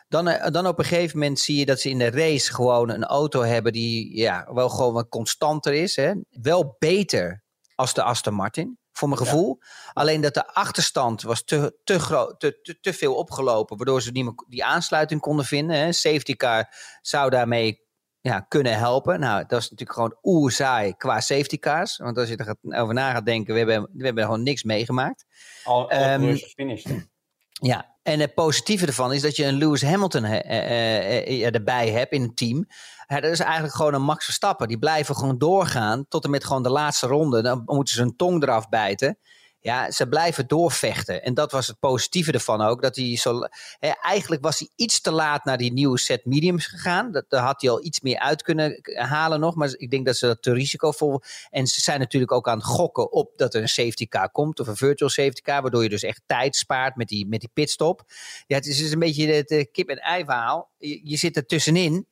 Dan, 0.08 0.28
eh, 0.28 0.52
dan 0.52 0.68
op 0.68 0.80
een 0.80 0.86
gegeven 0.86 1.20
moment 1.20 1.40
zie 1.40 1.58
je 1.58 1.66
dat 1.66 1.80
ze 1.80 1.90
in 1.90 1.98
de 1.98 2.10
race 2.10 2.54
gewoon 2.54 2.90
een 2.90 3.06
auto 3.06 3.42
hebben 3.42 3.74
die 3.74 4.18
ja, 4.18 4.48
wel 4.54 4.70
gewoon 4.70 4.94
wat 4.94 5.10
constanter 5.10 5.74
is. 5.74 5.96
Hè? 5.96 6.14
Wel 6.30 6.76
beter 6.80 7.44
als 7.76 7.94
de 7.94 8.04
Aston 8.04 8.34
Martin, 8.34 8.78
voor 8.94 9.08
mijn 9.08 9.20
gevoel. 9.20 9.60
Alleen 9.94 10.22
dat 10.22 10.34
de 10.34 10.54
achterstand 10.54 11.22
was 11.22 11.44
te, 11.44 11.80
te, 11.84 12.00
groot, 12.00 12.40
te, 12.40 12.62
te, 12.62 12.80
te, 12.80 12.94
veel 12.94 13.16
opgelopen, 13.16 13.78
waardoor 13.78 14.02
ze 14.02 14.12
niet 14.12 14.24
meer 14.24 14.34
die 14.48 14.66
aansluiting 14.66 15.22
konden 15.22 15.46
vinden. 15.46 15.78
Hè? 15.78 15.92
Safety 15.92 16.36
car 16.36 16.76
zou 17.02 17.30
daarmee 17.30 17.82
ja, 18.22 18.40
kunnen 18.40 18.78
helpen. 18.78 19.20
Nou, 19.20 19.44
dat 19.48 19.62
is 19.62 19.70
natuurlijk 19.70 19.98
gewoon 19.98 20.18
oerzaai 20.24 20.96
qua 20.98 21.20
safety 21.20 21.60
cars. 21.60 21.98
Want 21.98 22.18
als 22.18 22.30
je 22.30 22.38
er 22.38 22.80
over 22.82 22.94
na 22.94 23.12
gaat 23.12 23.26
denken, 23.26 23.54
we 23.54 23.60
hebben, 23.60 23.90
we 23.94 24.06
hebben 24.06 24.24
gewoon 24.24 24.44
niks 24.44 24.64
meegemaakt. 24.64 25.26
Al, 25.64 25.92
al 25.92 26.10
um, 26.10 26.38
finished. 26.38 27.08
Ja, 27.52 27.93
en 28.04 28.20
het 28.20 28.34
positieve 28.34 28.86
ervan 28.86 29.14
is 29.14 29.22
dat 29.22 29.36
je 29.36 29.46
een 29.46 29.58
Lewis 29.58 29.82
Hamilton 29.82 30.24
he, 30.24 30.46
uh, 30.46 31.40
uh, 31.40 31.56
erbij 31.56 31.90
hebt 31.90 32.12
in 32.12 32.22
het 32.22 32.38
team. 32.38 32.66
Ja, 33.08 33.20
dat 33.20 33.32
is 33.32 33.40
eigenlijk 33.40 33.74
gewoon 33.74 33.94
een 33.94 34.02
Max 34.02 34.26
Verstappen. 34.26 34.68
Die 34.68 34.80
blijven 34.80 35.16
gewoon 35.16 35.38
doorgaan 35.38 36.06
tot 36.08 36.24
en 36.24 36.30
met 36.30 36.46
gewoon 36.46 36.64
de 36.64 36.70
laatste 36.70 37.08
ronde. 37.08 37.42
Dan 37.42 37.62
moeten 37.66 37.94
ze 37.94 38.02
hun 38.02 38.16
tong 38.16 38.44
eraf 38.44 38.70
bijten. 38.70 39.18
Ja, 39.64 39.92
ze 39.92 40.08
blijven 40.08 40.48
doorvechten. 40.48 41.24
En 41.24 41.34
dat 41.34 41.52
was 41.52 41.68
het 41.68 41.80
positieve 41.80 42.32
ervan 42.32 42.62
ook. 42.62 42.82
Dat 42.82 42.96
hij 42.96 43.18
zo, 43.18 43.40
hè, 43.80 43.90
eigenlijk 44.02 44.44
was 44.44 44.60
hij 44.60 44.70
iets 44.76 45.02
te 45.02 45.12
laat 45.12 45.46
naar 45.46 45.58
die 45.58 45.74
nieuwe 45.74 45.98
set 45.98 46.26
mediums 46.26 46.68
gegaan. 46.68 47.12
Dat, 47.12 47.26
daar 47.28 47.44
had 47.44 47.62
hij 47.62 47.70
al 47.70 47.86
iets 47.86 48.02
meer 48.02 48.20
uit 48.20 48.42
kunnen 48.42 48.80
halen 48.94 49.40
nog. 49.40 49.56
Maar 49.56 49.74
ik 49.78 49.92
denk 49.92 50.06
dat 50.06 50.16
ze 50.16 50.26
dat 50.26 50.42
te 50.42 50.54
risicovol... 50.54 51.22
En 51.50 51.68
ze 51.68 51.82
zijn 51.82 52.00
natuurlijk 52.00 52.32
ook 52.32 52.48
aan 52.48 52.58
het 52.58 52.66
gokken 52.66 53.12
op 53.12 53.38
dat 53.38 53.54
er 53.54 53.62
een 53.62 53.70
safety 53.70 54.08
car 54.08 54.32
komt. 54.32 54.60
Of 54.60 54.68
een 54.68 54.76
virtual 54.76 55.10
safety 55.10 55.42
car. 55.42 55.62
Waardoor 55.62 55.84
je 55.84 55.90
dus 55.90 56.04
echt 56.04 56.22
tijd 56.26 56.56
spaart 56.56 56.96
met 56.96 57.08
die, 57.08 57.28
met 57.28 57.40
die 57.40 57.50
pitstop. 57.54 58.04
Ja, 58.48 58.56
het 58.56 58.66
is 58.66 58.92
een 58.92 59.00
beetje 59.00 59.28
het 59.28 59.52
eh, 59.52 59.66
kip-en-ei 59.72 60.26
verhaal. 60.26 60.70
Je, 60.78 61.02
je 61.04 61.18
zit 61.18 61.36
er 61.36 61.46
tussenin. 61.46 62.08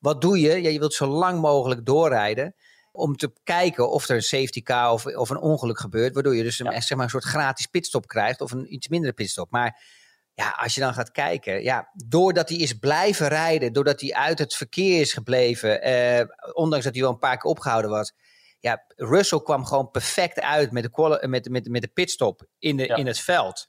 Wat 0.00 0.20
doe 0.20 0.40
je? 0.40 0.62
Ja, 0.62 0.68
je 0.68 0.78
wilt 0.78 0.94
zo 0.94 1.06
lang 1.06 1.40
mogelijk 1.40 1.86
doorrijden 1.86 2.54
om 2.92 3.16
te 3.16 3.32
kijken 3.44 3.90
of 3.90 4.08
er 4.08 4.16
een 4.16 4.22
safety 4.22 4.62
car 4.62 4.92
of, 4.92 5.06
of 5.06 5.30
een 5.30 5.40
ongeluk 5.40 5.80
gebeurt. 5.80 6.14
Waardoor 6.14 6.36
je 6.36 6.42
dus 6.42 6.58
een, 6.58 6.82
zeg 6.82 6.96
maar, 6.96 7.04
een 7.04 7.10
soort 7.10 7.24
gratis 7.24 7.66
pitstop 7.66 8.06
krijgt 8.06 8.40
of 8.40 8.52
een 8.52 8.74
iets 8.74 8.88
mindere 8.88 9.12
pitstop. 9.12 9.50
Maar 9.50 9.82
ja, 10.34 10.50
als 10.50 10.74
je 10.74 10.80
dan 10.80 10.94
gaat 10.94 11.10
kijken, 11.10 11.62
ja, 11.62 11.90
doordat 12.06 12.48
hij 12.48 12.58
is 12.58 12.78
blijven 12.78 13.28
rijden, 13.28 13.72
doordat 13.72 14.00
hij 14.00 14.14
uit 14.14 14.38
het 14.38 14.54
verkeer 14.54 15.00
is 15.00 15.12
gebleven, 15.12 15.82
eh, 15.82 16.24
ondanks 16.52 16.84
dat 16.84 16.94
hij 16.94 17.02
wel 17.02 17.12
een 17.12 17.18
paar 17.18 17.38
keer 17.38 17.50
opgehouden 17.50 17.90
was. 17.90 18.12
Ja, 18.58 18.84
Russell 18.96 19.40
kwam 19.40 19.64
gewoon 19.64 19.90
perfect 19.90 20.40
uit 20.40 20.72
met 20.72 20.82
de, 20.82 21.26
met, 21.28 21.48
met, 21.48 21.68
met 21.68 21.82
de 21.82 21.88
pitstop 21.88 22.46
in, 22.58 22.76
de, 22.76 22.86
in 22.86 23.06
het 23.06 23.18
veld. 23.18 23.68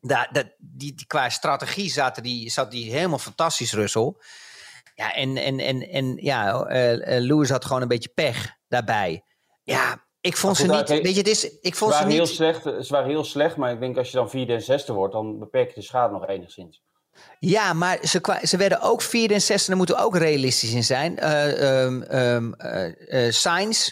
Daar, 0.00 0.28
dat, 0.32 0.54
die, 0.58 0.94
die, 0.94 1.06
qua 1.06 1.28
strategie 1.28 1.90
zat 1.90 2.22
die, 2.22 2.50
zat 2.50 2.70
die 2.70 2.92
helemaal 2.92 3.18
fantastisch, 3.18 3.72
Russell. 3.72 4.14
Ja, 4.94 5.14
en, 5.14 5.36
en, 5.36 5.58
en, 5.58 5.88
en 5.88 6.16
ja, 6.16 6.70
uh, 6.70 7.20
Lewis 7.20 7.50
had 7.50 7.64
gewoon 7.64 7.82
een 7.82 7.88
beetje 7.88 8.12
pech 8.14 8.56
daarbij. 8.68 9.22
Ja, 9.62 10.06
ik 10.20 10.36
vond 10.36 10.56
ze 10.56 10.66
niet. 10.66 10.88
weet 10.88 11.12
je, 11.12 11.18
het 11.18 11.28
is. 11.28 11.58
Ik 11.60 11.74
vond 11.74 11.94
ze, 11.94 12.04
niet. 12.04 12.12
Heel 12.12 12.26
slecht, 12.26 12.62
ze 12.62 12.86
waren 12.88 13.08
heel 13.08 13.24
slecht, 13.24 13.56
maar 13.56 13.72
ik 13.72 13.80
denk 13.80 13.96
als 13.96 14.10
je 14.10 14.16
dan 14.16 14.30
vierde 14.30 14.52
en 14.52 14.62
zesde 14.62 14.92
wordt, 14.92 15.12
dan 15.12 15.38
beperk 15.38 15.68
je 15.68 15.74
de 15.74 15.82
schade 15.82 16.12
nog 16.12 16.26
enigszins. 16.26 16.82
Ja, 17.38 17.72
maar 17.72 17.98
ze, 18.02 18.38
ze 18.42 18.56
werden 18.56 18.80
ook 18.80 19.02
vierde 19.02 19.34
en 19.34 19.40
zesde, 19.40 19.66
daar 19.66 19.76
moeten 19.76 19.96
we 19.96 20.02
ook 20.02 20.16
realistisch 20.16 20.72
in 20.72 20.84
zijn. 20.84 21.18
Uh, 21.18 21.82
um, 21.82 22.02
um, 22.10 22.54
uh, 22.58 23.30
Sainz, 23.30 23.90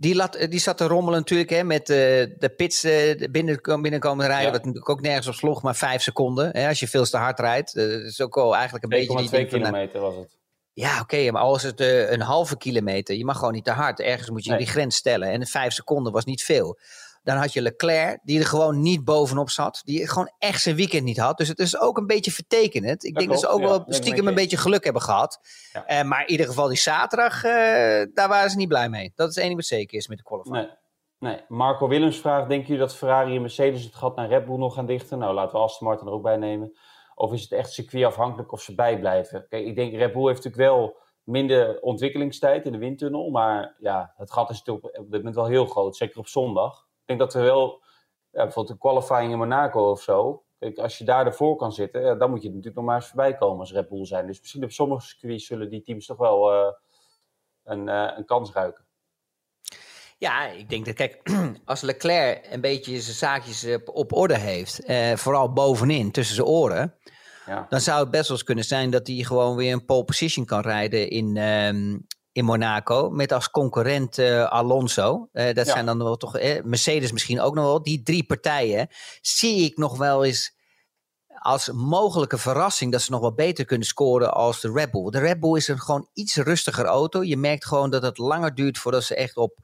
die, 0.00 0.14
lat, 0.14 0.46
die 0.48 0.60
zat 0.60 0.76
te 0.76 0.86
rommelen 0.86 1.18
natuurlijk 1.18 1.50
hè, 1.50 1.64
met 1.64 1.86
de 1.86 2.52
pits 2.56 2.86
binnen, 3.30 3.60
binnenkomen 3.62 4.26
rijden. 4.26 4.46
Ja. 4.46 4.50
Wat 4.50 4.64
natuurlijk 4.64 4.88
ook 4.88 5.00
nergens 5.00 5.26
op 5.26 5.34
sloeg, 5.34 5.62
maar 5.62 5.76
vijf 5.76 6.02
seconden. 6.02 6.50
Hè, 6.52 6.68
als 6.68 6.80
je 6.80 6.88
veel 6.88 7.04
te 7.04 7.16
hard 7.16 7.40
rijdt. 7.40 7.74
dat 7.74 7.90
is 7.90 8.20
ook 8.20 8.34
wel 8.34 8.54
eigenlijk 8.54 8.84
een 8.84 8.90
beetje... 8.90 9.44
2,2 9.44 9.48
kilometer 9.48 10.00
was 10.00 10.16
het. 10.16 10.38
Ja, 10.72 11.00
oké, 11.00 11.30
maar 11.30 11.42
al 11.42 11.56
is 11.56 11.62
het 11.62 11.80
een 11.80 12.20
halve 12.20 12.56
kilometer, 12.56 13.16
je 13.16 13.24
mag 13.24 13.38
gewoon 13.38 13.52
niet 13.52 13.64
te 13.64 13.70
hard. 13.70 14.00
Ergens 14.00 14.30
moet 14.30 14.44
je 14.44 14.50
nee. 14.50 14.58
die 14.58 14.68
grens 14.68 14.96
stellen. 14.96 15.28
En 15.28 15.46
vijf 15.46 15.72
seconden 15.72 16.12
was 16.12 16.24
niet 16.24 16.42
veel. 16.42 16.78
Dan 17.22 17.36
had 17.36 17.52
je 17.52 17.62
Leclerc, 17.62 18.20
die 18.22 18.38
er 18.38 18.46
gewoon 18.46 18.80
niet 18.80 19.04
bovenop 19.04 19.50
zat. 19.50 19.80
Die 19.84 20.08
gewoon 20.08 20.32
echt 20.38 20.62
zijn 20.62 20.76
weekend 20.76 21.04
niet 21.04 21.18
had. 21.18 21.38
Dus 21.38 21.48
het 21.48 21.58
is 21.58 21.78
ook 21.78 21.98
een 21.98 22.06
beetje 22.06 22.30
vertekenend. 22.30 23.04
Ik 23.04 23.14
dat 23.14 23.22
denk 23.22 23.30
klopt, 23.30 23.42
dat 23.42 23.50
ze 23.50 23.56
ook 23.56 23.60
ja, 23.60 23.66
wel 23.66 23.84
stiekem 23.88 24.28
een 24.28 24.34
beetje 24.34 24.56
geluk 24.56 24.84
hebben 24.84 25.02
gehad. 25.02 25.40
Ja. 25.72 26.02
Uh, 26.02 26.08
maar 26.08 26.20
in 26.20 26.30
ieder 26.30 26.46
geval 26.46 26.68
die 26.68 26.78
zaterdag, 26.78 27.44
uh, 27.44 27.50
daar 28.14 28.28
waren 28.28 28.50
ze 28.50 28.56
niet 28.56 28.68
blij 28.68 28.88
mee. 28.88 29.12
Dat 29.14 29.28
is 29.28 29.36
één 29.36 29.46
ding 29.46 29.58
wat 29.58 29.68
zeker 29.68 29.98
is 29.98 30.08
met 30.08 30.18
de 30.18 30.24
qualifying. 30.24 30.56
Nee. 30.56 30.78
Nee, 31.18 31.40
Marco 31.48 31.88
Willems 31.88 32.18
vraagt, 32.20 32.48
denken 32.48 32.66
jullie 32.66 32.82
dat 32.82 32.96
Ferrari 32.96 33.34
en 33.34 33.40
Mercedes 33.40 33.84
het 33.84 33.94
gat 33.94 34.16
naar 34.16 34.28
Red 34.28 34.44
Bull 34.46 34.56
nog 34.56 34.74
gaan 34.74 34.86
dichten? 34.86 35.18
Nou, 35.18 35.34
laten 35.34 35.58
we 35.58 35.64
Aston 35.64 35.86
Martin 35.86 36.06
er 36.06 36.12
ook 36.12 36.22
bij 36.22 36.36
nemen. 36.36 36.78
Of 37.14 37.32
is 37.32 37.42
het 37.42 37.52
echt 37.52 37.72
circuitafhankelijk 37.72 38.52
of 38.52 38.60
ze 38.60 38.74
bijblijven? 38.74 39.46
Kijk, 39.48 39.66
ik 39.66 39.76
denk 39.76 39.94
Red 39.94 40.12
Bull 40.12 40.26
heeft 40.26 40.44
natuurlijk 40.44 40.70
wel 40.70 40.96
minder 41.22 41.80
ontwikkelingstijd 41.80 42.64
in 42.66 42.72
de 42.72 42.78
windtunnel. 42.78 43.30
Maar 43.30 43.76
ja, 43.78 44.12
het 44.16 44.32
gat 44.32 44.50
is 44.50 44.58
natuurlijk 44.58 44.98
op 44.98 45.10
dit 45.10 45.18
moment 45.18 45.34
wel 45.34 45.46
heel 45.46 45.66
groot, 45.66 45.96
zeker 45.96 46.18
op 46.18 46.28
zondag. 46.28 46.86
Ik 47.10 47.18
denk 47.18 47.30
dat 47.30 47.42
we 47.42 47.48
wel, 47.48 47.82
ja, 48.30 48.42
bijvoorbeeld 48.42 48.80
de 48.80 48.88
qualifying 48.88 49.32
in 49.32 49.38
Monaco 49.38 49.90
of 49.90 50.02
zo. 50.02 50.44
Kijk, 50.58 50.78
als 50.78 50.98
je 50.98 51.04
daar 51.04 51.26
ervoor 51.26 51.56
kan 51.56 51.72
zitten, 51.72 52.02
ja, 52.02 52.14
dan 52.14 52.30
moet 52.30 52.42
je 52.42 52.48
natuurlijk 52.48 52.76
nog 52.76 52.84
maar 52.84 52.96
eens 52.96 53.06
voorbij 53.06 53.36
komen 53.36 53.60
als 53.60 53.72
Red 53.72 53.88
Bull 53.88 54.04
zijn. 54.04 54.26
Dus 54.26 54.40
misschien 54.40 54.64
op 54.64 54.70
sommige 54.70 55.06
circuits 55.06 55.46
zullen 55.46 55.70
die 55.70 55.82
teams 55.82 56.06
toch 56.06 56.16
wel 56.16 56.52
uh, 56.52 56.72
een, 57.64 57.86
uh, 57.88 58.10
een 58.16 58.24
kans 58.24 58.52
ruiken. 58.52 58.84
Ja, 60.18 60.46
ik 60.46 60.68
denk 60.68 60.84
dat, 60.86 60.94
kijk, 60.94 61.30
als 61.64 61.80
Leclerc 61.80 62.46
een 62.50 62.60
beetje 62.60 63.00
zijn 63.00 63.16
zaakjes 63.16 63.66
op 63.84 64.12
orde 64.12 64.38
heeft, 64.38 64.84
eh, 64.84 65.16
vooral 65.16 65.52
bovenin, 65.52 66.10
tussen 66.10 66.34
zijn 66.34 66.46
oren, 66.46 66.94
ja. 67.46 67.66
dan 67.68 67.80
zou 67.80 68.00
het 68.00 68.10
best 68.10 68.28
wel 68.28 68.36
eens 68.36 68.46
kunnen 68.46 68.64
zijn 68.64 68.90
dat 68.90 69.06
hij 69.06 69.16
gewoon 69.16 69.56
weer 69.56 69.72
een 69.72 69.84
pole 69.84 70.04
position 70.04 70.44
kan 70.44 70.60
rijden 70.60 71.08
in, 71.08 71.36
um, 71.36 72.06
in 72.40 72.46
Monaco. 72.46 73.10
Met 73.10 73.32
als 73.32 73.50
concurrent 73.50 74.18
uh, 74.18 74.44
Alonso. 74.44 75.28
Uh, 75.32 75.44
dat 75.54 75.66
Ja. 75.66 75.72
zijn 75.72 75.86
dan 75.86 75.98
wel 75.98 76.16
toch. 76.16 76.36
eh, 76.36 76.62
Mercedes 76.62 77.12
misschien 77.12 77.40
ook 77.40 77.54
nog 77.54 77.64
wel. 77.64 77.82
Die 77.82 78.02
drie 78.02 78.24
partijen 78.24 78.88
zie 79.20 79.64
ik 79.64 79.76
nog 79.76 79.96
wel 79.98 80.24
eens 80.24 80.58
als 81.38 81.70
mogelijke 81.70 82.38
verrassing 82.38 82.92
dat 82.92 83.02
ze 83.02 83.10
nog 83.10 83.20
wel 83.20 83.34
beter 83.34 83.64
kunnen 83.64 83.86
scoren 83.86 84.32
als 84.34 84.60
de 84.60 84.72
Red 84.72 84.90
Bull. 84.90 85.10
De 85.10 85.18
Red 85.18 85.40
Bull 85.40 85.56
is 85.56 85.68
een 85.68 85.80
gewoon 85.80 86.08
iets 86.12 86.36
rustiger 86.36 86.84
auto. 86.84 87.22
Je 87.24 87.36
merkt 87.36 87.66
gewoon 87.66 87.90
dat 87.90 88.02
het 88.02 88.18
langer 88.18 88.54
duurt 88.54 88.78
voordat 88.78 89.04
ze 89.04 89.14
echt 89.14 89.36
op, 89.36 89.58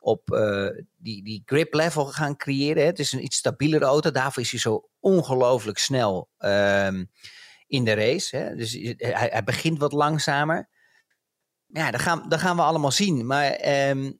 op 0.00 0.30
eh, 0.32 0.66
die, 0.96 1.24
die 1.24 1.42
grip 1.46 1.74
level 1.74 2.04
gaan 2.06 2.36
creëren. 2.36 2.82
hè. 2.82 2.88
Het 2.88 2.98
is 2.98 3.12
een 3.12 3.24
iets 3.24 3.36
stabielere 3.36 3.84
auto. 3.84 4.10
Daarvoor 4.10 4.42
is 4.42 4.50
hij 4.50 4.60
zo 4.60 4.88
ongelooflijk 5.00 5.78
snel 5.78 6.28
ehm, 6.38 7.04
in 7.66 7.84
de 7.84 7.94
race. 7.94 8.36
Hè. 8.36 8.54
Dus 8.54 8.72
hij, 8.96 9.28
hij 9.32 9.44
begint 9.44 9.78
wat 9.78 9.92
langzamer. 9.92 10.68
Ja, 11.72 11.90
dat 11.90 12.00
gaan, 12.00 12.28
dat 12.28 12.40
gaan 12.40 12.56
we 12.56 12.62
allemaal 12.62 12.90
zien. 12.92 13.26
Maar 13.26 13.50
ehm, 13.50 14.12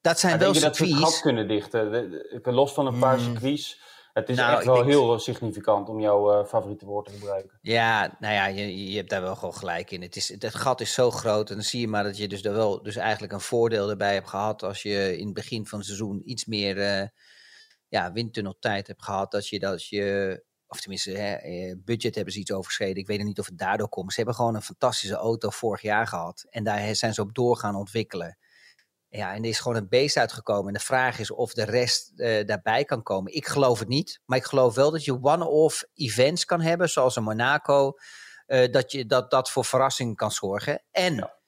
dat 0.00 0.18
zijn 0.18 0.32
Maar 0.32 0.40
wel 0.42 0.52
denk 0.52 0.62
je 0.64 0.68
dat 0.70 0.76
ze 0.76 0.82
het 0.82 0.90
circuits. 0.92 1.14
gat 1.14 1.22
kunnen 1.22 1.48
dichten? 1.48 2.54
Los 2.54 2.72
van 2.72 2.86
een 2.86 2.98
paar 2.98 3.16
Hmm. 3.16 3.24
circuits. 3.24 3.88
Het 4.12 4.28
is 4.28 4.36
Nou, 4.36 4.56
echt 4.56 4.64
wel 4.64 4.74
denk- 4.74 4.86
heel 4.88 5.18
significant 5.18 5.88
om 5.88 6.00
jouw 6.00 6.32
eh, 6.40 6.46
favoriete 6.46 6.84
woord 6.86 7.06
te 7.06 7.12
gebruiken. 7.12 7.58
Ja, 7.62 8.16
nou 8.18 8.34
ja, 8.34 8.46
je, 8.46 8.90
je 8.90 8.96
hebt 8.96 9.10
daar 9.10 9.20
wel 9.22 9.34
gewoon 9.34 9.54
gelijk 9.54 9.90
in. 9.90 10.02
Het, 10.02 10.16
is, 10.16 10.28
het 10.28 10.54
gat 10.54 10.80
is 10.80 10.94
zo 10.94 11.10
groot 11.10 11.48
en 11.48 11.54
dan 11.54 11.64
zie 11.64 11.80
je 11.80 11.88
maar 11.88 12.04
dat 12.04 12.16
je 12.16 12.28
dus 12.28 12.44
er 12.44 12.52
wel 12.52 12.82
dus 12.82 12.96
eigenlijk 12.96 13.32
een 13.32 13.40
voordeel 13.40 13.90
erbij 13.90 14.14
hebt 14.14 14.28
gehad 14.28 14.62
als 14.62 14.82
je 14.82 15.18
in 15.18 15.24
het 15.24 15.34
begin 15.34 15.66
van 15.66 15.78
het 15.78 15.86
seizoen 15.86 16.22
iets 16.30 16.44
meer 16.44 16.78
eh 16.80 17.06
ja, 17.88 18.12
windtunneltijd 18.12 18.86
hebt 18.86 19.02
gehad. 19.02 19.30
Dat 19.30 19.48
je, 19.48 19.58
dat 19.58 19.86
je 19.86 20.42
of 20.70 20.80
tenminste, 20.80 21.10
hè, 21.10 21.32
eh, 21.34 21.74
budget 21.84 22.14
hebben 22.14 22.32
ze 22.32 22.38
iets 22.40 22.52
overschreden. 22.52 22.96
Ik 22.96 23.06
weet 23.06 23.22
niet 23.22 23.38
of 23.38 23.46
het 23.46 23.58
daardoor 23.58 23.88
komt. 23.88 24.10
Ze 24.10 24.16
hebben 24.16 24.34
gewoon 24.34 24.54
een 24.54 24.62
fantastische 24.62 25.14
auto 25.16 25.50
vorig 25.50 25.82
jaar 25.82 26.06
gehad 26.06 26.46
en 26.50 26.64
daar 26.64 26.94
zijn 26.94 27.14
ze 27.14 27.20
op 27.22 27.34
door 27.34 27.56
gaan 27.56 27.74
ontwikkelen. 27.74 28.38
Ja, 29.08 29.34
en 29.34 29.42
er 29.42 29.48
is 29.48 29.58
gewoon 29.60 29.76
een 29.76 29.88
beest 29.88 30.16
uitgekomen. 30.16 30.66
En 30.66 30.72
de 30.72 30.84
vraag 30.84 31.18
is 31.18 31.30
of 31.30 31.52
de 31.52 31.64
rest 31.64 32.12
eh, 32.16 32.46
daarbij 32.46 32.84
kan 32.84 33.02
komen. 33.02 33.34
Ik 33.34 33.46
geloof 33.46 33.78
het 33.78 33.88
niet. 33.88 34.20
Maar 34.24 34.38
ik 34.38 34.44
geloof 34.44 34.74
wel 34.74 34.90
dat 34.90 35.04
je 35.04 35.22
one-off 35.22 35.84
events 35.94 36.44
kan 36.44 36.60
hebben, 36.60 36.88
zoals 36.88 37.16
een 37.16 37.22
Monaco. 37.22 37.92
eh, 38.46 38.72
dat, 38.72 38.92
je, 38.92 39.06
dat 39.06 39.30
dat 39.30 39.50
voor 39.50 39.64
verrassing 39.64 40.16
kan 40.16 40.30
zorgen. 40.30 40.84
En 40.90 41.14
Ja. 41.14 41.38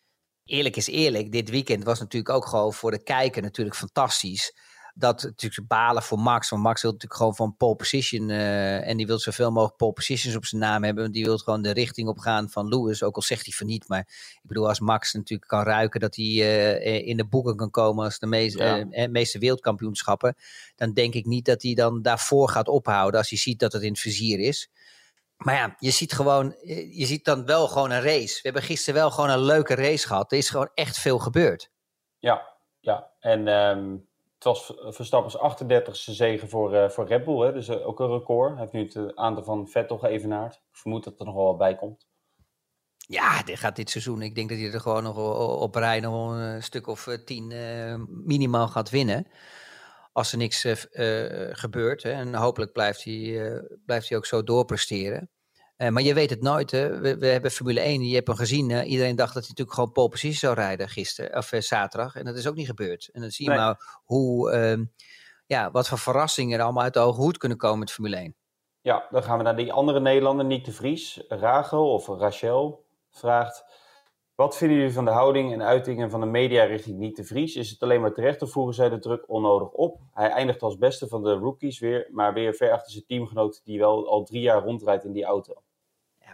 eerlijk 0.45 0.77
is 0.77 0.87
eerlijk, 0.87 1.33
dit 1.33 1.51
weekend 1.51 1.85
was 1.85 1.99
natuurlijk 2.01 2.35
ook 2.35 2.47
gewoon 2.47 2.73
voor 2.73 2.91
de 2.91 3.03
kijker 3.03 3.43
natuurlijk 3.43 3.77
fantastisch. 3.77 4.53
Dat 4.95 5.23
natuurlijk 5.23 5.69
balen 5.69 6.03
voor 6.03 6.19
Max. 6.19 6.49
Want 6.51 6.63
Max 6.63 6.83
wil 6.83 6.91
natuurlijk 6.91 7.21
gewoon 7.21 7.37
van 7.37 7.57
pole 7.57 7.77
position. 7.77 8.31
eh, 8.31 8.89
en 8.89 8.97
die 8.97 9.07
wil 9.07 9.19
zoveel 9.19 9.51
mogelijk 9.51 9.77
pole 9.77 9.93
positions 9.93 10.37
op 10.37 10.45
zijn 10.45 10.61
naam 10.61 10.85
hebben. 10.85 11.03
Want 11.03 11.15
die 11.15 11.25
wil 11.25 11.39
gewoon 11.39 11.63
de 11.63 11.71
richting 11.73 12.09
op 12.09 12.19
gaan 12.19 12.51
van 12.51 12.69
Lewis. 12.69 13.03
Ook 13.03 13.17
al 13.17 13.23
zegt 13.23 13.45
hij 13.45 13.53
van 13.55 13.67
niet. 13.67 13.89
Maar 13.89 14.01
ik 14.43 14.49
bedoel, 14.49 14.69
als 14.69 14.81
Max 14.81 15.13
natuurlijk 15.13 15.49
kan 15.49 15.63
ruiken 15.63 16.01
dat 16.01 16.17
hij 16.17 16.25
eh, 16.25 17.07
in 17.07 17.17
de 17.17 17.27
boeken 17.27 17.57
kan 17.57 17.71
komen 17.71 18.05
als 18.05 18.19
de 18.19 18.27
meest, 18.27 18.59
Ja. 18.59 18.79
eh, 18.91 19.03
eh, 19.05 19.11
meeste 19.11 19.39
wereldkampioenschappen. 19.39 20.37
Dan 20.77 20.93
denk 20.93 21.15
ik 21.15 21.27
niet 21.27 21.45
dat 21.45 21.63
hij 21.63 21.75
dan 21.75 22.03
daarvoor 22.03 22.49
gaat 22.49 22.69
ophouden 22.69 23.21
als 23.21 23.29
hij 23.31 23.39
ziet 23.39 23.59
dat 23.59 23.73
het 23.73 23.83
in 23.83 23.91
het 23.91 24.01
vizier 24.01 24.39
is. 24.39 24.71
Maar 25.37 25.55
ja, 25.55 25.75
je 25.79 25.91
ziet 25.91 26.13
gewoon, 26.13 26.55
eh, 26.55 26.99
je 26.99 27.07
ziet 27.07 27.25
dan 27.25 27.47
wel 27.47 27.69
gewoon 27.69 27.91
een 27.91 28.03
race. 28.03 28.35
We 28.35 28.41
hebben 28.43 28.63
gisteren 28.63 29.01
wel 29.01 29.11
gewoon 29.11 29.31
een 29.31 29.41
leuke 29.45 29.75
race 29.75 30.07
gehad. 30.07 30.33
Er 30.33 30.39
is 30.39 30.51
gewoon 30.51 30.71
echt 30.75 30.99
veel 30.99 31.19
gebeurd. 31.19 31.71
Ja, 32.19 32.49
ja. 32.81 33.11
En 33.21 33.49
ehm, 33.49 33.97
het 34.45 34.53
was 34.53 34.65
V- 34.67 34.95
Verstappen's 34.95 35.37
38e 35.39 35.91
zege 35.93 36.49
voor, 36.49 36.75
eh, 36.75 36.89
voor 36.89 37.07
Red 37.07 37.25
Bull. 37.25 37.41
Hè? 37.47 37.53
Dus 37.53 37.69
eh, 37.69 37.87
ook 37.87 38.01
een 38.01 38.11
record. 38.11 38.51
Hij 38.51 38.61
heeft 38.61 38.73
nu 38.73 38.83
het 38.83 38.97
eh, 38.97 39.23
aantal 39.25 39.45
van 39.45 39.69
Vettel 39.69 39.99
geëvenaard. 39.99 40.55
Ik 40.55 40.61
vermoed 40.79 41.05
dat 41.05 41.19
er 41.21 41.27
nog 41.27 41.35
wel 41.35 41.57
bij 41.57 41.75
komt. 41.77 42.07
Ja, 42.97 43.43
dit 43.43 43.59
gaat 43.59 43.77
dit 43.77 43.91
seizoen. 43.91 44.23
Ik 44.23 44.35
denk 44.35 44.49
dat 44.49 44.59
hij 44.59 44.73
er 44.73 44.81
gewoon 44.81 45.03
nog 45.03 45.17
op 45.61 45.75
rij 45.75 46.01
nog 46.01 46.33
een 46.33 46.63
stuk 46.63 46.87
of 46.87 47.07
eh, 47.07 47.25
tien 47.25 47.51
eh, 47.53 47.95
minimaal 48.09 48.69
gaat 48.69 48.91
winnen. 48.91 49.27
Als 50.13 50.33
er 50.33 50.39
niks 50.39 50.65
eh, 50.65 51.49
eh, 51.49 51.57
gebeurt. 51.57 52.03
Hè. 52.03 52.11
En 52.11 52.35
hopelijk 52.35 52.73
blijft 52.73 53.05
hij, 53.05 53.51
eh, 53.53 53.61
blijft 53.87 54.09
hij 54.09 54.19
ook 54.19 54.27
zo 54.27 54.43
doorpresteren. 54.43 55.31
Eh, 55.83 55.89
maar 55.89 56.03
je 56.03 56.15
weet 56.15 56.31
het 56.31 56.43
nooit. 56.43 56.71
Hè. 56.71 57.01
We, 57.01 57.19
we 57.19 57.27
hebben 57.27 57.51
Formule 57.51 57.81
1, 57.81 58.03
je 58.09 58.15
hebt 58.15 58.27
hem 58.27 58.37
gezien. 58.37 58.71
iedereen 58.71 59.17
dacht 59.17 59.35
dat 59.35 59.43
hij 59.43 59.51
natuurlijk 59.51 59.77
gewoon 59.77 59.93
pole 59.93 60.09
position 60.09 60.35
zou 60.35 60.55
rijden 60.55 60.89
gisteren, 60.89 61.37
of 61.37 61.53
eh, 61.53 61.61
zaterdag. 61.61 62.17
En 62.17 62.25
dat 62.25 62.37
is 62.37 62.47
ook 62.47 62.55
niet 62.55 62.67
gebeurd. 62.67 63.09
En 63.13 63.21
dan 63.21 63.31
zie 63.31 63.45
je 63.45 63.51
Nee. 63.51 63.61
maar 63.61 64.01
hoe, 64.05 64.51
ehm, 64.51 64.85
ja, 65.47 65.71
wat 65.71 65.89
voor 65.89 65.99
verrassingen 65.99 66.59
er 66.59 66.65
allemaal 66.65 66.83
uit 66.83 66.95
de 66.95 67.01
hoge 67.01 67.21
hoed 67.21 67.39
kunnen 67.39 67.59
komen 67.59 67.79
met 67.79 67.93
Formule 67.93 68.17
1. 68.17 68.35
Ja, 68.81 69.07
dan 69.11 69.23
gaan 69.23 69.39
we 69.39 69.45
naar 69.45 69.57
die 69.57 69.73
andere 69.73 70.01
Nederlander, 70.01 70.45
Nick 70.45 70.65
de 70.65 70.73
Vries. 70.73 71.25
Rachel 71.29 71.93
of 71.93 72.07
Rachel 72.07 72.85
vraagt... 73.11 73.65
Wat 74.35 74.57
vinden 74.57 74.77
jullie 74.77 74.93
van 74.93 75.05
de 75.05 75.11
houding 75.11 75.53
en 75.53 75.63
uitingen 75.63 76.11
van 76.11 76.21
de 76.21 76.27
media 76.27 76.65
richting 76.65 76.99
Nick 76.99 77.17
de 77.17 77.25
Vries? 77.25 77.57
Is 77.57 77.71
het 77.71 77.83
alleen 77.83 78.01
maar 78.01 78.13
terecht 78.13 78.43
of 78.43 78.51
voeren 78.51 78.75
zij 78.75 78.89
de 78.89 78.99
druk 78.99 79.25
onnodig 79.29 79.69
op? 79.69 80.01
Hij 80.13 80.29
eindigt 80.29 80.63
als 80.63 80.79
beste 80.79 81.09
van 81.09 81.23
de 81.23 81.33
rookies 81.33 81.79
weer, 81.79 82.09
maar 82.11 82.35
weer 82.35 82.55
ver 82.55 82.73
achter 82.73 82.93
zijn 82.93 83.05
teamgenoot 83.07 83.61
die 83.65 83.79
wel 83.79 84.09
al 84.09 84.25
drie 84.25 84.41
jaar 84.41 84.63
rondrijdt 84.63 85.05
in 85.05 85.13
die 85.13 85.25
auto. 85.25 85.63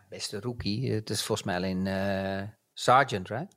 Beste 0.09 0.41
rookie. 0.41 0.93
Het 0.93 1.11
is 1.11 1.23
volgens 1.23 1.47
mij 1.47 1.57
alleen 1.57 1.87
eh 1.87 2.43
Sargent, 2.73 3.29
right? 3.29 3.57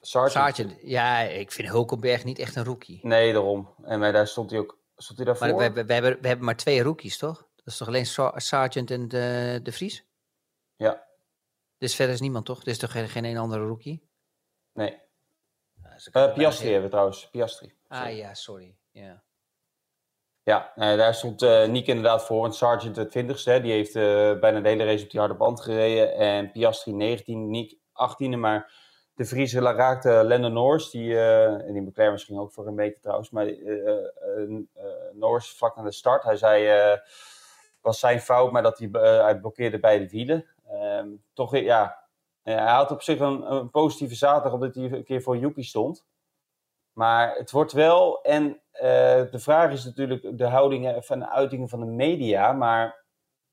Sargent? 0.00 0.32
Sargent. 0.32 0.76
Ja, 0.82 1.18
ik 1.20 1.52
vind 1.52 1.68
Hulkenberg 1.68 2.24
niet 2.24 2.38
echt 2.38 2.56
een 2.56 2.64
rookie. 2.64 3.00
Nee, 3.02 3.32
daarom. 3.32 3.74
En 3.82 3.98
maar 3.98 4.12
daar 4.12 4.28
stond 4.28 4.50
hij 4.50 4.58
ook... 4.58 4.78
Stond 4.96 5.18
hij 5.18 5.26
daarvoor? 5.26 5.46
Maar 5.46 5.72
we, 5.72 5.84
we, 5.84 5.92
hebben, 5.92 6.20
we 6.20 6.26
hebben 6.28 6.46
maar 6.46 6.56
twee 6.56 6.82
rookies, 6.82 7.18
toch? 7.18 7.36
Dat 7.56 7.66
is 7.66 7.76
toch 7.76 7.88
alleen 7.88 8.06
Sargent 8.40 8.90
en 8.90 9.08
de, 9.08 9.60
de 9.62 9.72
Vries? 9.72 10.04
Ja, 10.76 11.06
Dus 11.78 11.94
verder 11.94 12.14
is 12.14 12.20
niemand, 12.20 12.46
toch? 12.46 12.60
Er 12.60 12.68
is 12.68 12.78
toch 12.78 12.90
geen, 12.92 13.08
geen 13.08 13.24
een 13.24 13.36
andere 13.36 13.66
rookie? 13.66 14.08
nee. 14.72 15.00
Ik 16.06 16.14
Eh 16.14 16.32
Piastri 16.34 16.66
hebben 16.66 16.84
we 16.84 16.90
trouwens. 16.90 17.28
Piastri. 17.30 17.74
Ah 17.88 18.16
ja, 18.16 18.34
sorry. 18.34 18.76
Ja. 18.90 19.22
Ja, 20.50 20.72
daar 20.76 21.14
stond 21.14 21.42
eh 21.42 21.68
Nick 21.68 21.86
inderdaad 21.86 22.24
voor. 22.24 22.40
Want 22.40 22.54
Sargent 22.54 22.94
de 22.94 23.06
20ste, 23.06 23.62
die 23.62 23.72
heeft 23.72 23.96
eh, 23.96 24.38
bijna 24.38 24.60
de 24.60 24.68
hele 24.68 24.84
race 24.84 25.04
op 25.04 25.10
die 25.10 25.20
harde 25.20 25.34
band 25.34 25.60
gereden. 25.60 26.14
En 26.14 26.50
Piastri 26.50 26.92
19, 26.92 27.50
Nick 27.50 27.76
18e. 27.76 28.38
Maar 28.38 28.72
de 29.14 29.24
Vries 29.24 29.54
raakte 29.54 30.20
Lennon 30.24 30.52
Norris, 30.52 30.90
die, 30.90 31.18
en 31.18 31.72
die 31.72 31.82
McLaren 31.82 32.12
misschien 32.12 32.38
ook 32.38 32.52
voor 32.52 32.66
een 32.66 32.74
meter 32.74 33.00
trouwens. 33.00 33.30
Maar 33.30 33.46
Norris 35.12 35.50
vlak 35.50 35.76
na 35.76 35.82
de 35.82 35.92
start, 35.92 36.22
hij 36.22 36.36
zei, 36.36 36.98
was 37.80 37.98
zijn 37.98 38.20
fout, 38.20 38.52
maar 38.52 38.62
dat 38.62 38.78
hij, 38.78 38.88
eh, 38.92 39.22
hij 39.22 39.40
blokkeerde 39.40 39.78
beide 39.78 40.08
wielen. 40.08 40.46
Ehm, 40.68 41.08
toch, 41.32 41.56
ja, 41.56 42.04
hij 42.42 42.72
had 42.72 42.90
op 42.90 43.02
zich 43.02 43.18
een, 43.18 43.52
een 43.52 43.70
positieve 43.70 44.14
zaterdag 44.14 44.52
omdat 44.52 44.74
hij 44.74 44.84
een 44.84 45.04
keer 45.04 45.22
voor 45.22 45.36
Yuki 45.36 45.62
stond. 45.62 46.06
Maar 47.00 47.34
het 47.36 47.50
wordt 47.50 47.72
wel, 47.72 48.22
en 48.22 48.60
eh, 48.70 49.30
de 49.30 49.38
vraag 49.38 49.72
is 49.72 49.84
natuurlijk 49.84 50.38
de 50.38 50.46
houdingen 50.46 51.04
van 51.04 51.18
de 51.18 51.28
uitingen 51.28 51.68
van 51.68 51.80
de 51.80 51.86
media, 51.86 52.52
maar 52.52 53.04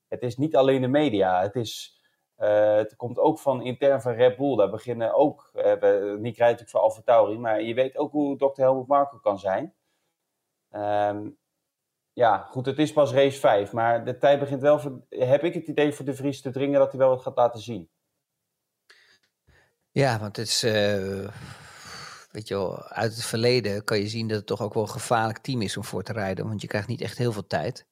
het 0.08 0.22
is 0.22 0.36
niet 0.36 0.56
alleen 0.56 0.80
de 0.80 0.88
media. 0.88 1.42
Het, 1.42 1.54
is, 1.54 2.00
eh, 2.34 2.74
het 2.74 2.96
komt 2.96 3.18
ook 3.18 3.38
van 3.38 3.62
intern 3.62 4.00
van 4.00 4.12
Red 4.12 4.36
Bull. 4.36 4.56
Daar 4.56 4.70
beginnen 4.70 5.14
ook, 5.14 5.50
uh, 5.54 5.62
Nick 5.62 6.36
rijdt 6.36 6.38
natuurlijk 6.38 6.70
voor 6.70 6.80
Alfa 6.80 7.22
maar 7.38 7.62
je 7.62 7.74
weet 7.74 7.96
ook 7.96 8.12
hoe 8.12 8.36
Dr. 8.36 8.60
Helmut 8.60 8.86
Marko 8.86 9.18
kan 9.18 9.38
zijn. 9.38 9.74
Ehm, 10.70 11.30
ja, 12.12 12.38
goed, 12.38 12.66
het 12.66 12.78
is 12.78 12.92
pas 12.92 13.12
race 13.12 13.38
5, 13.38 13.72
maar 13.72 14.04
de 14.04 14.18
tijd 14.18 14.38
begint 14.38 14.60
wel, 14.60 14.78
voor, 14.78 15.00
heb 15.08 15.44
ik 15.44 15.54
het 15.54 15.66
idee 15.66 15.92
voor 15.92 16.04
de 16.04 16.14
Vries 16.14 16.42
te 16.42 16.50
dringen 16.50 16.78
dat 16.78 16.90
hij 16.90 16.98
wel 17.00 17.08
wat 17.08 17.22
gaat 17.22 17.36
laten 17.36 17.60
zien. 17.60 17.90
Ja, 19.90 20.18
want 20.18 20.36
het 20.36 20.46
is, 20.46 20.62
eh, 20.62 21.28
weet 22.28 22.48
je 22.48 22.54
wel, 22.54 22.82
uit 22.82 23.14
het 23.14 23.24
verleden 23.24 23.84
kan 23.84 23.98
je 23.98 24.08
zien 24.08 24.28
dat 24.28 24.36
het 24.36 24.46
toch 24.46 24.62
ook 24.62 24.74
wel 24.74 24.82
een 24.82 24.88
gevaarlijk 24.88 25.38
team 25.38 25.62
is 25.62 25.76
om 25.76 25.84
voor 25.84 26.02
te 26.02 26.12
rijden. 26.12 26.46
Want 26.48 26.60
je 26.60 26.66
krijgt 26.68 26.88
niet 26.88 27.00
echt 27.00 27.18
heel 27.18 27.32
veel 27.32 27.46
tijd. 27.46 27.86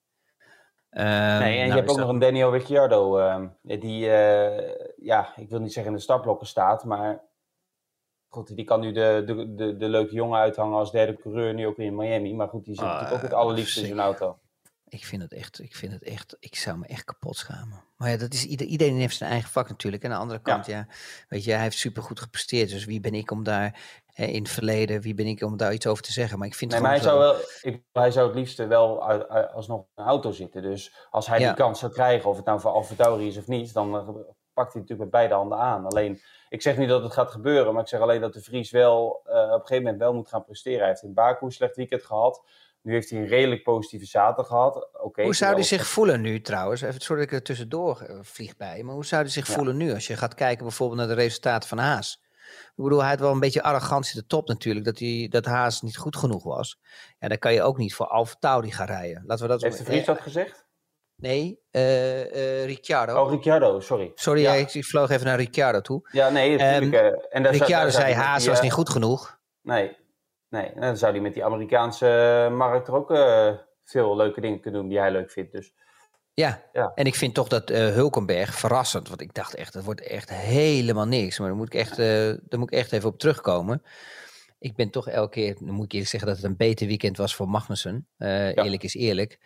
Ehm, 0.90 1.07
Nee, 1.09 1.18
en 1.38 1.38
nou 1.38 1.55
je 1.66 1.72
hebt 1.72 1.75
is 1.75 1.81
ook 1.81 1.87
dat- 1.87 1.96
nog 1.96 2.09
een 2.09 2.18
Daniel 2.18 2.53
Ricciardo, 2.53 3.18
ehm, 3.18 3.49
die, 3.62 4.11
eh, 4.11 4.75
ja, 4.96 5.33
ik 5.37 5.49
wil 5.49 5.61
niet 5.61 5.72
zeggen 5.72 5.92
in 5.92 5.96
de 5.99 6.05
startblokken 6.05 6.46
staat, 6.46 6.85
maar 6.85 7.22
goed, 8.29 8.57
die 8.57 8.64
kan 8.64 8.81
nu 8.81 8.92
de, 8.92 9.22
de, 9.27 9.55
de, 9.55 9.77
de 9.77 9.88
leuke 9.88 10.14
jongen 10.14 10.38
uithangen 10.38 10.79
als 10.79 10.90
derde 10.92 11.16
coureur, 11.16 11.55
nu 11.55 11.67
ook 11.67 11.77
weer 11.77 11.87
in 11.87 11.96
Miami. 11.96 12.35
Maar 12.35 12.48
goed, 12.48 12.65
die 12.65 12.75
zit 12.75 12.85
Ah, 12.85 12.90
natuurlijk 12.92 13.17
ook 13.17 13.23
het 13.31 13.33
allerliefste 13.38 13.81
in 13.81 13.87
zijn 13.87 14.00
auto. 14.00 14.38
Ik 14.89 15.05
vind 15.05 15.23
het 15.23 15.33
echt, 15.33 15.61
ik 15.61 15.77
vind 15.77 15.93
het 15.93 16.03
echt, 16.03 16.37
ik 16.41 16.55
zou 16.57 16.79
me 16.79 16.87
echt 16.87 17.05
kapot 17.05 17.37
schamen. 17.37 17.85
Maar 17.97 18.11
ja, 18.11 18.17
dat 18.17 18.33
is 18.33 18.45
ieder, 18.45 18.67
iedereen 18.67 18.97
heeft 18.97 19.17
zijn 19.17 19.31
eigen 19.31 19.51
vak 19.51 19.69
natuurlijk. 19.69 20.03
En 20.03 20.09
aan 20.11 20.17
de 20.17 20.23
andere 20.23 20.41
kant, 20.41 20.67
ja, 20.67 20.87
weet 21.29 21.45
je, 21.45 21.53
hij 21.53 21.63
heeft 21.63 21.79
supergoed 21.79 22.21
gepresteerd. 22.21 22.71
Dus 22.71 22.85
wie 22.85 23.01
ben 23.01 23.15
ik 23.15 23.31
om 23.31 23.43
daar 23.45 23.81
eh, 24.15 24.35
in 24.35 24.43
het 24.43 24.51
verleden, 24.53 25.01
wie 25.01 25.15
ben 25.15 25.27
ik 25.27 25.43
om 25.43 25.57
daar 25.57 25.73
iets 25.73 25.87
over 25.87 26.03
te 26.03 26.13
zeggen? 26.13 26.39
Maar 26.39 26.47
ik 26.47 26.55
vind 26.55 26.71
Nee, 26.71 26.81
het 26.81 26.89
maar 26.89 26.99
hij 26.99 27.07
zou, 27.09 27.19
wel, 27.19 27.37
ik, 27.63 27.83
hij 27.93 28.11
zou 28.11 28.27
het 28.27 28.37
liefste 28.37 28.67
wel 28.67 29.07
uit- 29.09 29.29
uit- 29.29 29.53
alsnog 29.53 29.81
in 29.81 29.87
een 30.03 30.05
auto 30.09 30.31
zitten. 30.33 30.63
Dus 30.63 30.95
als 31.11 31.27
hij 31.27 31.41
Ja. 31.41 31.47
die 31.47 31.57
kans 31.57 31.79
zou 31.79 31.93
krijgen, 31.93 32.31
of 32.31 32.37
het 32.37 32.45
nou 32.45 32.61
voor 32.61 32.71
Alfa 32.71 32.95
Tauri 32.95 33.27
is 33.27 33.37
of 33.37 33.47
niet, 33.47 33.73
dan 33.73 33.95
eh, 33.97 34.09
pakt 34.53 34.73
hij 34.73 34.81
natuurlijk 34.83 35.01
met 35.01 35.11
beide 35.11 35.35
handen 35.35 35.59
aan. 35.59 35.87
Alleen, 35.87 36.21
ik 36.49 36.63
zeg 36.63 36.77
niet 36.77 36.89
dat 36.89 37.03
het 37.03 37.13
gaat 37.13 37.31
gebeuren, 37.31 37.73
maar 37.73 37.83
ik 37.83 37.89
zeg 37.89 38.01
alleen 38.01 38.21
dat 38.21 38.33
de 38.33 38.43
Vries 38.43 38.71
wel 38.71 39.21
eh, 39.25 39.35
op 39.35 39.45
een 39.53 39.61
gegeven 39.61 39.83
moment 39.83 39.99
wel 39.99 40.15
moet 40.15 40.29
gaan 40.29 40.45
presteren. 40.45 40.79
Hij 40.79 40.89
heeft 40.89 41.03
in 41.03 41.15
Baku 41.15 41.45
een 41.45 41.53
slecht 41.53 41.77
weekend 41.77 42.03
gehad. 42.03 42.43
Nu 42.87 42.93
heeft 42.93 43.11
hij 43.11 43.19
een 43.19 43.27
redelijk 43.27 43.63
positieve 43.63 44.07
zaterdag 44.07 44.47
gehad. 44.47 44.89
Oké, 45.03 45.23
Hoe 45.23 45.35
zou 45.35 45.55
hij 45.55 45.63
zich 45.63 45.87
voelen 45.87 46.21
nu 46.21 46.41
trouwens? 46.41 46.81
Even, 46.83 47.01
sorry 47.01 47.23
dat 47.23 47.31
ik 47.33 47.39
er 47.39 47.45
tussendoor 47.45 48.01
eh, 48.01 48.19
vlieg 48.23 48.57
bij. 48.57 48.83
Maar 48.83 48.95
hoe 48.95 49.05
zou 49.05 49.23
hij 49.23 49.31
zich 49.31 49.47
Ja. 49.47 49.55
voelen 49.55 49.77
nu 49.77 49.93
als 49.95 50.07
je 50.07 50.17
gaat 50.17 50.35
kijken 50.35 50.65
bijvoorbeeld 50.65 50.99
naar 50.99 51.09
de 51.09 51.23
resultaten 51.23 51.69
van 51.69 51.79
Haas? 51.79 52.23
Ik 52.77 52.85
bedoel, 52.85 53.01
hij 53.01 53.09
had 53.09 53.21
wel 53.21 53.33
een 53.33 53.41
beetje 53.41 53.63
arrogantie 53.63 54.21
de 54.21 54.27
top 54.27 54.49
natuurlijk, 54.49 54.85
dat, 54.85 54.99
hij, 54.99 55.27
dat 55.31 55.45
Haas 55.45 55.83
niet 55.83 55.97
goed 55.97 56.17
genoeg 56.17 56.43
was. 56.43 56.81
Ja, 57.19 57.29
dan 57.29 57.39
kan 57.39 57.53
je 57.53 57.63
ook 57.63 57.79
niet 57.79 57.95
voor 57.95 58.07
Alfa 58.07 58.35
Tauri 58.39 58.73
gaan 58.73 58.87
rijden. 58.87 59.23
Laten 59.27 59.45
we 59.45 59.51
dat 59.51 59.63
Heeft 59.63 59.79
de 59.79 59.85
Vries 59.85 60.05
dat 60.05 60.21
gezegd? 60.21 60.67
Nee, 61.17 61.61
uh, 61.71 62.25
uh, 62.25 62.65
Ricciardo. 62.65 63.23
Oh, 63.23 63.31
Ricciardo, 63.31 63.81
sorry. 63.81 64.13
Sorry, 64.15 64.41
ja. 64.41 64.53
ik, 64.53 64.75
ik, 64.75 64.85
vloog 64.85 65.11
even 65.11 65.27
naar 65.27 65.37
Ricciardo 65.37 65.81
toe. 65.81 66.09
Ja, 66.13 66.29
nee, 66.29 66.57
natuurlijk. 66.57 67.15
Um, 67.15 67.21
en 67.31 67.43
daar 67.43 67.53
Ricciardo 67.53 67.91
zei, 67.91 68.15
Haas 68.15 68.47
was 68.47 68.61
niet 68.61 68.73
goed 68.73 68.91
genoeg. 68.91 69.39
Nee, 69.63 69.97
nee. 70.49 70.73
Dan 70.75 70.97
zou 70.97 71.13
hij 71.13 71.21
met 71.21 71.35
die 71.35 71.44
Amerikaanse 71.44 72.49
markt 72.53 72.88
er 72.88 72.94
ook 72.94 73.11
uh, 73.11 73.53
veel 73.85 74.17
leuke 74.17 74.40
dingen 74.40 74.61
kunnen 74.61 74.81
doen 74.81 74.88
die 74.88 74.99
hij 74.99 75.11
leuk 75.11 75.31
vindt. 75.31 75.53
Dus. 75.53 75.75
Ja. 76.35 76.63
ja, 76.73 76.92
en 76.94 77.05
ik 77.05 77.15
vind 77.15 77.35
toch 77.35 77.49
dat 77.49 77.71
uh, 77.71 77.79
Hulkenberg 77.79 78.55
verrassend. 78.55 79.09
Want 79.09 79.21
ik 79.21 79.35
dacht 79.35 79.55
echt, 79.55 79.73
dat 79.73 79.85
wordt 79.85 80.01
echt 80.01 80.31
helemaal 80.31 81.07
niks. 81.07 81.38
Maar 81.38 81.49
daar 81.49 81.57
moet 81.57 81.75
ik 81.75 81.81
echt, 81.81 81.99
uh, 81.99 82.07
daar 82.42 82.59
moet 82.59 82.73
ik 82.73 82.79
echt 82.79 82.92
even 82.92 83.09
op 83.09 83.19
terugkomen. 83.19 83.83
Ik 84.59 84.75
ben 84.75 84.90
toch 84.90 85.09
elke 85.09 85.31
keer, 85.31 85.57
dan 85.61 85.75
moet 85.75 85.85
ik 85.85 85.92
eerlijk 85.92 86.11
zeggen 86.11 86.29
dat 86.29 86.38
het 86.38 86.47
een 86.47 86.57
beter 86.57 86.87
weekend 86.87 87.17
was 87.17 87.35
voor 87.35 87.49
Magnussen. 87.49 88.09
Ja. 88.17 88.55
Eerlijk 88.55 88.83
is 88.83 88.94
eerlijk. 88.94 89.38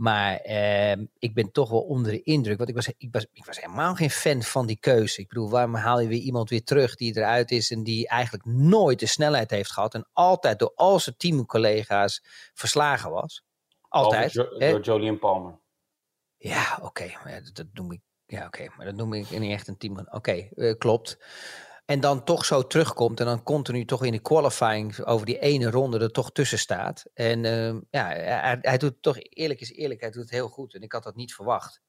Maar 0.00 0.36
eh, 0.36 0.96
ik 1.18 1.34
ben 1.34 1.52
toch 1.52 1.70
wel 1.70 1.80
onder 1.80 2.12
de 2.12 2.22
indruk. 2.22 2.56
Want 2.56 2.68
ik 2.68 2.74
was, 2.74 2.88
ik, 2.96 3.08
was, 3.12 3.26
ik 3.32 3.44
was 3.44 3.60
helemaal 3.60 3.94
geen 3.94 4.10
fan 4.10 4.42
van 4.42 4.66
die 4.66 4.78
keuze. 4.78 5.20
Ik 5.20 5.28
bedoel, 5.28 5.50
waarom 5.50 5.74
haal 5.74 6.00
je 6.00 6.08
weer 6.08 6.18
iemand 6.18 6.50
weer 6.50 6.64
terug 6.64 6.94
die 6.94 7.16
eruit 7.16 7.50
is 7.50 7.70
en 7.70 7.82
die 7.82 8.08
eigenlijk 8.08 8.44
nooit 8.44 9.00
de 9.00 9.06
snelheid 9.06 9.50
heeft 9.50 9.72
gehad 9.72 9.94
en 9.94 10.08
altijd 10.12 10.58
door 10.58 10.72
al 10.74 10.98
zijn 10.98 11.16
teamcollega's 11.16 12.22
verslagen 12.54 13.10
was? 13.10 13.44
Altijd. 13.88 14.32
Jo 14.32 14.58
door 14.58 14.80
Jolien 14.80 15.18
Palmer. 15.18 15.58
Ja, 16.36 16.76
oké. 16.76 16.86
Okay. 16.86 17.16
Maar 17.24 17.44
dat, 17.44 17.54
dat 17.54 17.66
noem 17.72 17.92
ik. 17.92 18.00
Ja, 18.26 18.46
oké. 18.46 18.46
Okay. 18.46 18.70
Maar 18.76 18.86
dat 18.86 18.94
noem 18.94 19.12
ik 19.12 19.30
niet 19.30 19.52
echt 19.52 19.68
een 19.68 19.78
team. 19.78 19.98
Oké, 19.98 20.16
okay, 20.16 20.50
uh, 20.54 20.74
klopt. 20.78 21.18
En 21.90 22.00
dan 22.00 22.24
toch 22.24 22.44
zo 22.44 22.66
terugkomt 22.66 23.20
en 23.20 23.26
dan 23.26 23.42
continu 23.42 23.84
toch 23.84 24.04
in 24.04 24.12
de 24.12 24.18
qualifying 24.18 25.04
over 25.04 25.26
die 25.26 25.38
ene 25.38 25.70
ronde 25.70 25.98
er 25.98 26.10
toch 26.10 26.32
tussen 26.32 26.58
staat. 26.58 27.04
En 27.14 27.44
uh, 27.44 27.80
ja, 27.90 28.06
hij, 28.60 28.78
doet 28.78 29.02
toch, 29.02 29.16
eerlijk 29.20 29.60
is 29.60 29.72
eerlijk, 29.72 30.00
hij 30.00 30.10
doet 30.10 30.22
het 30.22 30.30
heel 30.30 30.48
goed. 30.48 30.74
En 30.74 30.82
ik 30.82 30.92
had 30.92 31.02
dat 31.02 31.16
niet 31.16 31.34
verwacht. 31.34 31.80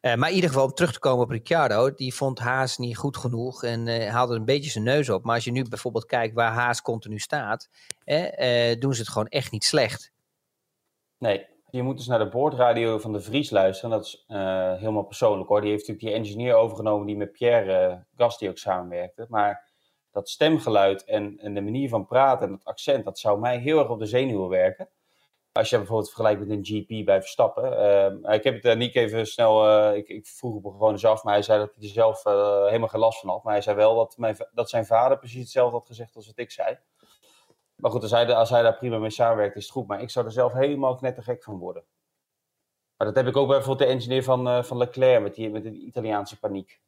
Uh, 0.00 0.14
maar 0.14 0.28
in 0.28 0.34
ieder 0.34 0.50
geval, 0.50 0.64
om 0.64 0.74
terug 0.74 0.92
te 0.92 0.98
komen 0.98 1.24
op 1.24 1.30
Ricciardo, 1.30 1.94
die 1.94 2.14
vond 2.14 2.38
Haas 2.38 2.78
niet 2.78 2.96
goed 2.96 3.16
genoeg 3.16 3.62
en 3.64 3.86
uh, 3.86 4.10
haalde 4.10 4.34
een 4.34 4.44
beetje 4.44 4.70
zijn 4.70 4.84
neus 4.84 5.08
op. 5.08 5.24
Maar 5.24 5.34
als 5.34 5.44
je 5.44 5.52
nu 5.52 5.62
bijvoorbeeld 5.62 6.06
kijkt 6.06 6.34
waar 6.34 6.52
Haas 6.52 6.82
continu 6.82 7.18
staat, 7.18 7.68
doen 8.78 8.94
ze 8.94 9.00
het 9.00 9.08
gewoon 9.08 9.28
echt 9.28 9.50
niet 9.50 9.64
slecht. 9.64 10.12
Nee, 11.18 11.46
je 11.76 11.82
moet 11.82 11.96
dus 11.96 12.06
naar 12.06 12.18
de 12.18 12.28
boordradio 12.28 12.98
van 12.98 13.12
de 13.12 13.20
Vries 13.20 13.50
luisteren. 13.50 13.90
Dat 13.90 14.04
is 14.04 14.24
uh, 14.28 14.74
helemaal 14.74 15.04
persoonlijk 15.04 15.48
hoor. 15.48 15.60
Die 15.60 15.70
heeft 15.70 15.88
natuurlijk 15.88 16.14
die 16.14 16.24
engineer 16.24 16.54
overgenomen 16.54 17.06
die 17.06 17.16
met 17.16 17.32
Pierre 17.32 17.88
uh, 17.88 17.96
Gasti 18.16 18.48
ook 18.48 18.58
samenwerkte. 18.58 19.26
Maar 19.28 19.72
dat 20.10 20.28
stemgeluid 20.28 21.04
en, 21.04 21.38
en, 21.38 21.54
de 21.54 21.60
manier 21.60 21.88
van 21.88 22.06
praten 22.06 22.46
en 22.46 22.52
dat 22.52 22.64
accent, 22.64 23.04
dat 23.04 23.18
zou 23.18 23.40
mij 23.40 23.58
heel 23.58 23.78
erg 23.78 23.88
op 23.88 23.98
de 23.98 24.06
zenuwen 24.06 24.48
werken. 24.48 24.88
Als 25.52 25.70
je 25.70 25.76
bijvoorbeeld 25.76 26.08
vergelijkt 26.08 26.40
met 26.40 26.50
een 26.50 26.64
GP 26.64 27.04
bij 27.04 27.20
Verstappen. 27.20 27.72
Uh, 28.24 28.34
ik 28.34 28.44
heb 28.44 28.62
het 28.62 28.78
niet 28.78 28.94
even 28.96 29.26
snel, 29.26 29.94
ik, 29.94 30.08
ik, 30.08 30.26
vroeg 30.26 30.62
hem 30.62 30.72
gewoon 30.72 30.92
eens 30.92 31.04
af, 31.04 31.24
maar 31.24 31.32
hij 31.32 31.42
zei 31.42 31.58
dat 31.58 31.74
hij 31.74 31.84
er 31.84 31.90
zelf 31.90 32.24
helemaal 32.24 32.88
geen 32.88 33.00
last 33.00 33.20
van 33.20 33.28
had. 33.28 33.42
Maar 33.42 33.52
hij 33.52 33.62
zei 33.62 33.76
wel 33.76 33.94
dat, 33.96 34.16
mijn, 34.18 34.36
dat 34.52 34.70
zijn 34.70 34.86
vader 34.86 35.18
precies 35.18 35.40
hetzelfde 35.40 35.76
had 35.76 35.86
gezegd 35.86 36.16
als 36.16 36.26
wat 36.26 36.38
ik 36.38 36.50
zei. 36.50 36.78
Maar 37.74 37.90
goed, 37.90 38.02
als 38.02 38.10
hij, 38.10 38.34
als 38.34 38.50
hij 38.50 38.62
daar 38.62 38.76
prima 38.76 38.98
mee 38.98 39.10
samenwerkt, 39.10 39.56
is 39.56 39.62
het 39.62 39.72
goed. 39.72 39.86
Maar 39.86 40.02
ik 40.02 40.10
zou 40.10 40.26
er 40.26 40.32
zelf 40.32 40.52
helemaal 40.52 40.94
knettergek 40.94 41.42
van 41.42 41.58
worden. 41.58 41.84
Maar 42.96 43.06
dat 43.06 43.16
heb 43.16 43.26
ik 43.26 43.36
ook 43.36 43.46
bij 43.48 43.56
bijvoorbeeld 43.56 43.88
de 43.88 43.94
engineer 43.94 44.22
van, 44.22 44.48
uh, 44.48 44.62
van 44.62 44.76
Leclerc 44.76 45.22
met 45.22 45.34
die, 45.34 45.50
met 45.50 45.62
die 45.62 45.86
Italiaanse 45.86 46.38
paniek. 46.38 46.80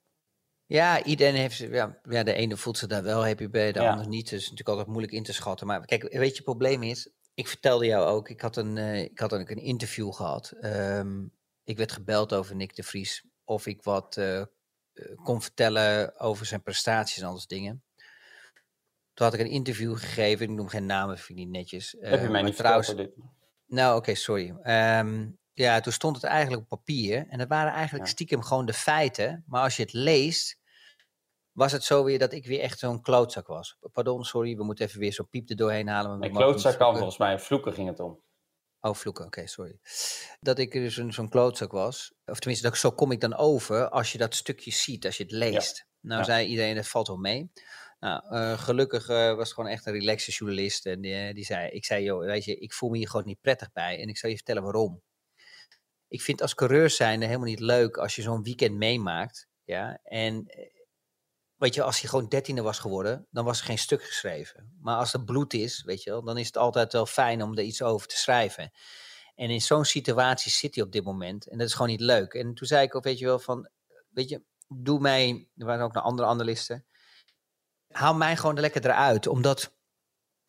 Ja, 0.67 1.03
iedereen 1.03 1.35
heeft, 1.35 1.57
ja, 1.57 2.01
ja, 2.03 2.23
de 2.23 2.33
ene 2.33 2.57
voelt 2.57 2.79
ze 2.79 2.87
daar 2.87 3.03
wel 3.03 3.25
happy 3.25 3.49
bij, 3.49 3.73
de 3.73 3.81
ja. 3.81 3.91
andere 3.91 4.09
niet. 4.09 4.23
Dus 4.23 4.31
het 4.31 4.41
is 4.41 4.51
natuurlijk 4.51 4.69
altijd 4.69 4.89
moeilijk 4.89 5.13
in 5.13 5.23
te 5.23 5.33
schatten. 5.33 5.67
Maar 5.67 5.85
kijk, 5.85 6.03
weet 6.03 6.29
je, 6.29 6.35
het 6.35 6.45
probleem 6.45 6.83
is, 6.83 7.11
ik 7.35 7.49
vertelde 7.49 7.87
jou 7.87 8.07
ook, 8.09 8.29
ik 8.29 8.41
had 8.41 8.57
een, 8.57 8.77
uh, 8.77 9.03
ik 9.03 9.19
had 9.19 9.33
een, 9.33 9.51
een 9.51 9.63
interview 9.63 10.13
gehad. 10.13 10.53
Um, 10.61 11.33
ik 11.65 11.77
werd 11.77 11.93
gebeld 11.93 12.33
over 12.33 12.57
Nick 12.57 12.77
de 12.77 12.83
Vries, 12.83 13.25
of 13.45 13.67
ik 13.67 13.83
wat 13.83 14.17
uh, 14.17 14.43
kon 15.25 15.43
vertellen 15.43 16.19
over 16.19 16.47
zijn 16.47 16.63
prestaties 16.63 17.23
en 17.23 17.29
al 17.29 17.35
dat 17.35 17.49
dingen. 17.49 17.83
Toen 19.17 19.27
had 19.27 19.35
ik 19.35 19.41
een 19.41 19.51
interview 19.51 19.97
gegeven. 19.97 20.51
Ik 20.51 20.57
noem 20.57 20.69
geen 20.69 20.87
namen, 20.87 21.19
vind 21.19 21.39
ik 21.39 21.45
niet 21.45 21.55
netjes. 21.55 21.97
Heb 22.01 22.23
je 22.23 22.29
mij 22.29 22.43
niet 22.43 22.57
trouwens? 22.57 22.95
Dit? 22.95 23.11
Nou, 23.67 23.89
oké, 23.89 23.99
okay, 23.99 24.15
sorry. 24.15 24.49
Um, 24.49 25.39
ja, 25.53 25.81
toen 25.81 25.93
stond 25.93 26.17
het 26.17 26.25
eigenlijk 26.25 26.63
op 26.63 26.69
papier. 26.69 27.27
En 27.29 27.39
dat 27.39 27.49
waren 27.49 27.73
eigenlijk 27.73 28.05
ja. 28.05 28.11
stiekem 28.11 28.43
gewoon 28.43 28.67
de 28.67 28.73
feiten. 28.73 29.45
Maar 29.47 29.63
als 29.63 29.77
je 29.77 29.83
het 29.83 29.93
leest, 29.93 30.59
was 31.53 31.73
het 31.73 31.85
zo 31.85 32.05
weer 32.05 32.19
dat 32.19 32.33
ik 32.33 32.47
weer 32.47 32.61
echt 32.61 32.79
zo'n 32.79 33.03
klootzak 33.03 33.47
was. 33.47 33.77
Pardon, 33.93 34.25
sorry, 34.25 34.57
we 34.57 34.65
moeten 34.65 34.87
even 34.87 35.01
weer 35.01 35.13
zo'n 35.13 35.29
piep 35.29 35.51
er 35.51 35.57
doorheen 35.57 35.89
halen. 35.89 36.23
Een 36.23 36.33
klootzak 36.33 36.79
kan 36.79 36.97
volgens 36.97 37.19
mij, 37.19 37.39
vloeken 37.39 37.73
ging 37.73 37.89
het 37.89 38.01
om. 38.01 38.21
Oh, 38.81 38.95
vloeken, 38.95 39.25
oké, 39.25 39.39
okay, 39.39 39.51
sorry. 39.51 39.79
Dat 40.41 40.59
ik 40.59 40.73
dus 40.73 40.97
een, 40.97 41.13
zo'n 41.13 41.29
klootzak 41.29 41.73
was. 41.73 42.15
Of 42.25 42.39
tenminste, 42.39 42.69
dat, 42.69 42.79
zo 42.79 42.91
kom 42.91 43.13
ik 43.13 43.21
dan 43.21 43.37
over 43.37 43.89
als 43.89 44.13
je 44.13 44.19
dat 44.19 44.35
stukje 44.35 44.71
ziet, 44.71 45.05
als 45.07 45.17
je 45.17 45.23
het 45.23 45.33
leest. 45.33 45.77
Ja. 45.77 45.85
Nou, 46.01 46.21
ja. 46.21 46.27
zei 46.27 46.47
iedereen, 46.47 46.75
dat 46.75 46.89
valt 46.89 47.07
wel 47.07 47.17
mee. 47.17 47.51
Nou, 48.07 48.57
gelukkig 48.57 49.09
uh, 49.09 49.35
was 49.35 49.53
gewoon 49.53 49.71
echt 49.71 49.87
een 49.87 49.93
relaxe 49.93 50.31
journalist. 50.31 50.87
En 50.87 51.01
die, 51.01 51.35
die, 51.35 51.45
zei, 51.45 51.71
ik 51.71 51.85
zei, 51.85 52.05
joh, 52.05 52.25
weet 52.25 52.45
je, 52.45 52.57
ik 52.59 52.73
voel 52.73 52.91
me 52.91 52.97
hier 52.97 53.09
gewoon 53.09 53.27
niet 53.27 53.41
prettig 53.41 53.73
bij. 53.73 54.01
En 54.01 54.09
ik 54.09 54.19
zal 54.19 54.31
je 54.31 54.37
vertellen 54.37 54.63
waarom. 54.63 55.03
Ik 56.09 56.23
vind 56.23 56.43
als 56.43 56.55
coureur 56.55 56.91
zijn 56.91 57.23
helemaal 57.23 57.47
niet 57.47 57.61
leuk 57.61 57.97
als 57.97 58.17
je 58.17 58.23
zo'n 58.23 58.43
weekend 58.43 58.75
meemaakt. 58.75 59.49
Ja, 59.65 59.99
en 60.03 60.47
eh, 60.47 60.71
weet 61.57 61.75
je, 61.75 61.83
als 61.83 62.01
je 62.01 62.09
gewoon 62.09 62.29
dertiende 62.29 62.63
was 62.63 62.79
geworden, 62.79 63.27
dan 63.31 63.45
was 63.45 63.59
er 63.59 63.67
geen 63.67 63.79
stuk 63.79 64.03
geschreven. 64.05 64.77
Maar 64.81 64.97
als 64.97 65.13
er 65.13 65.25
bloed 65.25 65.55
is, 65.55 65.83
weet 65.83 66.03
je 66.03 66.11
wel, 66.11 66.25
dan 66.25 66.39
is 66.39 66.47
het 66.47 66.57
altijd 66.57 66.93
wel 66.93 67.07
fijn 67.07 67.43
om 67.43 67.59
er 67.59 67.65
iets 67.65 67.83
over 67.83 68.09
te 68.09 68.17
schrijven. 68.17 68.73
En 69.35 69.51
in 69.51 69.61
zo'n 69.61 69.85
situatie 69.85 70.53
zit 70.53 70.75
hij 70.75 70.85
op 70.85 70.93
dit 70.93 71.05
moment. 71.05 71.49
En 71.49 71.59
dat 71.59 71.67
is 71.67 71.73
gewoon 71.73 71.91
niet 71.91 72.01
leuk. 72.01 72.35
En 72.35 72.55
toen 72.55 72.67
zei 72.67 72.87
ik 72.87 72.95
ook, 72.95 73.05
weet 73.05 73.19
je 73.19 73.25
wel, 73.25 73.39
van, 73.39 73.71
weet 74.09 74.29
je, 74.29 74.43
doe 74.69 75.01
mij, 75.01 75.49
er 75.57 75.67
waren 75.67 75.85
ook 75.85 75.93
nog 75.93 76.05
andere 76.05 76.29
analisten 76.29 76.87
haal 77.97 78.15
mij 78.15 78.37
gewoon 78.37 78.61
lekker 78.61 78.87
eruit. 78.87 79.27
Omdat 79.27 79.75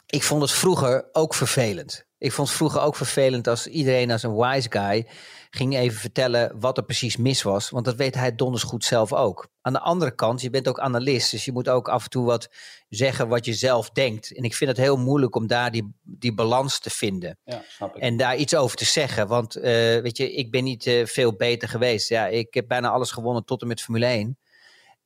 ik 0.05 0.23
vond 0.23 0.41
het 0.41 0.51
vroeger 0.51 1.09
ook 1.11 1.33
vervelend. 1.33 2.05
Ik 2.17 2.31
vond 2.31 2.47
het 2.47 2.57
vroeger 2.57 2.81
ook 2.81 2.95
vervelend 2.95 3.47
als 3.47 3.67
iedereen 3.67 4.11
als 4.11 4.23
een 4.23 4.35
wise 4.35 4.71
guy 4.71 5.07
ging 5.49 5.75
even 5.75 5.99
vertellen 5.99 6.59
wat 6.59 6.77
er 6.77 6.83
precies 6.83 7.17
mis 7.17 7.43
was. 7.43 7.69
Want 7.69 7.85
dat 7.85 7.95
weet 7.95 8.15
hij 8.15 8.35
donders 8.35 8.63
goed 8.63 8.83
zelf 8.83 9.13
ook. 9.13 9.49
Aan 9.61 9.73
de 9.73 9.79
andere 9.79 10.15
kant, 10.15 10.41
je 10.41 10.49
bent 10.49 10.67
ook 10.67 10.79
analist. 10.79 11.31
Dus 11.31 11.45
je 11.45 11.51
moet 11.51 11.69
ook 11.69 11.89
af 11.89 12.03
en 12.03 12.09
toe 12.09 12.25
wat 12.25 12.49
zeggen 12.89 13.27
wat 13.27 13.45
je 13.45 13.53
zelf 13.53 13.89
denkt. 13.89 14.35
En 14.35 14.43
ik 14.43 14.55
vind 14.55 14.69
het 14.69 14.79
heel 14.79 14.97
moeilijk 14.97 15.35
om 15.35 15.47
daar 15.47 15.71
die, 15.71 15.93
die 16.01 16.33
balans 16.33 16.79
te 16.79 16.89
vinden. 16.89 17.39
Ja, 17.43 17.63
snap 17.67 17.95
ik. 17.95 18.01
En 18.01 18.17
daar 18.17 18.35
iets 18.35 18.55
over 18.55 18.77
te 18.77 18.85
zeggen. 18.85 19.27
Want 19.27 19.57
uh, 19.57 19.63
weet 19.99 20.17
je, 20.17 20.33
ik 20.33 20.51
ben 20.51 20.63
niet 20.63 20.85
uh, 20.85 21.05
veel 21.05 21.35
beter 21.35 21.69
geweest. 21.69 22.09
Ja, 22.09 22.27
ik 22.27 22.53
heb 22.53 22.67
bijna 22.67 22.89
alles 22.89 23.11
gewonnen 23.11 23.45
tot 23.45 23.61
en 23.61 23.67
met 23.67 23.81
Formule 23.81 24.05
1. 24.05 24.37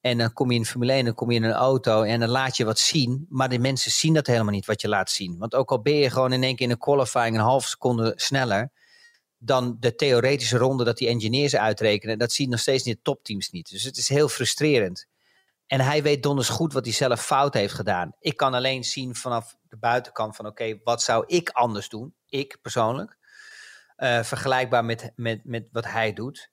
En 0.01 0.17
dan 0.17 0.33
kom 0.33 0.51
je 0.51 0.57
in 0.57 0.65
Formule 0.65 0.91
1, 0.91 1.05
dan 1.05 1.13
kom 1.13 1.31
je 1.31 1.37
in 1.37 1.43
een 1.43 1.51
auto 1.51 2.01
en 2.03 2.19
dan 2.19 2.29
laat 2.29 2.57
je 2.57 2.65
wat 2.65 2.79
zien. 2.79 3.25
Maar 3.29 3.49
de 3.49 3.59
mensen 3.59 3.91
zien 3.91 4.13
dat 4.13 4.27
helemaal 4.27 4.53
niet 4.53 4.65
wat 4.65 4.81
je 4.81 4.87
laat 4.87 5.09
zien. 5.09 5.37
Want 5.37 5.55
ook 5.55 5.71
al 5.71 5.81
ben 5.81 5.95
je 5.95 6.09
gewoon 6.09 6.33
in 6.33 6.43
één 6.43 6.55
keer 6.55 6.65
in 6.65 6.71
een 6.71 6.77
qualifying 6.77 7.35
een 7.35 7.41
half 7.41 7.65
seconde 7.65 8.13
sneller 8.15 8.71
dan 9.37 9.77
de 9.79 9.95
theoretische 9.95 10.57
ronde 10.57 10.83
dat 10.83 10.97
die 10.97 11.07
engineers 11.07 11.55
uitrekenen. 11.55 12.17
Dat 12.17 12.31
zien 12.31 12.49
nog 12.49 12.59
steeds 12.59 12.83
niet 12.83 12.95
de 12.95 13.01
topteams 13.01 13.49
niet. 13.49 13.69
Dus 13.69 13.83
het 13.83 13.97
is 13.97 14.09
heel 14.09 14.27
frustrerend. 14.27 15.07
En 15.67 15.79
hij 15.79 16.03
weet 16.03 16.23
donders 16.23 16.49
goed 16.49 16.73
wat 16.73 16.85
hij 16.85 16.93
zelf 16.93 17.25
fout 17.25 17.53
heeft 17.53 17.73
gedaan. 17.73 18.15
Ik 18.19 18.37
kan 18.37 18.53
alleen 18.53 18.83
zien 18.83 19.15
vanaf 19.15 19.57
de 19.61 19.77
buitenkant 19.77 20.35
van 20.35 20.45
oké, 20.45 20.79
wat 20.83 21.01
zou 21.01 21.23
ik 21.27 21.49
anders 21.49 21.89
doen? 21.89 22.15
Ik 22.27 22.57
persoonlijk. 22.61 23.17
Uh, 23.97 24.23
vergelijkbaar 24.23 24.85
met, 24.85 25.11
met, 25.15 25.41
met 25.43 25.67
wat 25.71 25.85
hij 25.85 26.13
doet. 26.13 26.50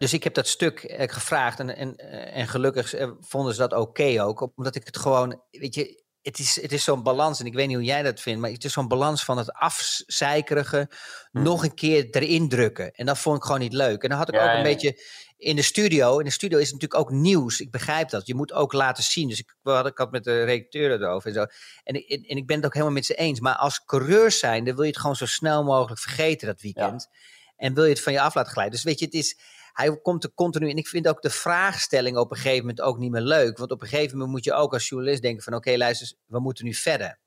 Dus 0.00 0.12
ik 0.12 0.24
heb 0.24 0.34
dat 0.34 0.48
stuk 0.48 0.82
eh, 0.82 1.08
gevraagd 1.08 1.60
en, 1.60 1.76
en, 1.76 1.96
eh, 1.96 2.36
en 2.36 2.48
gelukkig 2.48 2.94
eh, 2.94 3.10
vonden 3.20 3.54
ze 3.54 3.60
dat 3.60 3.72
oké 3.72 3.80
okay 3.80 4.20
ook. 4.20 4.52
Omdat 4.56 4.74
ik 4.74 4.86
het 4.86 4.96
gewoon, 4.96 5.42
weet 5.50 5.74
je, 5.74 6.02
het 6.22 6.38
is, 6.38 6.62
het 6.62 6.72
is 6.72 6.84
zo'n 6.84 7.02
balans. 7.02 7.40
En 7.40 7.46
ik 7.46 7.54
weet 7.54 7.66
niet 7.66 7.76
hoe 7.76 7.84
jij 7.84 8.02
dat 8.02 8.20
vindt, 8.20 8.40
maar 8.40 8.50
het 8.50 8.64
is 8.64 8.72
zo'n 8.72 8.88
balans 8.88 9.24
van 9.24 9.38
het 9.38 9.52
afzeikerige 9.52 10.90
hm. 11.30 11.42
nog 11.42 11.64
een 11.64 11.74
keer 11.74 12.10
erin 12.10 12.48
drukken. 12.48 12.90
En 12.90 13.06
dat 13.06 13.18
vond 13.18 13.36
ik 13.36 13.42
gewoon 13.42 13.60
niet 13.60 13.72
leuk. 13.72 14.02
En 14.02 14.08
dan 14.08 14.18
had 14.18 14.28
ik 14.28 14.34
ja, 14.34 14.42
ook 14.42 14.50
een 14.50 14.56
ja, 14.56 14.62
beetje 14.62 15.02
in 15.36 15.56
de 15.56 15.62
studio. 15.62 16.18
In 16.18 16.24
de 16.24 16.30
studio 16.30 16.58
is 16.58 16.70
het 16.70 16.80
natuurlijk 16.80 17.00
ook 17.00 17.16
nieuws. 17.16 17.60
Ik 17.60 17.70
begrijp 17.70 18.08
dat. 18.08 18.26
Je 18.26 18.34
moet 18.34 18.52
ook 18.52 18.72
laten 18.72 19.04
zien. 19.04 19.28
Dus 19.28 19.38
ik 19.38 19.54
had, 19.62 19.86
ik 19.86 19.98
had 19.98 20.10
met 20.10 20.24
de 20.24 20.44
redacteur 20.44 20.90
erover 20.90 21.28
en 21.28 21.34
zo. 21.34 21.46
En, 21.84 21.94
en, 21.94 22.22
en 22.22 22.36
ik 22.36 22.46
ben 22.46 22.56
het 22.56 22.64
ook 22.66 22.74
helemaal 22.74 22.94
met 22.94 23.06
ze 23.06 23.14
eens. 23.14 23.40
Maar 23.40 23.56
als 23.56 23.84
coureur 23.84 24.30
zijn, 24.30 24.64
dan 24.64 24.74
wil 24.74 24.84
je 24.84 24.90
het 24.90 25.00
gewoon 25.00 25.16
zo 25.16 25.26
snel 25.26 25.64
mogelijk 25.64 26.00
vergeten 26.00 26.46
dat 26.46 26.60
weekend. 26.60 27.08
En 27.56 27.74
wil 27.74 27.84
je 27.84 27.90
het 27.90 28.02
van 28.02 28.12
je 28.12 28.20
af 28.20 28.34
laten 28.34 28.52
glijden. 28.52 28.74
Dus 28.74 28.82
weet 28.82 28.98
je, 28.98 29.04
het 29.04 29.14
is 29.14 29.38
hij 29.80 30.00
komt 30.00 30.24
er 30.24 30.30
continu. 30.34 30.70
En 30.70 30.76
ik 30.76 30.88
vind 30.88 31.08
ook 31.08 31.22
de 31.22 31.30
vraagstelling 31.30 32.16
op 32.16 32.30
een 32.30 32.36
gegeven 32.36 32.60
moment 32.60 32.80
ook 32.80 32.98
niet 32.98 33.10
meer 33.10 33.20
leuk. 33.20 33.58
Want 33.58 33.70
op 33.70 33.82
een 33.82 33.88
gegeven 33.88 34.12
moment 34.12 34.30
moet 34.30 34.44
je 34.44 34.52
ook 34.52 34.72
als 34.72 34.88
journalist 34.88 35.22
denken: 35.22 35.42
van 35.42 35.54
oké, 35.54 35.76
luister, 35.76 36.12
we 36.26 36.40
moeten 36.40 36.64
nu 36.64 36.74
verder. 36.74 37.18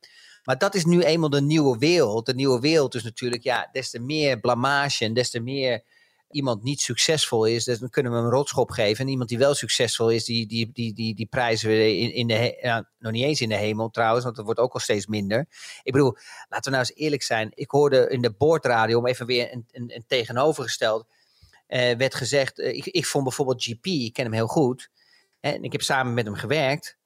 Maar 0.43 0.57
dat 0.57 0.75
is 0.75 0.85
nu 0.85 1.01
eenmaal 1.01 1.29
de 1.29 1.41
nieuwe 1.41 1.77
wereld. 1.77 2.25
De 2.25 2.33
nieuwe 2.33 2.59
wereld 2.59 2.95
is 2.95 3.03
natuurlijk, 3.03 3.43
ja, 3.43 3.69
des 3.71 3.89
te 3.89 3.99
meer 3.99 4.39
blamage 4.39 5.05
en 5.05 5.13
des 5.13 5.29
te 5.29 5.39
meer 5.39 5.83
iemand 6.33 6.63
niet 6.63 6.81
succesvol 6.81 7.45
is, 7.45 7.65
dan 7.65 7.89
kunnen 7.89 8.11
we 8.11 8.17
hem 8.17 8.27
een 8.27 8.33
rotschop 8.33 8.71
geven. 8.71 9.05
En 9.05 9.11
iemand 9.11 9.29
die 9.29 9.37
wel 9.37 9.53
succesvol 9.53 10.09
is, 10.09 10.25
die, 10.25 10.47
die, 10.47 10.71
die, 10.73 10.93
die, 10.93 11.15
die 11.15 11.25
prijzen 11.25 11.69
we 11.69 11.97
in, 11.97 12.13
in 12.13 12.27
de, 12.27 12.85
nog 12.99 13.11
niet 13.11 13.23
eens 13.23 13.41
in 13.41 13.49
de 13.49 13.55
hemel 13.55 13.89
trouwens, 13.89 14.23
want 14.23 14.35
dat 14.35 14.45
wordt 14.45 14.59
ook 14.59 14.73
al 14.73 14.79
steeds 14.79 15.07
minder. 15.07 15.47
Ik 15.83 15.91
bedoel, 15.91 16.17
laten 16.49 16.71
we 16.71 16.77
nou 16.77 16.89
eens 16.89 16.95
eerlijk 16.95 17.23
zijn. 17.23 17.51
Ik 17.53 17.71
hoorde 17.71 18.09
in 18.09 18.21
de 18.21 18.31
boordradio, 18.31 18.97
om 18.97 19.07
even 19.07 19.25
weer 19.25 19.53
een, 19.53 19.65
een, 19.71 19.95
een 19.95 20.03
tegenovergesteld, 20.07 21.05
werd 21.67 22.15
gezegd, 22.15 22.59
uh, 22.59 22.67
ik, 22.67 22.85
ik 22.85 23.05
vond 23.05 23.23
bijvoorbeeld 23.23 23.63
GP, 23.63 23.85
ik 23.85 24.13
ken 24.13 24.23
hem 24.23 24.33
heel 24.33 24.47
goed, 24.47 24.89
en 25.39 25.63
ik 25.63 25.71
heb 25.71 25.81
samen 25.81 26.13
met 26.13 26.25
hem 26.25 26.35
gewerkt, 26.35 26.97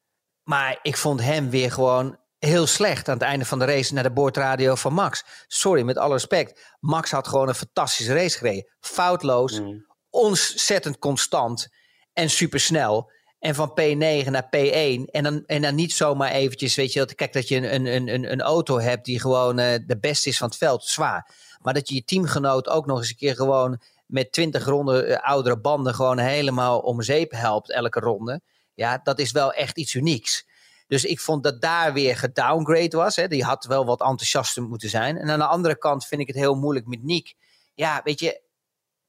maar 0.43 0.79
ik 0.81 0.97
vond 0.97 1.21
hem 1.21 1.49
weer 1.49 1.71
gewoon 1.71 2.17
heel 2.39 2.67
slecht 2.67 3.07
aan 3.07 3.13
het 3.13 3.23
einde 3.23 3.45
van 3.45 3.59
de 3.59 3.65
race 3.65 3.93
naar 3.93 4.03
de 4.03 4.11
boordradio 4.11 4.75
van 4.75 4.93
Max. 4.93 5.23
Sorry, 5.47 5.81
met 5.81 5.97
alle 5.97 6.13
respect. 6.13 6.75
Max 6.79 7.11
had 7.11 7.27
gewoon 7.27 7.47
een 7.47 7.55
fantastische 7.55 8.13
race 8.13 8.37
gereden. 8.37 8.69
Foutloos, 8.79 9.59
mm. 9.59 9.85
ontzettend 10.09 10.99
constant 10.99 11.67
en 12.13 12.29
supersnel. 12.29 13.11
En 13.39 13.55
van 13.55 13.69
P9 13.69 14.29
naar 14.29 14.49
P1. 14.55 15.11
En 15.11 15.23
dan, 15.23 15.43
en 15.45 15.61
dan 15.61 15.75
niet 15.75 15.93
zomaar 15.93 16.31
eventjes, 16.31 16.75
weet 16.75 16.93
je, 16.93 16.99
dat, 16.99 17.15
kijk 17.15 17.33
dat 17.33 17.47
je 17.47 17.55
een, 17.55 17.85
een, 17.85 18.07
een, 18.07 18.31
een 18.31 18.41
auto 18.41 18.79
hebt 18.79 19.05
die 19.05 19.19
gewoon 19.19 19.59
uh, 19.59 19.75
de 19.85 19.97
beste 19.99 20.29
is 20.29 20.37
van 20.37 20.47
het 20.47 20.57
veld, 20.57 20.83
zwaar. 20.83 21.35
Maar 21.61 21.73
dat 21.73 21.89
je 21.89 21.95
je 21.95 22.03
teamgenoot 22.03 22.67
ook 22.67 22.85
nog 22.85 22.97
eens 22.97 23.09
een 23.09 23.15
keer 23.15 23.35
gewoon 23.35 23.81
met 24.07 24.31
20 24.31 24.65
ronden 24.65 25.09
uh, 25.09 25.17
oudere 25.17 25.59
banden 25.59 25.95
gewoon 25.95 26.17
helemaal 26.17 26.79
om 26.79 27.01
zeep 27.01 27.31
helpt 27.31 27.71
elke 27.71 27.99
ronde. 27.99 28.41
Ja, 28.73 28.99
dat 29.03 29.19
is 29.19 29.31
wel 29.31 29.53
echt 29.53 29.77
iets 29.77 29.93
unieks. 29.93 30.45
Dus 30.87 31.05
ik 31.05 31.19
vond 31.19 31.43
dat 31.43 31.61
daar 31.61 31.93
weer 31.93 32.17
gedowngrade 32.17 32.97
was. 32.97 33.15
Hè. 33.15 33.27
Die 33.27 33.43
had 33.43 33.65
wel 33.65 33.85
wat 33.85 34.01
enthousiaster 34.01 34.63
moeten 34.63 34.89
zijn. 34.89 35.17
En 35.17 35.29
aan 35.29 35.39
de 35.39 35.45
andere 35.45 35.77
kant 35.77 36.05
vind 36.05 36.21
ik 36.21 36.27
het 36.27 36.35
heel 36.35 36.55
moeilijk 36.55 36.87
met 36.87 37.03
Nick. 37.03 37.33
Ja, 37.73 38.01
weet 38.03 38.19
je, 38.19 38.41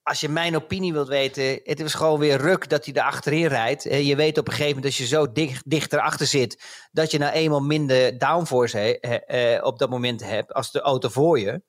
als 0.02 0.20
je 0.20 0.28
mijn 0.28 0.56
opinie 0.56 0.92
wilt 0.92 1.08
weten, 1.08 1.60
het 1.64 1.82
was 1.82 1.94
gewoon 1.94 2.18
weer 2.18 2.36
ruk 2.36 2.68
dat 2.68 2.84
hij 2.84 2.94
er 2.94 3.02
achterin 3.02 3.46
rijdt. 3.46 3.82
Je 3.82 4.16
weet 4.16 4.38
op 4.38 4.46
een 4.46 4.52
gegeven 4.52 4.74
moment 4.74 4.84
als 4.84 4.98
je 4.98 5.06
zo 5.06 5.32
dicht, 5.32 5.70
dichter 5.70 6.00
achter 6.00 6.26
zit, 6.26 6.62
dat 6.92 7.10
je 7.10 7.18
nou 7.18 7.32
eenmaal 7.32 7.62
minder 7.62 8.18
downforce 8.18 9.00
eh, 9.00 9.64
op 9.64 9.78
dat 9.78 9.90
moment 9.90 10.24
hebt 10.24 10.52
als 10.52 10.70
de 10.70 10.80
auto 10.80 11.08
voor 11.08 11.40
je. 11.40 11.62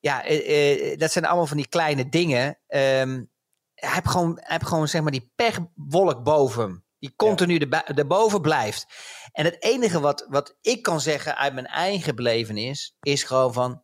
Ja, 0.00 0.24
eh, 0.24 0.92
eh, 0.92 0.98
dat 0.98 1.12
zijn 1.12 1.24
allemaal 1.24 1.46
van 1.46 1.56
die 1.56 1.68
kleine 1.68 2.08
dingen. 2.08 2.58
Um, 2.68 3.30
hij 3.74 3.92
heeft 3.92 4.08
gewoon, 4.08 4.34
hij 4.34 4.56
heeft 4.56 4.66
gewoon 4.66 4.88
zeg 4.88 5.02
maar 5.02 5.12
die 5.12 5.32
pechwolk 5.34 6.22
boven 6.24 6.62
hem. 6.62 6.84
Die 6.98 7.14
continu 7.16 7.66
ja. 7.68 7.86
erboven 7.86 8.40
blijft. 8.40 8.86
En 9.32 9.44
het 9.44 9.62
enige 9.62 10.00
wat, 10.00 10.26
wat 10.28 10.56
ik 10.60 10.82
kan 10.82 11.00
zeggen 11.00 11.36
uit 11.36 11.54
mijn 11.54 11.66
eigen 11.66 12.16
belevenis, 12.16 12.96
is 13.00 13.22
gewoon 13.22 13.52
van, 13.52 13.82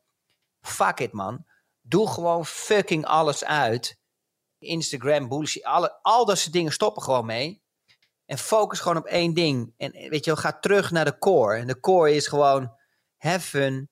fuck 0.60 1.00
it 1.00 1.12
man. 1.12 1.44
Doe 1.80 2.08
gewoon 2.08 2.46
fucking 2.46 3.04
alles 3.04 3.44
uit. 3.44 3.98
Instagram, 4.58 5.28
bullshit, 5.28 5.64
alle, 5.64 5.98
al 6.02 6.24
dat 6.24 6.38
soort 6.38 6.52
dingen 6.52 6.72
stoppen 6.72 7.02
gewoon 7.02 7.26
mee. 7.26 7.62
En 8.24 8.38
focus 8.38 8.80
gewoon 8.80 8.96
op 8.96 9.06
één 9.06 9.34
ding. 9.34 9.74
En 9.76 9.92
weet 9.92 10.24
je 10.24 10.30
wel, 10.30 10.42
ga 10.42 10.58
terug 10.58 10.90
naar 10.90 11.04
de 11.04 11.18
core. 11.18 11.58
En 11.58 11.66
de 11.66 11.80
core 11.80 12.14
is 12.14 12.26
gewoon, 12.26 12.72
have 13.16 13.40
fun, 13.40 13.90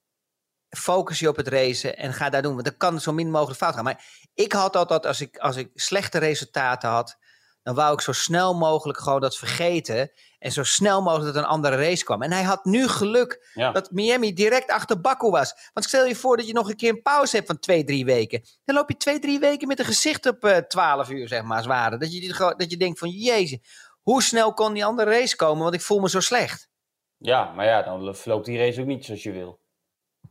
focus 0.77 1.19
je 1.19 1.29
op 1.29 1.37
het 1.37 1.49
racen 1.49 1.97
en 1.97 2.13
ga 2.13 2.31
daar 2.31 2.43
doen. 2.43 2.53
Want 2.53 2.65
dan 2.65 2.77
kan 2.77 3.01
zo 3.01 3.13
min 3.13 3.31
mogelijk 3.31 3.59
fout 3.59 3.75
gaan. 3.75 3.85
Maar 3.85 4.05
ik 4.35 4.53
had 4.53 4.77
altijd, 4.77 5.07
als 5.07 5.21
ik, 5.21 5.37
als 5.39 5.57
ik 5.57 5.71
slechte 5.75 6.19
resultaten 6.19 6.89
had, 6.89 7.19
dan 7.63 7.75
wou 7.75 7.93
ik 7.93 8.01
zo 8.01 8.13
snel 8.13 8.55
mogelijk 8.55 8.99
gewoon 8.99 9.21
dat 9.21 9.37
vergeten. 9.37 10.11
En 10.39 10.53
zo 10.53 10.65
snel 10.65 11.03
mogelijk 11.03 11.35
dat 11.35 11.43
een 11.43 11.49
andere 11.49 11.77
race 11.77 12.05
kwam. 12.05 12.23
En 12.23 12.33
hij 12.33 12.43
had 12.43 12.65
nu 12.65 12.89
geluk 12.89 13.49
dat 13.73 13.91
Miami 13.91 14.33
direct 14.33 14.71
achter 14.71 15.01
Baku 15.01 15.31
was. 15.31 15.55
Want 15.73 15.87
stel 15.87 16.07
je 16.07 16.15
voor 16.15 16.37
dat 16.37 16.47
je 16.47 16.53
nog 16.53 16.69
een 16.69 16.77
keer 16.77 16.91
een 16.91 17.03
pauze 17.03 17.37
hebt 17.37 17.47
van 17.47 17.59
twee, 17.59 17.85
drie 17.85 18.05
weken. 18.05 18.43
Dan 18.65 18.75
loop 18.75 18.89
je 18.89 18.97
twee, 18.97 19.19
drie 19.19 19.39
weken 19.39 19.69
met 19.69 19.79
een 19.79 19.85
gezicht 19.85 20.27
op 20.27 20.45
uh, 20.45 20.57
eh, 20.57 20.65
12 20.65 21.11
uur, 21.11 21.29
zeg 21.29 21.43
maar, 21.43 21.63
zware. 21.63 21.99
Dat 21.99 22.13
je, 22.13 22.55
dat 22.57 22.71
je 22.71 22.77
denkt 22.77 22.99
van, 22.99 23.09
jezus, 23.09 23.59
hoe 24.03 24.23
snel 24.23 24.55
kon 24.55 24.73
die 24.73 24.85
andere 24.85 25.11
race 25.11 25.37
komen? 25.37 25.63
Want 25.63 25.75
ik 25.75 25.81
voel 25.81 26.01
me 26.01 26.09
zo 26.09 26.21
slecht. 26.21 26.69
Ja, 27.17 27.53
maar 27.53 27.67
ja, 27.67 27.83
dan 27.83 28.15
verloopt 28.17 28.47
die 28.47 28.59
race 28.59 28.81
ook 28.81 28.87
niet 28.87 29.05
zoals 29.05 29.23
je 29.23 29.33
wil. 29.33 29.61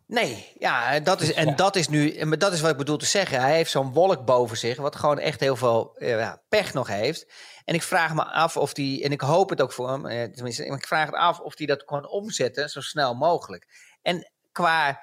Nee, 0.08 0.52
ja, 0.60 1.00
dat 1.00 1.22
is, 1.22 1.34
en 1.34 1.56
dat 1.56 1.76
is 1.76 1.88
nu, 1.88 2.28
dat 2.38 2.54
is 2.54 2.62
wat 2.62 2.72
ik 2.72 2.78
bedoel 2.78 2.98
te 2.98 3.06
zeggen. 3.06 3.42
Hij 3.42 3.56
heeft 3.56 3.72
zo'n 3.72 3.94
wolk 3.94 4.26
boven 4.26 4.58
zich, 4.58 4.78
wat 4.78 4.96
gewoon 4.96 5.20
echt 5.20 5.40
heel 5.40 5.56
veel 5.56 5.96
ja, 5.98 6.42
pech 6.50 6.74
nog 6.74 6.88
heeft. 6.88 7.32
En 7.66 7.76
ik 7.76 7.84
vraag 7.84 8.14
me 8.14 8.24
af 8.24 8.58
of 8.58 8.74
die, 8.74 9.04
en 9.04 9.12
ik 9.12 9.22
hoop 9.22 9.50
het 9.50 9.62
ook 9.62 9.72
voor 9.72 9.90
hem, 9.90 10.06
eh, 10.06 10.32
tenminste, 10.32 10.66
ik 10.66 10.88
vraag 10.88 11.06
het 11.06 11.16
af 11.16 11.40
of 11.40 11.58
hij 11.58 11.68
dat 11.68 11.84
kan 11.84 12.08
omzetten 12.08 12.70
zo 12.70 12.82
snel 12.82 13.14
mogelijk. 13.14 13.68
En 14.02 14.32
qua 14.52 15.02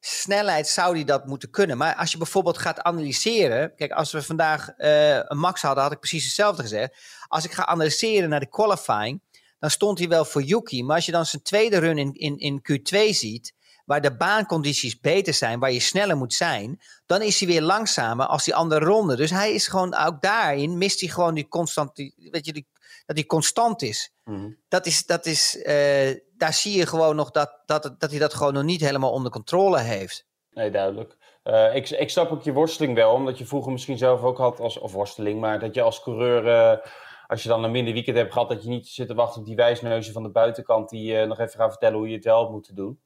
snelheid 0.00 0.68
zou 0.68 0.94
hij 0.94 1.04
dat 1.04 1.26
moeten 1.26 1.50
kunnen. 1.50 1.76
Maar 1.76 1.94
als 1.94 2.12
je 2.12 2.18
bijvoorbeeld 2.18 2.58
gaat 2.58 2.80
analyseren, 2.80 3.74
kijk, 3.74 3.92
als 3.92 4.12
we 4.12 4.22
vandaag 4.22 4.68
uh, 4.76 5.14
een 5.16 5.38
max 5.38 5.62
hadden, 5.62 5.82
had 5.82 5.92
ik 5.92 6.00
precies 6.00 6.24
hetzelfde 6.24 6.62
gezegd. 6.62 6.96
Als 7.26 7.44
ik 7.44 7.52
ga 7.52 7.66
analyseren 7.66 8.28
naar 8.28 8.40
de 8.40 8.48
qualifying, 8.48 9.22
dan 9.58 9.70
stond 9.70 9.98
hij 9.98 10.08
wel 10.08 10.24
voor 10.24 10.42
Yuki. 10.42 10.84
Maar 10.84 10.96
als 10.96 11.06
je 11.06 11.12
dan 11.12 11.26
zijn 11.26 11.42
tweede 11.42 11.78
run 11.78 11.98
in, 11.98 12.12
in, 12.12 12.38
in 12.38 12.62
Q2 12.72 13.10
ziet, 13.10 13.54
waar 13.88 14.00
de 14.00 14.16
baancondities 14.16 15.00
beter 15.00 15.34
zijn, 15.34 15.58
waar 15.58 15.72
je 15.72 15.80
sneller 15.80 16.16
moet 16.16 16.34
zijn, 16.34 16.80
dan 17.06 17.22
is 17.22 17.38
hij 17.38 17.48
weer 17.48 17.62
langzamer 17.62 18.26
als 18.26 18.44
die 18.44 18.54
andere 18.54 18.84
ronde. 18.84 19.16
Dus 19.16 19.30
hij 19.30 19.52
is 19.52 19.66
gewoon 19.66 19.94
ook 19.94 20.22
daarin, 20.22 20.78
mist 20.78 21.00
hij 21.00 21.08
gewoon 21.08 21.34
die 21.34 21.48
constant, 21.48 21.96
die, 21.96 22.14
weet 22.30 22.46
je, 22.46 22.52
die, 22.52 22.66
dat 23.06 23.16
hij 23.16 23.26
constant 23.26 23.82
is. 23.82 24.12
Mhm. 24.24 24.50
Dat 24.68 24.86
is, 24.86 25.06
dat 25.06 25.26
is 25.26 25.56
uh, 25.56 26.16
daar 26.36 26.52
zie 26.52 26.76
je 26.76 26.86
gewoon 26.86 27.16
nog 27.16 27.30
dat, 27.30 27.62
dat, 27.66 27.94
dat 27.98 28.10
hij 28.10 28.18
dat 28.18 28.34
gewoon 28.34 28.52
nog 28.52 28.62
niet 28.62 28.80
helemaal 28.80 29.12
onder 29.12 29.30
controle 29.30 29.78
heeft. 29.78 30.26
Nee, 30.50 30.70
duidelijk. 30.70 31.16
Uh, 31.44 31.74
ik, 31.74 31.90
ik 31.90 32.10
snap 32.10 32.30
ook 32.30 32.42
je 32.42 32.52
worsteling 32.52 32.94
wel, 32.94 33.12
omdat 33.12 33.38
je 33.38 33.46
vroeger 33.46 33.72
misschien 33.72 33.98
zelf 33.98 34.22
ook 34.22 34.38
had 34.38 34.60
als, 34.60 34.78
of 34.78 34.92
worsteling, 34.92 35.40
maar 35.40 35.58
dat 35.58 35.74
je 35.74 35.82
als 35.82 36.02
coureur, 36.02 36.46
uh, 36.46 36.86
als 37.26 37.42
je 37.42 37.48
dan 37.48 37.64
een 37.64 37.70
minder 37.70 37.92
weekend 37.92 38.16
hebt 38.16 38.32
gehad, 38.32 38.48
dat 38.48 38.62
je 38.62 38.68
niet 38.68 38.88
zit 38.88 39.08
te 39.08 39.14
wachten 39.14 39.40
op 39.40 39.46
die 39.46 39.56
wijsneuzen 39.56 40.12
van 40.12 40.22
de 40.22 40.30
buitenkant 40.30 40.88
die 40.88 41.12
uh, 41.12 41.26
nog 41.26 41.38
even 41.38 41.60
gaan 41.60 41.70
vertellen 41.70 41.98
hoe 41.98 42.08
je 42.08 42.14
het 42.14 42.24
wel 42.24 42.50
moet 42.50 42.76
doen. 42.76 43.00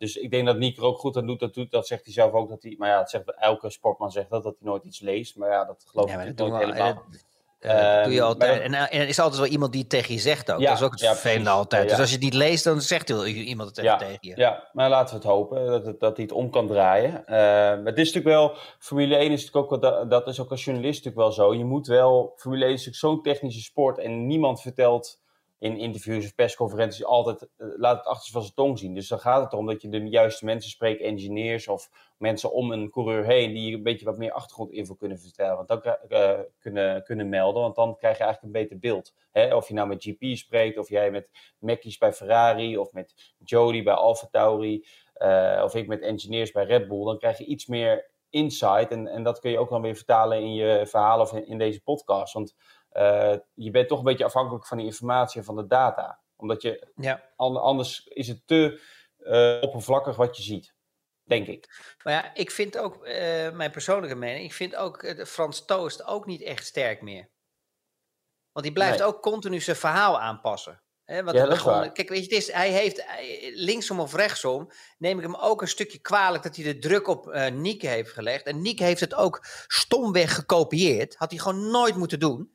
Dus 0.00 0.16
ik 0.16 0.30
denk 0.30 0.46
dat 0.46 0.56
Nick 0.56 0.76
er 0.76 0.82
ook 0.82 0.98
goed 0.98 1.16
aan 1.16 1.26
doet. 1.26 1.40
Dat, 1.40 1.54
doet, 1.54 1.70
dat 1.70 1.86
zegt 1.86 2.04
hij 2.04 2.12
zelf 2.12 2.32
ook. 2.32 2.48
Dat 2.48 2.62
hij, 2.62 2.74
maar 2.78 2.88
ja, 2.88 3.06
zegt, 3.06 3.34
elke 3.38 3.70
sportman 3.70 4.10
zegt 4.10 4.30
dat, 4.30 4.42
dat 4.42 4.56
hij 4.58 4.68
nooit 4.68 4.84
iets 4.84 5.00
leest. 5.00 5.36
Maar 5.36 5.50
ja, 5.50 5.64
dat 5.64 5.84
geloof 5.86 6.10
ik 6.10 6.36
nooit 6.36 6.64
helemaal. 6.64 7.02
Uh, 7.60 8.04
doe 8.04 8.12
je 8.12 8.22
altijd. 8.22 8.60
en, 8.60 8.74
en 8.74 9.00
er 9.00 9.08
is 9.08 9.18
altijd 9.18 9.40
wel 9.40 9.50
iemand 9.50 9.72
die 9.72 9.80
het 9.80 9.90
tegen 9.90 10.14
je 10.14 10.20
zegt 10.20 10.52
ook. 10.52 10.62
dat 10.62 10.76
is 10.76 10.82
ook 10.82 10.90
het 10.90 11.00
ja, 11.00 11.12
vervelende 11.12 11.50
altijd. 11.50 11.88
Dus 11.88 11.98
als 11.98 12.08
je 12.08 12.14
het 12.14 12.24
niet 12.24 12.34
leest, 12.34 12.64
dan 12.64 12.80
zegt 12.80 13.08
wel 13.08 13.26
iemand 13.26 13.76
het 13.76 13.98
tegen 13.98 14.18
je. 14.20 14.32
Ja, 14.36 14.68
maar 14.72 14.88
laten 14.88 15.14
we 15.14 15.20
het 15.20 15.30
hopen 15.30 15.66
dat, 15.66 15.86
het, 15.86 16.00
dat 16.00 16.16
hij 16.16 16.24
het 16.24 16.34
om 16.34 16.50
kan 16.50 16.66
draaien. 16.66 17.24
Uh, 17.26 17.84
het 17.84 17.98
is 17.98 18.12
natuurlijk 18.12 18.24
wel, 18.24 18.56
Formule 18.78 19.16
1 19.16 19.32
is 19.32 19.44
natuurlijk 19.44 19.72
ook, 19.72 19.82
dat, 19.82 20.10
dat 20.10 20.26
is 20.26 20.40
ook 20.40 20.50
als 20.50 20.64
journalist 20.64 21.04
natuurlijk 21.04 21.36
wel 21.36 21.46
zo. 21.46 21.54
Je 21.54 21.64
moet 21.64 21.86
wel, 21.86 22.32
Formule 22.36 22.64
1 22.64 22.74
is 22.74 22.86
natuurlijk 22.86 23.14
zo'n 23.14 23.32
technische 23.32 23.62
sport 23.62 23.98
en 23.98 24.26
niemand 24.26 24.60
vertelt 24.60 25.20
in 25.60 25.78
interviews 25.78 26.24
of 26.24 26.34
persconferenties 26.34 27.04
altijd 27.04 27.48
uh, 27.58 27.68
laat 27.76 27.96
het 27.96 28.06
achter 28.06 28.32
van 28.32 28.42
zijn 28.42 28.54
tong 28.54 28.78
zien. 28.78 28.94
Dus 28.94 29.08
dan 29.08 29.18
gaat 29.18 29.42
het 29.42 29.52
erom 29.52 29.66
dat 29.66 29.82
je 29.82 29.88
de 29.88 30.08
juiste 30.08 30.44
mensen 30.44 30.70
spreekt, 30.70 31.02
engineers 31.02 31.68
of 31.68 31.90
mensen 32.18 32.52
om 32.52 32.72
een 32.72 32.90
coureur 32.90 33.24
heen, 33.24 33.52
die 33.52 33.74
een 33.74 33.82
beetje 33.82 34.04
wat 34.04 34.18
meer 34.18 34.32
achtergrondinfo 34.32 34.94
kunnen 34.94 35.18
vertellen. 35.18 35.56
Want 35.56 35.68
dan 35.68 35.96
uh, 36.08 36.38
kunnen, 36.58 37.04
kunnen 37.04 37.28
melden, 37.28 37.62
want 37.62 37.74
dan 37.74 37.96
krijg 37.96 38.18
je 38.18 38.24
eigenlijk 38.24 38.54
een 38.54 38.62
beter 38.62 38.78
beeld. 38.78 39.14
Hè? 39.32 39.54
Of 39.54 39.68
je 39.68 39.74
nou 39.74 39.88
met 39.88 40.02
GP 40.02 40.36
spreekt, 40.36 40.78
of 40.78 40.88
jij 40.88 41.10
met 41.10 41.30
Mackies 41.58 41.98
bij 41.98 42.12
Ferrari, 42.12 42.78
of 42.78 42.92
met 42.92 43.34
Jody 43.44 43.82
bij 43.82 43.94
Alfa 43.94 44.28
Tauri, 44.30 44.86
uh, 45.16 45.60
of 45.64 45.74
ik 45.74 45.86
met 45.86 46.00
engineers 46.00 46.52
bij 46.52 46.64
Red 46.64 46.88
Bull, 46.88 47.04
dan 47.04 47.18
krijg 47.18 47.38
je 47.38 47.44
iets 47.44 47.66
meer 47.66 48.10
insight. 48.30 48.90
En, 48.90 49.06
en 49.06 49.22
dat 49.22 49.40
kun 49.40 49.50
je 49.50 49.58
ook 49.58 49.70
dan 49.70 49.82
weer 49.82 49.96
vertalen 49.96 50.38
in 50.38 50.54
je 50.54 50.86
verhaal 50.86 51.20
of 51.20 51.32
in, 51.32 51.46
in 51.46 51.58
deze 51.58 51.82
podcast. 51.82 52.32
Want 52.32 52.54
uh, 52.92 53.34
je 53.54 53.70
bent 53.70 53.88
toch 53.88 53.98
een 53.98 54.04
beetje 54.04 54.24
afhankelijk 54.24 54.66
van 54.66 54.76
die 54.76 54.86
informatie 54.86 55.38
en 55.38 55.46
van 55.46 55.56
de 55.56 55.66
data. 55.66 56.20
Omdat 56.36 56.62
je, 56.62 56.88
ja. 56.96 57.32
anders 57.36 58.04
is 58.04 58.28
het 58.28 58.46
te 58.46 58.80
uh, 59.18 59.62
oppervlakkig 59.62 60.16
wat 60.16 60.36
je 60.36 60.42
ziet. 60.42 60.74
Denk 61.24 61.46
ik. 61.46 61.94
Maar 62.02 62.12
ja, 62.12 62.34
ik 62.34 62.50
vind 62.50 62.78
ook, 62.78 63.06
uh, 63.06 63.50
mijn 63.50 63.70
persoonlijke 63.70 64.16
mening, 64.16 64.44
ik 64.44 64.52
vind 64.52 64.76
ook 64.76 65.16
de 65.16 65.26
Frans 65.26 65.64
Toost 65.64 66.04
ook 66.04 66.26
niet 66.26 66.42
echt 66.42 66.66
sterk 66.66 67.02
meer. 67.02 67.30
Want 68.52 68.66
die 68.66 68.74
blijft 68.74 68.98
nee. 68.98 69.06
ook 69.06 69.22
continu 69.22 69.60
zijn 69.60 69.76
verhaal 69.76 70.20
aanpassen. 70.20 70.82
Ja, 71.04 71.54
gewoon, 71.54 71.92
kijk, 71.92 72.08
weet 72.08 72.18
je, 72.18 72.34
het 72.34 72.42
is, 72.42 72.52
hij 72.52 72.70
heeft 72.70 73.04
linksom 73.54 74.00
of 74.00 74.14
rechtsom, 74.14 74.70
neem 74.98 75.16
ik 75.16 75.24
hem 75.24 75.34
ook 75.34 75.62
een 75.62 75.68
stukje 75.68 75.98
kwalijk 75.98 76.42
dat 76.42 76.56
hij 76.56 76.64
de 76.64 76.78
druk 76.78 77.08
op 77.08 77.26
uh, 77.26 77.46
Niek 77.46 77.82
heeft 77.82 78.10
gelegd. 78.10 78.44
En 78.44 78.62
Niek 78.62 78.78
heeft 78.78 79.00
het 79.00 79.14
ook 79.14 79.46
stomweg 79.66 80.34
gekopieerd. 80.34 81.16
Had 81.16 81.30
hij 81.30 81.40
gewoon 81.40 81.70
nooit 81.70 81.96
moeten 81.96 82.20
doen. 82.20 82.54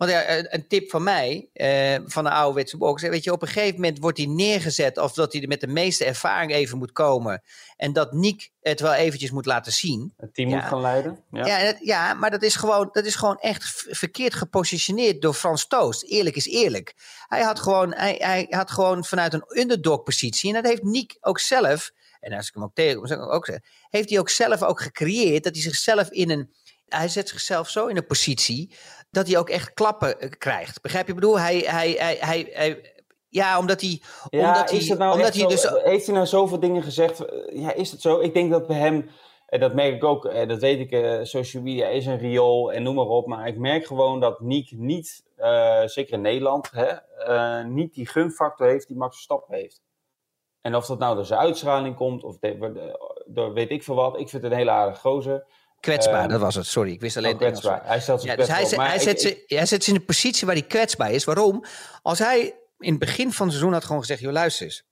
Want 0.00 0.12
ja, 0.12 0.52
een 0.52 0.66
tip 0.68 0.90
van 0.90 1.02
mij, 1.02 1.48
uh, 1.54 2.06
van 2.06 2.24
de 2.24 2.30
ouderwetse 2.30 2.76
box. 2.76 3.02
Weet 3.02 3.24
je, 3.24 3.32
op 3.32 3.42
een 3.42 3.48
gegeven 3.48 3.74
moment 3.74 3.98
wordt 3.98 4.18
hij 4.18 4.26
neergezet. 4.26 4.98
of 4.98 5.12
dat 5.12 5.32
hij 5.32 5.42
er 5.42 5.48
met 5.48 5.60
de 5.60 5.66
meeste 5.66 6.04
ervaring 6.04 6.52
even 6.52 6.78
moet 6.78 6.92
komen. 6.92 7.42
En 7.76 7.92
dat 7.92 8.12
Nick 8.12 8.50
het 8.60 8.80
wel 8.80 8.92
eventjes 8.92 9.30
moet 9.30 9.46
laten 9.46 9.72
zien. 9.72 10.12
Het 10.16 10.34
team 10.34 10.48
ja. 10.48 10.56
moet 10.56 10.64
gaan 10.64 10.80
leiden. 10.80 11.24
Ja, 11.30 11.46
ja, 11.46 11.74
ja, 11.80 12.14
maar 12.14 12.30
dat 12.30 12.42
is, 12.42 12.56
gewoon, 12.56 12.88
dat 12.92 13.04
is 13.04 13.14
gewoon 13.14 13.38
echt 13.38 13.86
verkeerd 13.88 14.34
gepositioneerd 14.34 15.22
door 15.22 15.34
Frans 15.34 15.66
Toost. 15.66 16.02
Eerlijk 16.02 16.36
is 16.36 16.46
eerlijk. 16.46 16.94
Hij 17.26 17.42
had 17.42 17.60
gewoon, 17.60 17.94
hij, 17.94 18.16
hij 18.18 18.46
had 18.50 18.70
gewoon 18.70 19.04
vanuit 19.04 19.32
een 19.32 19.58
underdog-positie. 19.58 20.54
En 20.54 20.62
dat 20.62 20.70
heeft 20.70 20.82
Nick 20.82 21.16
ook 21.20 21.38
zelf. 21.38 21.90
En 22.20 22.32
als 22.32 22.48
ik 22.48 22.54
hem 22.54 22.62
ook 22.62 22.78
ik 22.78 22.98
ook 23.32 23.46
zeggen. 23.46 23.64
Heeft 23.90 24.10
hij 24.10 24.18
ook 24.18 24.30
zelf 24.30 24.62
ook 24.62 24.80
gecreëerd 24.80 25.44
dat 25.44 25.54
hij 25.54 25.62
zichzelf 25.62 26.10
in 26.10 26.30
een 26.30 26.50
hij 26.90 27.08
zet 27.08 27.28
zichzelf 27.28 27.70
zo 27.70 27.86
in 27.86 27.96
een 27.96 28.06
positie 28.06 28.74
dat 29.10 29.26
hij 29.26 29.38
ook 29.38 29.48
echt 29.48 29.74
klappen 29.74 30.20
eh, 30.20 30.30
krijgt. 30.30 30.82
Begrijp 30.82 31.06
je? 31.06 31.12
Ik 31.12 31.18
bedoel, 31.20 31.38
hij, 31.38 31.58
hij, 31.58 31.90
hij, 31.98 32.16
hij, 32.20 32.50
hij 32.52 32.94
ja, 33.28 33.58
omdat 33.58 33.80
hij. 33.80 34.02
Ja, 34.30 34.46
omdat 34.48 34.70
is 34.72 34.88
hij, 34.88 34.96
nou 34.98 35.12
omdat 35.14 35.34
hij 35.34 35.42
zo- 35.42 35.48
dus. 35.48 35.82
Heeft 35.82 36.06
hij 36.06 36.14
nou 36.14 36.26
zoveel 36.26 36.60
dingen 36.60 36.82
gezegd? 36.82 37.24
Ja, 37.52 37.72
is 37.72 37.90
het 37.90 38.00
zo? 38.00 38.20
Ik 38.20 38.34
denk 38.34 38.50
dat 38.50 38.66
bij 38.66 38.76
hem, 38.76 39.10
en 39.46 39.60
dat 39.60 39.74
merk 39.74 39.94
ik 39.94 40.04
ook, 40.04 40.24
eh, 40.24 40.48
dat 40.48 40.58
weet 40.58 40.78
ik, 40.80 40.90
eh, 40.92 41.18
social 41.22 41.62
media 41.62 41.86
is 41.86 42.06
een 42.06 42.18
riool 42.18 42.72
en 42.72 42.82
noem 42.82 42.94
maar 42.94 43.06
op. 43.06 43.26
Maar 43.26 43.46
ik 43.46 43.58
merk 43.58 43.86
gewoon 43.86 44.20
dat 44.20 44.40
Niek 44.40 44.72
niet, 44.72 45.24
eh, 45.36 45.82
zeker 45.84 46.12
in 46.12 46.20
Nederland, 46.20 46.70
hè, 46.70 46.86
eh, 46.86 47.64
niet 47.64 47.94
die 47.94 48.06
gunfactor 48.08 48.66
heeft 48.66 48.86
die 48.88 48.96
Max 48.96 49.14
Verstappen 49.14 49.54
heeft. 49.56 49.82
En 50.60 50.76
of 50.76 50.86
dat 50.86 50.98
nou 50.98 51.14
door 51.14 51.24
zijn 51.24 51.40
uitstraling 51.40 51.96
komt 51.96 52.24
of 52.24 52.38
door 53.26 53.52
weet 53.52 53.70
ik 53.70 53.82
veel 53.82 53.94
wat. 53.94 54.18
Ik 54.18 54.28
vind 54.28 54.42
het 54.42 54.52
een 54.52 54.58
hele 54.58 54.70
aardige 54.70 55.00
gozer. 55.00 55.46
Kwetsbaar, 55.80 56.20
Ehm, 56.20 56.28
dat 56.28 56.40
was 56.40 56.54
het. 56.54 56.66
Sorry, 56.66 56.92
ik 56.92 57.00
wist 57.00 57.16
alleen 57.16 57.38
Engels. 57.38 57.60
kwetsbaar. 57.60 57.86
Hij 57.86 58.00
stelt 58.00 58.20
zich 58.20 58.30
Ja, 58.30 58.36
dus 58.36 58.48
hij, 58.48 58.64
zet, 58.64 58.72
op. 58.72 58.78
hij, 58.78 58.88
Maar 58.88 59.00
zet 59.00 59.24
ik- 59.24 59.44
ze, 59.48 59.54
hij 59.56 59.66
zet 59.66 59.84
ze 59.84 59.90
in 59.90 59.96
een 59.96 60.04
positie 60.04 60.46
waar 60.46 60.56
hij 60.56 60.64
kwetsbaar 60.66 61.12
is. 61.12 61.24
Waarom? 61.24 61.64
Als 62.02 62.18
hij 62.18 62.40
in 62.78 62.90
het 62.90 62.98
begin 62.98 63.32
van 63.32 63.46
het 63.46 63.54
seizoen 63.54 63.72
had 63.72 63.84
gewoon 63.84 64.00
gezegd: 64.00 64.20
joh, 64.20 64.32
luister 64.32 64.66
eens. 64.66 64.82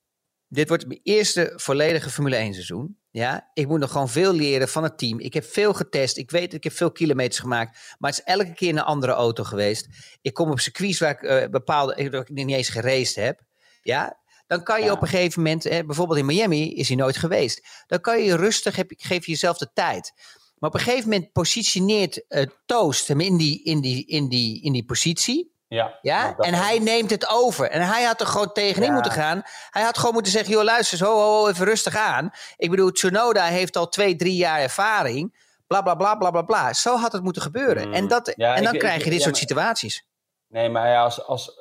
Dit 0.48 0.68
wordt 0.68 0.86
mijn 0.86 1.00
eerste 1.02 1.52
volledige 1.56 2.10
Formule 2.10 2.36
1 2.36 2.52
seizoen. 2.54 2.98
Ja, 3.10 3.50
ik 3.54 3.66
moet 3.68 3.78
nog 3.80 3.90
gewoon 3.92 4.08
veel 4.08 4.32
leren 4.32 4.68
van 4.68 4.82
het 4.82 4.98
team. 4.98 5.20
Ik 5.20 5.34
heb 5.34 5.44
veel 5.44 5.74
getest. 5.74 6.16
Ik 6.16 6.30
weet, 6.30 6.54
ik 6.54 6.64
heb 6.64 6.72
veel 6.72 6.92
kilometers 6.92 7.38
gemaakt. 7.38 7.78
Maar 7.98 8.10
het 8.10 8.18
is 8.20 8.24
elke 8.34 8.52
keer 8.54 8.68
een 8.68 8.80
andere 8.82 9.12
auto 9.12 9.44
geweest. 9.44 9.86
Ik 10.22 10.34
kom 10.34 10.50
op 10.50 10.60
circuits 10.60 10.98
waar 10.98 11.10
ik 11.10 11.22
eh, 11.22 11.48
bepaalde, 11.50 11.94
eh, 11.94 12.10
waar 12.10 12.20
ik 12.20 12.28
niet 12.28 12.50
eens 12.50 12.68
geraced 12.68 13.14
heb. 13.24 13.40
Ja, 13.82 14.18
dan 14.46 14.62
kan 14.62 14.78
je 14.80 14.84
Ja. 14.86 14.92
op 14.92 15.02
een 15.02 15.08
gegeven 15.08 15.42
moment, 15.42 15.62
bijvoorbeeld 15.86 16.18
in 16.18 16.26
Miami 16.26 16.74
is 16.74 16.88
hij 16.88 16.96
nooit 16.96 17.16
geweest. 17.16 17.66
Dan 17.86 18.00
kan 18.00 18.22
je 18.22 18.36
rustig, 18.36 18.76
heb, 18.76 18.90
geef 18.96 19.24
je 19.26 19.30
jezelf 19.32 19.58
de 19.58 19.70
tijd. 19.72 20.12
Maar 20.58 20.70
op 20.70 20.74
een 20.76 20.80
gegeven 20.82 21.08
moment 21.10 21.32
positioneert 21.32 22.26
eh, 22.28 22.46
Toast 22.66 23.08
hem 23.08 23.20
in 23.20 23.36
die, 23.36 23.62
in, 23.64 23.80
die, 23.80 24.06
in, 24.06 24.28
die, 24.28 24.62
in 24.62 24.72
die 24.72 24.84
positie. 24.84 25.52
ja, 25.68 25.98
Ja? 26.02 26.32
dat- 26.36 26.46
En 26.46 26.54
hij 26.54 26.78
neemt 26.78 27.10
het 27.10 27.28
over. 27.30 27.70
En 27.70 27.80
hij 27.86 28.02
had 28.02 28.20
er 28.20 28.26
gewoon 28.26 28.52
tegenin 28.52 28.88
Ja. 28.88 28.94
moeten 28.94 29.12
gaan. 29.12 29.42
Hij 29.70 29.82
had 29.82 29.98
gewoon 29.98 30.12
moeten 30.14 30.32
zeggen: 30.32 30.52
joh, 30.52 30.62
luister, 30.62 30.98
eens, 31.00 31.08
ho, 31.08 31.14
ho, 31.14 31.40
ho, 31.40 31.48
even 31.48 31.64
rustig 31.64 31.96
aan. 31.96 32.30
Ik 32.56 32.70
bedoel, 32.70 32.90
Tsunoda 32.90 33.44
heeft 33.44 33.76
al 33.76 33.88
twee, 33.88 34.16
drie 34.16 34.36
jaar 34.36 34.60
ervaring. 34.60 35.46
Bla 35.66 35.82
bla 35.82 35.94
bla 35.94 36.14
bla 36.14 36.30
bla 36.30 36.42
bla. 36.42 36.72
Zo 36.72 36.96
had 36.96 37.12
het 37.12 37.22
moeten 37.22 37.42
gebeuren. 37.42 37.86
Mm. 37.88 37.94
En, 37.94 38.08
dat, 38.08 38.32
Ja, 38.36 38.54
en 38.54 38.62
dan 38.64 38.72
ik- 38.74 38.78
krijg 38.80 38.98
ik- 38.98 39.04
je 39.04 39.10
dit 39.10 39.20
soort 39.22 39.32
maar- 39.32 39.40
situaties. 39.40 40.06
Nee, 40.48 40.68
maar 40.68 40.88
ja, 40.88 41.02
als, 41.02 41.24
als, 41.26 41.52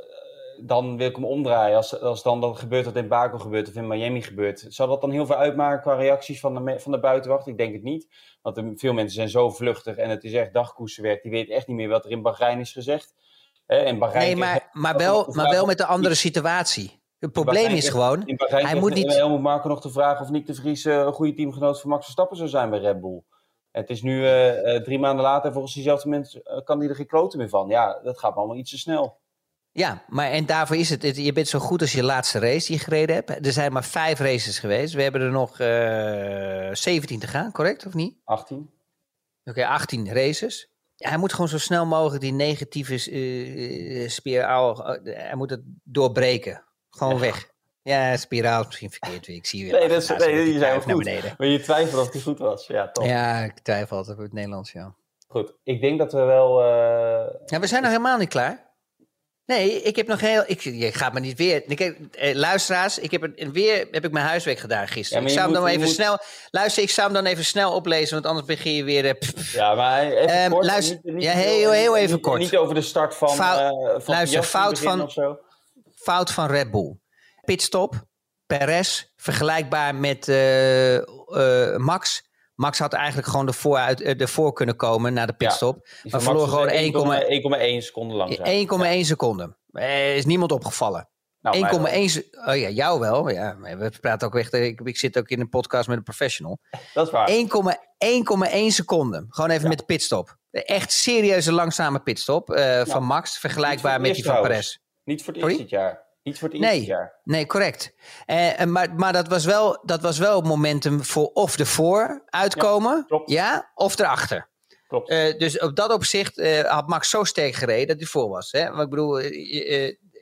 dan 0.59 0.97
wil 0.97 1.07
ik 1.07 1.15
hem 1.15 1.25
omdraaien. 1.25 1.77
Als, 1.77 2.01
als 2.01 2.23
dan 2.23 2.41
dat 2.41 2.59
gebeurt 2.59 2.85
wat 2.85 2.95
in 2.95 3.07
Baku 3.07 3.39
gebeurt 3.39 3.67
of 3.69 3.75
in 3.75 3.87
Miami 3.87 4.21
gebeurt. 4.21 4.65
Zou 4.67 4.89
dat 4.89 5.01
dan 5.01 5.11
heel 5.11 5.25
veel 5.25 5.35
uitmaken 5.35 5.81
qua 5.81 5.93
reacties 5.93 6.39
van 6.39 6.65
de, 6.65 6.79
van 6.79 6.91
de 6.91 6.99
buitenwacht? 6.99 7.47
Ik 7.47 7.57
denk 7.57 7.73
het 7.73 7.83
niet. 7.83 8.07
Want 8.41 8.57
er- 8.57 8.71
veel 8.75 8.93
mensen 8.93 9.15
zijn 9.15 9.29
zo 9.29 9.49
vluchtig 9.49 9.95
en 9.97 10.09
het 10.09 10.23
is 10.23 10.33
echt 10.33 10.53
dagkoersenwerk. 10.53 11.21
Die 11.21 11.31
weten 11.31 11.55
echt 11.55 11.67
niet 11.67 11.75
meer 11.77 11.89
wat 11.89 12.05
er 12.05 12.11
in 12.11 12.21
Bahrein 12.21 12.59
is 12.59 12.71
gezegd. 12.71 13.13
Hè, 13.65 13.97
Bahrein 13.97 14.25
Nee, 14.25 14.35
maar, 14.35 14.69
maar, 14.71 14.97
wel, 14.97 15.27
maar 15.33 15.49
wel 15.49 15.65
met 15.65 15.79
een 15.79 15.85
andere 15.85 16.15
situatie. 16.15 17.01
Het 17.19 17.31
probleem 17.31 17.71
is 17.71 17.89
gewoon. 17.89 18.25
In 18.25 18.35
Bahrein 18.35 18.65
hij 18.65 18.75
moet 18.79 18.93
niet- 18.93 19.13
Helmut 19.15 19.41
Marko 19.41 19.67
nog 19.67 19.81
de 19.81 19.89
vraag 19.91 20.21
of 20.21 20.29
Nick 20.29 20.45
de 20.45 20.53
Vries 20.53 20.85
eh, 20.85 20.95
een 20.95 21.13
goede 21.13 21.33
teamgenoot 21.33 21.81
van 21.81 21.89
Max 21.89 22.03
Verstappen 22.03 22.37
zou 22.37 22.49
zijn 22.49 22.69
bij 22.69 22.79
Red 22.79 23.01
Bull. 23.01 23.21
Het 23.71 23.89
is 23.89 24.01
nu 24.01 24.25
eh, 24.25 24.75
eh, 24.75 24.83
drie 24.83 24.99
maanden 24.99 25.23
later, 25.25 25.51
volgens 25.51 25.73
diezelfde 25.73 26.09
mensen, 26.09 26.61
kan 26.63 26.79
die 26.79 26.89
er 26.89 26.95
geen 26.95 27.07
kloten 27.07 27.39
meer 27.39 27.49
van. 27.49 27.67
Ja, 27.67 27.99
dat 28.03 28.19
gaat 28.19 28.35
allemaal 28.35 28.55
iets 28.55 28.71
te 28.71 28.77
snel. 28.77 29.17
Ja, 29.77 30.03
maar 30.07 30.31
en 30.31 30.45
daarvoor 30.45 30.75
is 30.75 30.89
het, 30.89 31.03
het- 31.03 31.17
je 31.17 31.33
bent 31.33 31.47
zo 31.47 31.59
goed 31.59 31.81
als 31.81 31.91
je 31.91 32.03
laatste 32.03 32.39
race 32.39 32.67
die 32.67 32.75
je 32.77 32.83
gereden 32.83 33.15
hebt. 33.15 33.45
Er 33.45 33.51
zijn 33.51 33.71
maar 33.71 33.83
vijf 33.83 34.19
races 34.19 34.59
geweest. 34.59 34.93
We 34.93 35.01
hebben 35.01 35.21
er 35.21 35.31
nog 35.31 35.59
eh 35.59 36.69
17 36.73 37.19
te 37.19 37.27
gaan, 37.27 37.51
correct 37.51 37.85
of 37.85 37.93
niet? 37.93 38.15
18. 38.23 38.69
Oké, 39.45 39.65
18 39.67 40.13
races. 40.13 40.69
Hij 40.95 41.17
moet 41.17 41.31
gewoon 41.33 41.47
zo 41.47 41.57
snel 41.57 41.85
mogelijk 41.85 42.21
die 42.21 42.31
negatieve 42.33 42.93
eh, 43.11 44.09
spiraal, 44.09 44.85
eh, 44.95 45.15
hij 45.17 45.35
moet 45.35 45.49
het 45.49 45.61
doorbreken. 45.83 46.63
Gewoon 46.89 47.13
Ja. 47.13 47.19
weg. 47.19 47.49
Ja, 47.81 48.17
spiraal 48.17 48.59
is 48.61 48.65
misschien 48.65 48.91
verkeerd. 48.91 49.25
weer. 49.27 49.35
Ik 49.35 49.45
zie 49.45 49.63
weer. 49.63 49.79
Nee, 49.79 49.87
dat 49.89 50.01
is, 50.01 50.09
nee, 50.09 50.45
die 50.45 50.57
zijn 50.59 50.81
goed. 50.81 50.97
beneden. 51.03 51.35
Maar 51.37 51.47
je 51.47 51.59
twijfelt 51.61 52.01
of 52.01 52.09
die 52.11 52.21
goed 52.21 52.39
was. 52.39 52.67
Ja, 52.67 52.91
toch. 52.91 53.05
Ja, 53.05 53.39
ik 53.39 53.59
twijfel 53.59 53.97
altijd 53.97 54.17
op 54.17 54.23
het 54.23 54.33
Nederlands, 54.33 54.71
ja. 54.71 54.93
Goed, 55.27 55.53
ik 55.63 55.81
denk 55.81 55.99
dat 55.99 56.11
we 56.11 56.19
wel... 56.21 56.63
Ja, 57.45 57.59
we 57.59 57.67
zijn 57.67 57.81
nog 57.81 57.91
helemaal 57.91 58.17
niet 58.17 58.29
klaar. 58.29 58.65
Nee, 59.47 59.81
ik 59.81 59.95
heb 59.95 60.07
nog 60.07 60.19
heel. 60.19 60.43
Ik, 60.45 60.61
je 60.61 60.91
gaat 60.91 61.13
me 61.13 61.19
niet 61.19 61.37
weer. 61.37 61.63
Ik 61.67 61.79
eh, 61.79 62.35
luisteraars, 62.35 62.99
ik 62.99 63.11
heb 63.11 63.21
een, 63.35 63.51
weer 63.51 63.87
heb 63.91 64.05
ik 64.05 64.11
mijn 64.11 64.25
huiswerk 64.25 64.59
gedaan 64.59 64.87
gisteren. 64.87 65.23
Ja, 65.23 65.27
ik 65.29 65.33
zou 65.33 65.45
hem 65.45 65.53
dan 65.53 65.61
moet- 65.63 65.71
even 65.71 65.83
moet- 65.85 65.93
snel. 65.95 66.17
Luister, 66.51 66.83
ik 66.83 66.89
zou 66.89 67.11
hem 67.13 67.23
dan 67.23 67.31
even 67.31 67.45
snel 67.45 67.73
oplezen, 67.73 68.13
want 68.13 68.25
anders 68.25 68.45
begin 68.45 68.73
je 68.73 68.83
weer. 68.83 69.05
eh, 69.05 69.13
pff, 69.19 69.53
Ja, 69.53 69.75
maar 69.75 70.03
even 70.03 70.27
Ehm, 70.27 70.51
kort. 70.51 70.65
luister- 70.65 70.99
niet- 71.03 71.13
niet 71.13 71.23
ja, 71.23 71.31
heel- 71.31 71.71
heel 71.71 71.97
even 71.97 72.13
niet- 72.15 72.21
kort. 72.23 72.39
Niet 72.39 72.55
over 72.57 72.75
de 72.75 72.81
start 72.81 73.15
van, 73.15 73.29
Fout- 73.35 73.59
eh, 73.59 74.01
van 74.03 74.13
luister, 74.15 74.43
fout 74.43 74.79
van- 74.79 75.11
fout 75.95 76.31
van 76.31 76.47
Red 76.47 76.71
Bull. 76.71 76.97
Pitstop, 77.45 78.05
Perez, 78.45 79.03
vergelijkbaar 79.15 79.95
met 79.95 80.27
Max. 81.77 82.26
Max 82.57 82.79
had 82.79 82.93
eigenlijk 82.93 83.27
gewoon 83.27 83.47
ervoor, 83.47 83.77
uit, 83.77 84.01
ervoor 84.01 84.53
kunnen 84.53 84.75
komen 84.75 85.13
naar 85.13 85.27
de 85.27 85.33
pitstop. 85.33 85.87
Maar 86.03 86.21
verloor 86.21 86.47
gewoon 86.47 86.69
is 86.69 86.91
1,1 86.91 87.77
1,1 87.79 87.83
seconde 87.85 88.13
langzaam. 88.15 88.45
1,1 89.01 89.05
seconde. 89.05 89.55
Er 89.71 90.15
is 90.15 90.25
niemand 90.25 90.51
opgevallen. 90.51 91.09
Nou, 91.41 91.59
mij 91.59 91.71
wel. 91.71 91.87
1,1 91.87 92.09
se- 92.11 92.43
Oh 92.47 92.55
ja, 92.57 92.69
jou 92.69 92.99
wel. 92.99 93.29
Ja, 93.29 93.57
we 93.59 93.91
praten 94.01 94.27
ook 94.27 94.35
echt. 94.35 94.53
Ik, 94.53 94.81
ik 94.81 94.97
zit 94.97 95.17
ook 95.17 95.27
in 95.29 95.39
een 95.39 95.49
podcast 95.49 95.87
met 95.87 95.97
een 95.97 96.03
professional. 96.03 96.59
Dat 96.93 97.05
is 97.05 97.11
waar. 97.11 97.29
1,1 97.29 98.67
seconde. 98.67 99.25
Gewoon 99.29 99.49
even 99.49 99.69
met 99.69 99.77
de 99.77 99.85
pitstop. 99.85 100.37
Echt 100.51 100.91
serieuze 100.91 101.51
langzame 101.51 101.99
pitstop 101.99 102.49
eh, 102.51 102.81
van 102.85 103.03
Max. 103.03 103.37
Vergelijkbaar 103.37 104.01
met 104.01 104.15
die 104.15 104.23
eerst 104.25 104.37
van. 104.37 104.41
Perez. 104.47 104.77
Niet 105.03 105.23
voor 105.23 105.33
het 105.33 105.43
eerste 105.43 105.57
dit 105.61 105.69
jaar. 105.69 106.05
Niet 106.27 106.39
voor 106.39 106.47
het 106.49 106.57
eerste 106.57 106.75
Nee, 106.75 106.85
jaar. 106.85 107.13
nee, 107.23 107.45
correct. 107.45 107.93
Eh, 108.25 108.61
eh, 108.61 108.67
maar 108.67 108.95
maar 108.95 109.13
dat, 109.13 109.27
was 109.27 109.45
wel, 109.45 109.79
dat 109.85 110.01
was 110.01 110.17
wel 110.17 110.41
momentum 110.41 111.03
voor 111.03 111.27
of 111.33 111.57
ervoor 111.57 112.23
uitkomen. 112.25 113.05
klopt. 113.07 113.29
Ja, 113.29 113.71
of 113.75 113.99
erachter. 113.99 114.49
Klopt. 114.87 115.09
Eh, 115.09 115.37
dus 115.37 115.59
op 115.59 115.75
dat 115.75 115.91
opzicht 115.91 116.37
eh, 116.37 116.61
had 116.63 116.87
Max 116.87 117.09
zo 117.09 117.23
sterk 117.23 117.53
gereden 117.55 117.87
dat 117.87 117.97
hij 117.97 118.05
voor 118.05 118.29
was. 118.29 118.51
Hè? 118.51 118.69
Maar 118.69 118.83
ik 118.83 118.89
bedoel, 118.89 119.21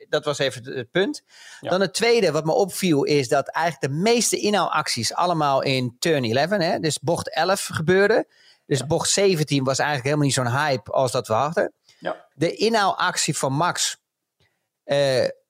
dat 0.08 0.24
was 0.24 0.38
even 0.38 0.74
het, 0.76 0.90
punt. 0.90 1.22
Ja. 1.60 1.70
Dan 1.70 1.80
het 1.80 1.94
tweede 1.94 2.32
wat 2.32 2.44
me 2.44 2.52
opviel 2.52 3.04
is 3.04 3.28
dat 3.28 3.48
eigenlijk 3.48 3.92
de 3.92 4.00
meeste 4.00 4.36
inhaalacties 4.36 5.14
allemaal 5.14 5.62
in 5.62 5.96
turn 5.98 6.24
11, 6.36 6.50
hè? 6.50 6.78
dus 6.78 6.98
bocht 6.98 7.34
11 7.34 7.68
gebeurden. 7.72 8.26
Dus 8.66 8.86
bocht 8.86 9.10
17 9.10 9.64
was 9.64 9.78
eigenlijk 9.78 10.04
helemaal 10.04 10.26
niet 10.26 10.34
zo'n 10.34 10.66
hype 10.66 10.90
als 10.90 11.12
dat 11.12 11.26
we 11.28 11.34
hadden. 11.34 11.72
Ja. 11.98 12.26
De 12.34 12.54
inhaalactie 12.54 13.36
van 13.36 13.52
Max, 13.52 13.96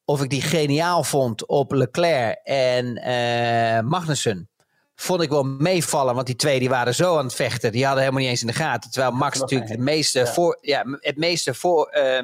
of 0.06 0.22
ik 0.22 0.30
die 0.30 0.42
geniaal 0.42 1.04
vond 1.04 1.46
op 1.46 1.72
Leclerc 1.72 2.38
en 2.44 2.96
eh, 2.96 3.80
Magnussen, 3.80 4.48
vond 4.94 5.22
ik 5.22 5.28
wel 5.30 5.44
meevallen. 5.44 6.14
Want 6.14 6.26
die 6.26 6.36
twee 6.36 6.58
die 6.58 6.68
waren 6.68 6.94
zo 6.94 7.18
aan 7.18 7.24
het 7.24 7.34
vechten, 7.34 7.72
die 7.72 7.84
hadden 7.84 8.02
helemaal 8.02 8.22
niet 8.22 8.30
eens 8.30 8.40
in 8.40 8.46
de 8.46 8.52
gaten. 8.52 8.90
Terwijl 8.90 9.12
Max 9.12 9.38
natuurlijk 9.38 9.70
de 9.70 9.78
meeste 9.78 10.18
Ja. 10.18 10.26
voor, 10.26 10.58
ja, 10.60 10.84
het 11.00 11.16
meeste 11.16 11.54
voor, 11.54 11.86
eh, 11.86 12.22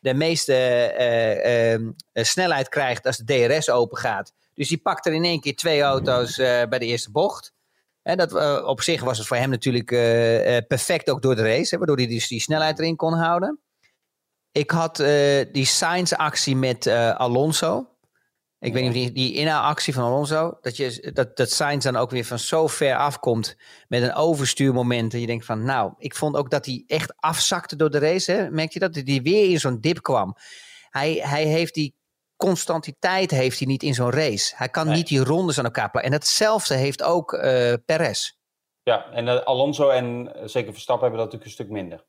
de 0.00 0.14
meeste 0.14 0.52
eh, 0.54 1.72
eh, 1.72 1.74
eh, 1.74 1.80
snelheid 2.24 2.68
krijgt 2.68 3.06
als 3.06 3.16
de 3.16 3.24
DRS 3.24 3.70
open 3.70 3.98
gaat. 3.98 4.32
Dus 4.54 4.68
die 4.68 4.78
pakt 4.78 5.06
er 5.06 5.12
in 5.12 5.24
één 5.24 5.40
keer 5.40 5.56
twee 5.56 5.82
auto's 5.82 6.36
bij 6.36 6.78
de 6.78 6.86
eerste 6.86 7.10
bocht. 7.10 7.52
En 8.02 8.16
dat, 8.16 8.62
op 8.64 8.82
zich 8.82 9.02
was 9.02 9.18
het 9.18 9.26
voor 9.26 9.36
hem 9.36 9.50
natuurlijk 9.50 9.86
perfect 10.68 11.10
ook 11.10 11.22
door 11.22 11.36
de 11.36 11.42
race, 11.42 11.68
hè, 11.70 11.78
waardoor 11.78 11.96
hij 11.96 12.06
dus 12.06 12.28
die 12.28 12.40
snelheid 12.40 12.78
erin 12.78 12.96
kon 12.96 13.14
houden. 13.14 13.60
Ik 14.58 14.70
had 14.70 15.00
eh, 15.00 15.44
die 15.52 15.64
Sainz-actie 15.64 16.56
met 16.56 16.86
eh, 16.86 17.14
Alonso. 17.16 17.86
Ik 18.60 18.72
weet 18.72 18.82
niet 18.82 18.90
of 18.90 18.98
die, 18.98 19.12
die 19.12 19.34
inhaalactie 19.34 19.94
van 19.94 20.04
Alonso, 20.04 20.58
dat, 20.60 20.76
je, 20.76 21.10
dat, 21.14 21.36
dat 21.36 21.50
Sainz 21.50 21.84
dan 21.84 21.96
ook 21.96 22.10
weer 22.10 22.24
van 22.24 22.38
zo 22.38 22.66
ver 22.66 22.96
afkomt 22.96 23.56
met 23.88 24.02
een 24.02 24.14
overstuurmoment. 24.14 25.14
En 25.14 25.20
je 25.20 25.26
denkt 25.26 25.44
van, 25.44 25.64
nou, 25.64 25.92
ik 25.98 26.14
vond 26.14 26.36
ook 26.36 26.50
dat 26.50 26.66
hij 26.66 26.84
echt 26.86 27.12
afzakte 27.16 27.76
door 27.76 27.90
de 27.90 27.98
race. 27.98 28.32
Hè? 28.32 28.50
Merk 28.50 28.72
je 28.72 28.78
dat? 28.78 28.94
Dat 28.94 29.06
hij 29.06 29.22
weer 29.22 29.50
in 29.50 29.60
zo'n 29.60 29.80
dip 29.80 30.02
kwam. 30.02 30.36
Hij, 30.90 31.12
hij 31.12 31.44
heeft 31.44 31.74
die 31.74 31.94
constantiteit 32.36 33.30
heeft 33.30 33.58
hij 33.58 33.68
niet 33.68 33.82
in 33.82 33.94
zo'n 33.94 34.10
race. 34.10 34.54
Hij 34.56 34.68
kan 34.68 34.86
Nee. 34.86 34.96
niet 34.96 35.08
die 35.08 35.24
rondes 35.24 35.58
aan 35.58 35.64
elkaar 35.64 35.90
plakken. 35.90 36.12
En 36.12 36.18
datzelfde 36.18 36.74
heeft 36.74 37.02
ook 37.02 37.32
eh 37.32 37.74
Perez. 37.84 38.32
Ja, 38.82 39.10
en 39.12 39.44
Alonso 39.44 39.88
en 39.88 40.32
zeker 40.44 40.72
Verstappen 40.72 41.08
hebben 41.08 41.24
dat 41.26 41.32
natuurlijk 41.32 41.44
een 41.44 41.50
stuk 41.50 41.70
minder. 41.70 42.04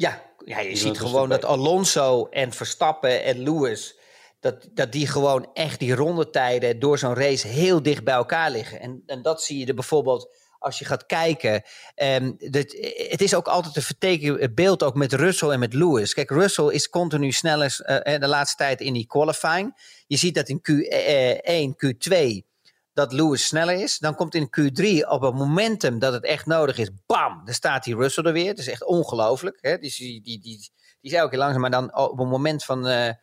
Ja, 0.00 0.22
ja 0.44 0.60
je 0.60 0.76
ziet 0.76 0.98
gewoon 0.98 1.28
dat 1.28 1.44
Alonso 1.44 2.26
en 2.30 2.52
Verstappen 2.52 3.24
en 3.24 3.42
Lewis... 3.42 3.98
Dat, 4.40 4.68
dat 4.74 4.92
die 4.92 5.06
gewoon 5.06 5.50
echt 5.54 5.78
die 5.78 5.94
rondetijden 5.94 6.78
door 6.78 6.98
zo'n 6.98 7.14
race 7.14 7.46
heel 7.46 7.82
dicht 7.82 8.04
bij 8.04 8.14
elkaar 8.14 8.50
liggen. 8.50 8.80
En, 8.80 9.02
en 9.06 9.22
dat 9.22 9.42
zie 9.42 9.58
je 9.58 9.66
er 9.66 9.74
bijvoorbeeld 9.74 10.36
als 10.58 10.78
je 10.78 10.84
gaat 10.84 11.06
kijken. 11.06 11.62
ehm, 11.94 12.32
dat, 12.38 12.76
het 13.08 13.20
is 13.20 13.34
ook 13.34 13.48
altijd 13.48 13.76
een 13.76 13.82
verteken 13.82 14.54
beeld 14.54 14.82
ook 14.82 14.94
met 14.94 15.12
Russell 15.12 15.48
en 15.48 15.58
met 15.58 15.74
Lewis. 15.74 16.14
Kijk, 16.14 16.30
Russell 16.30 16.66
is 16.66 16.88
continu 16.88 17.32
sneller 17.32 17.80
eh, 17.80 18.20
de 18.20 18.28
laatste 18.28 18.56
tijd 18.56 18.80
in 18.80 18.92
die 18.92 19.06
qualifying. 19.06 19.74
Je 20.06 20.16
ziet 20.16 20.34
dat 20.34 20.48
in 20.48 20.60
Q1, 20.70 21.74
Q2 21.86 22.49
dat 22.92 23.12
Lewis 23.12 23.46
sneller 23.46 23.74
is. 23.74 23.98
Dan 23.98 24.14
komt 24.14 24.34
in 24.34 24.48
Q3 24.60 25.08
op 25.08 25.22
een 25.22 25.34
momentum 25.34 25.98
dat 25.98 26.12
het 26.12 26.24
echt 26.24 26.46
nodig 26.46 26.78
is. 26.78 26.90
Bam, 27.06 27.42
dan 27.44 27.54
staat 27.54 27.84
die 27.84 27.96
Russell 27.96 28.24
er 28.24 28.32
weer. 28.32 28.48
Het 28.48 28.58
is 28.58 28.68
echt 28.68 28.84
ongelooflijk. 28.84 29.58
Hè? 29.60 29.78
Die, 29.78 29.94
die, 29.96 30.22
die, 30.22 30.40
die, 30.40 30.70
is 31.00 31.12
elke 31.12 31.30
keer 31.30 31.38
langzaam, 31.38 31.60
maar 31.60 31.70
dan 31.70 31.96
op 31.96 32.18
een 32.18 32.28
moment 32.28 32.64
van... 32.64 32.86
eh, 32.86 33.14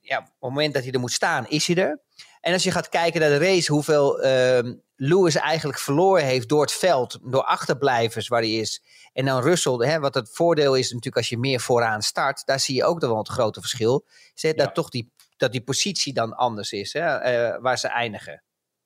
ja, 0.00 0.18
op 0.18 0.24
het 0.24 0.34
moment 0.40 0.74
dat 0.74 0.82
hij 0.82 0.92
er 0.92 1.00
moet 1.00 1.12
staan, 1.12 1.48
is 1.48 1.66
hij 1.66 1.76
er. 1.76 2.00
En 2.40 2.52
als 2.52 2.62
je 2.62 2.70
gaat 2.70 2.88
kijken 2.88 3.20
naar 3.20 3.30
de 3.30 3.38
race, 3.38 3.72
hoeveel 3.72 4.20
ehm, 4.20 4.74
Lewis 4.96 5.34
eigenlijk 5.34 5.78
verloren 5.78 6.24
heeft 6.24 6.48
door 6.48 6.60
het 6.60 6.72
veld, 6.72 7.18
door 7.22 7.42
achterblijvers 7.42 8.28
waar 8.28 8.40
hij 8.40 8.52
is. 8.52 8.82
En 9.12 9.24
dan 9.24 9.42
Russell, 9.42 9.72
hè, 9.72 10.00
wat 10.00 10.14
het 10.14 10.30
voordeel 10.32 10.74
is 10.74 10.88
natuurlijk 10.88 11.16
als 11.16 11.28
je 11.28 11.38
meer 11.38 11.60
vooraan 11.60 12.02
start, 12.02 12.46
daar 12.46 12.60
zie 12.60 12.74
je 12.74 12.84
ook 12.84 13.00
nog 13.00 13.10
wel 13.10 13.18
het 13.18 13.28
grote 13.28 13.60
verschil. 13.60 14.06
Ja. 14.34 14.52
dat 14.52 14.74
toch 14.74 14.88
die, 14.88 15.12
dat 15.36 15.52
die 15.52 15.62
positie 15.62 16.12
dan 16.12 16.34
anders 16.34 16.72
is, 16.72 16.92
hè, 16.92 17.16
eh, 17.16 17.60
waar 17.60 17.78
ze 17.78 17.88
eindigen. 17.88 18.42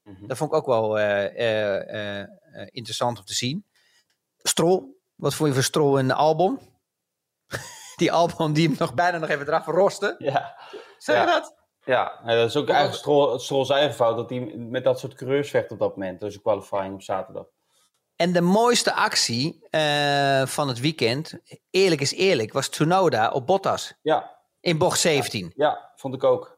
Mhm. 0.07 0.26
Dat 0.26 0.36
vond 0.36 0.50
ik 0.50 0.57
ook 0.57 0.66
wel 0.66 0.98
eh, 0.98 1.24
eh, 1.24 2.20
eh, 2.20 2.28
interessant 2.70 3.18
om 3.18 3.24
te 3.24 3.34
zien. 3.34 3.64
Strol, 4.42 5.00
wat 5.14 5.34
vond 5.34 5.48
je 5.48 5.54
van 5.54 5.64
Strol 5.64 5.98
in 5.98 6.07
de 6.09 6.14
album? 6.14 6.59
die 7.96 8.12
album 8.12 8.52
die 8.52 8.68
hem 8.68 8.76
nog 8.78 8.94
bijna 8.94 9.18
nog 9.18 9.28
even 9.28 9.46
eraf 9.46 9.66
roste. 9.66 10.14
Ja, 10.18 10.57
Zeg 10.98 11.16
je 11.16 11.22
Ja. 11.22 11.26
dat? 11.26 11.54
ja. 11.84 12.20
dat 12.24 12.48
is 12.48 12.57
ook 12.57 12.68
eigenlijk 12.68 12.98
Stroll, 12.98 13.38
Stroll's 13.38 13.70
eigen 13.70 13.94
fout 13.94 14.16
dat 14.16 14.30
hij 14.30 14.40
met 14.57 14.84
dat 14.84 14.98
soort 14.98 15.14
coureurs 15.14 15.50
vecht 15.50 15.70
op 15.70 15.78
dat 15.78 15.96
moment. 15.96 16.20
Dus 16.20 16.34
de 16.34 16.40
qualifying 16.40 16.94
op 16.94 17.02
zaterdag. 17.02 17.46
En 18.16 18.32
de 18.32 18.40
mooiste 18.40 18.92
actie 18.92 19.59
van 20.46 20.68
het 20.68 20.80
weekend, 20.80 21.34
eerlijk 21.70 22.00
is 22.00 22.12
eerlijk, 22.12 22.52
was 22.52 22.68
Tsunoda 22.68 23.30
op 23.30 23.46
Bottas 23.46 23.94
Ja, 24.02 24.36
in 24.61 24.78
bocht 24.78 25.00
17. 25.00 25.52
ja 25.57 25.92
vond 25.96 26.14
ik 26.14 26.24
ook. 26.24 26.55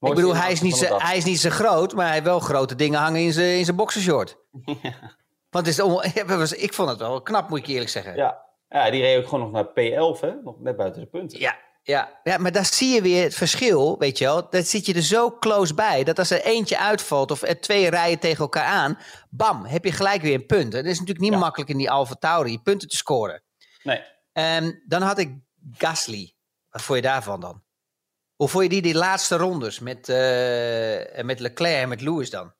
Ik 0.00 0.14
bedoel, 0.14 0.36
hij 0.36 0.52
is, 0.52 0.60
niet 0.60 0.76
zo, 0.76 0.98
hij 0.98 1.16
is 1.16 1.24
niet 1.24 1.40
zo 1.40 1.50
groot, 1.50 1.94
maar 1.94 2.04
hij 2.04 2.14
heeft 2.14 2.26
wel 2.26 2.40
grote 2.40 2.74
dingen 2.74 3.00
hangen 3.00 3.20
in 3.20 3.32
zijn 3.32 3.58
in 3.58 3.64
zijn 3.64 3.76
boxershort. 3.76 4.36
Want 5.50 5.66
het 5.66 5.78
is 5.78 5.80
on- 5.80 6.02
ik 6.64 6.74
vond 6.74 6.88
het 6.88 6.98
wel 6.98 7.22
knap, 7.22 7.48
moet 7.48 7.58
ik 7.58 7.66
je 7.66 7.72
eerlijk 7.72 7.90
zeggen. 7.90 8.16
Ja. 8.16 8.44
ja, 8.68 8.90
die 8.90 9.00
reed 9.02 9.18
ook 9.18 9.28
gewoon 9.28 9.50
nog 9.50 9.52
naar 9.52 9.66
P11, 9.68 10.20
hè? 10.20 10.32
nog 10.44 10.60
net 10.60 10.76
buiten 10.76 11.00
de 11.00 11.06
punten. 11.08 11.38
Ja, 11.40 11.56
ja, 11.82 12.20
ja, 12.22 12.38
maar 12.38 12.52
daar 12.52 12.64
zie 12.66 12.94
je 12.94 13.02
weer 13.02 13.22
het 13.22 13.34
verschil, 13.34 13.98
weet 13.98 14.18
je 14.18 14.24
wel. 14.24 14.50
Dat 14.50 14.66
zit 14.66 14.86
je 14.86 14.94
er 14.94 15.02
zo 15.02 15.38
close 15.38 15.74
bij, 15.74 16.04
dat 16.04 16.18
als 16.18 16.30
er 16.30 16.42
eentje 16.42 16.78
uitvalt 16.78 17.30
of 17.30 17.42
er 17.42 17.60
twee 17.60 17.90
rijen 17.90 18.18
tegen 18.18 18.38
elkaar 18.40 18.64
aan, 18.64 18.98
bam, 19.30 19.64
heb 19.64 19.84
je 19.84 19.92
gelijk 19.92 20.22
weer 20.22 20.34
een 20.34 20.46
punt. 20.46 20.72
Het 20.72 20.84
is 20.84 20.92
natuurlijk 20.98 21.20
niet 21.24 21.32
Ja. 21.32 21.38
makkelijk 21.38 21.70
in 21.70 21.76
die 21.76 21.90
Alfa 21.90 22.14
Tauri 22.14 22.58
punten 22.58 22.88
te 22.88 22.96
scoren. 22.96 23.42
Nee, 23.82 24.02
Ehm, 24.32 24.72
dan 24.86 25.02
had 25.02 25.18
ik 25.18 25.34
Gasly. 25.72 26.34
Wat 26.70 26.82
vond 26.82 26.98
je 26.98 27.04
daarvan 27.04 27.40
dan? 27.40 27.62
Hoe 28.36 28.48
vond 28.48 28.62
je 28.64 28.70
die, 28.70 28.82
die 28.82 28.94
laatste 28.94 29.36
rondes 29.36 29.80
met, 29.80 30.08
eh, 30.08 31.24
met 31.24 31.40
Leclerc 31.40 31.82
en 31.82 31.88
met 31.88 32.00
Lewis 32.00 32.30
dan? 32.30 32.54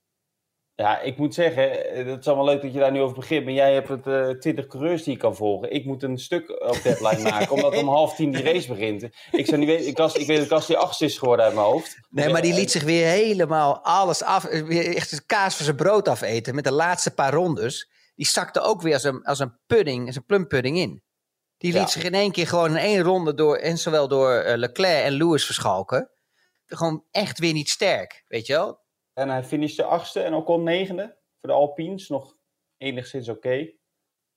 Ja, 0.74 1.00
ik 1.00 1.16
moet 1.16 1.34
zeggen, 1.34 1.90
eh, 1.92 2.06
het 2.06 2.20
is 2.20 2.26
allemaal 2.26 2.44
leuk 2.44 2.62
dat 2.62 2.72
je 2.72 2.78
daar 2.78 2.92
nu 2.92 3.00
over 3.00 3.16
begint. 3.16 3.44
Maar 3.44 3.52
jij 3.54 3.74
hebt 3.74 3.88
het 3.88 4.06
eh 4.06 4.28
20 4.28 4.66
coureurs 4.66 5.02
die 5.02 5.12
je 5.12 5.18
kan 5.18 5.36
volgen. 5.36 5.70
Ik 5.72 5.84
moet 5.84 6.02
een 6.02 6.18
stuk 6.18 6.50
op 6.50 6.80
deadline 6.82 7.22
maken, 7.30 7.50
omdat 7.50 7.76
om 7.76 7.88
half 7.88 8.14
tien 8.14 8.30
die 8.30 8.42
race 8.42 8.68
begint. 8.68 9.02
Ik, 9.30 9.46
zou 9.46 9.58
niet 9.58 9.68
weten, 9.68 9.86
ik, 9.86 9.96
was, 9.96 10.14
ik 10.14 10.26
weet 10.26 10.48
dat 10.48 10.74
achtste 10.74 11.04
is 11.04 11.18
geworden 11.18 11.44
uit 11.44 11.54
mijn 11.54 11.66
hoofd. 11.66 11.96
Nee, 12.10 12.28
maar 12.28 12.42
die 12.42 12.52
Eh, 12.52 12.58
liet 12.58 12.70
zich 12.70 12.82
weer 12.82 13.06
helemaal 13.06 13.80
alles 13.84 14.22
af. 14.22 14.44
eh, 14.44 14.96
echt 14.96 15.10
de 15.10 15.24
kaas 15.26 15.56
van 15.56 15.64
zijn 15.64 15.76
brood 15.76 16.08
afeten 16.08 16.54
met 16.54 16.64
de 16.64 16.72
laatste 16.72 17.14
paar 17.14 17.32
rondes. 17.32 17.90
Die 18.14 18.26
zakte 18.26 18.60
ook 18.60 18.82
weer 18.82 18.92
als 18.94 19.04
een, 19.04 19.24
als 19.24 19.38
een 19.38 19.58
pudding, 19.66 20.06
als 20.06 20.16
een 20.16 20.24
plumpudding 20.24 20.76
in. 20.76 21.02
Die 21.58 21.72
liet 21.72 21.80
Ja. 21.82 21.86
zich 21.88 22.02
in 22.04 22.14
één 22.14 22.32
keer 22.32 22.46
gewoon 22.46 22.70
in 22.70 22.76
één 22.76 23.00
ronde 23.02 23.34
door, 23.34 23.56
en 23.56 23.78
zowel 23.78 24.08
door 24.08 24.32
eh, 24.34 24.56
Leclerc 24.56 25.04
en 25.04 25.12
Lewis 25.12 25.44
verschalken. 25.44 26.10
Gewoon 26.66 27.04
echt 27.10 27.38
weer 27.38 27.52
niet 27.52 27.68
sterk, 27.68 28.24
weet 28.28 28.46
je 28.46 28.52
wel? 28.52 28.84
En 29.14 29.28
hij 29.28 29.44
finishte 29.44 29.84
achtste 29.84 30.20
en 30.20 30.34
Ocon 30.34 30.62
negende. 30.62 31.02
Voor 31.40 31.48
de 31.50 31.52
Alpines 31.56 32.08
nog 32.08 32.36
enigszins 32.76 33.28
oké. 33.28 33.70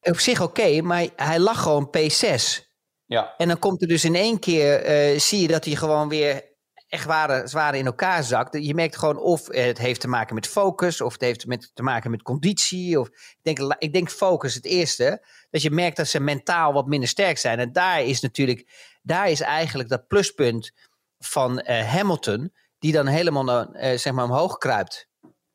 Op 0.01 0.19
zich 0.19 0.41
oké, 0.41 0.81
maar 0.81 1.07
hij 1.15 1.39
lag 1.39 1.61
gewoon 1.61 1.89
P6. 1.97 2.67
Ja, 3.05 3.33
En 3.37 3.47
dan 3.47 3.59
komt 3.59 3.81
er 3.81 3.87
dus 3.87 4.05
in 4.05 4.15
één 4.15 4.39
keer, 4.39 4.81
eh, 4.83 5.19
zie 5.19 5.41
je 5.41 5.47
dat 5.47 5.65
hij 5.65 5.75
gewoon 5.75 6.09
weer 6.09 6.48
echt 6.89 7.03
zware, 7.03 7.47
zware 7.47 7.77
in 7.77 7.85
elkaar 7.85 8.23
zakt. 8.23 8.63
Je 8.63 8.73
merkt 8.73 8.97
gewoon 8.97 9.17
of 9.17 9.47
het 9.47 9.77
heeft 9.77 10.01
te 10.01 10.07
maken 10.07 10.35
met 10.35 10.47
focus, 10.47 11.01
of 11.01 11.13
het 11.13 11.21
heeft 11.21 11.45
met, 11.45 11.71
te 11.73 11.83
maken 11.83 12.11
met 12.11 12.21
conditie. 12.21 12.99
Of, 12.99 13.07
ik, 13.07 13.37
denk, 13.41 13.75
ik 13.77 13.93
denk 13.93 14.09
focus 14.09 14.53
het 14.53 14.65
eerste. 14.65 15.25
Dat 15.49 15.61
je 15.61 15.71
merkt 15.71 15.97
dat 15.97 16.07
ze 16.07 16.19
mentaal 16.19 16.73
wat 16.73 16.87
minder 16.87 17.09
sterk 17.09 17.37
zijn. 17.37 17.59
En 17.59 17.71
daar 17.71 18.03
is 18.03 18.21
natuurlijk, 18.21 18.67
daar 19.01 19.29
is 19.29 19.41
eigenlijk 19.41 19.89
dat 19.89 20.07
pluspunt 20.07 20.71
van 21.19 21.59
eh, 21.59 21.87
Hamilton, 21.87 22.53
die 22.79 22.91
dan 22.91 23.07
helemaal 23.07 23.43
naar, 23.43 23.69
eh, 23.69 23.97
zeg 23.97 24.13
maar 24.13 24.25
omhoog 24.25 24.57
kruipt. 24.57 25.07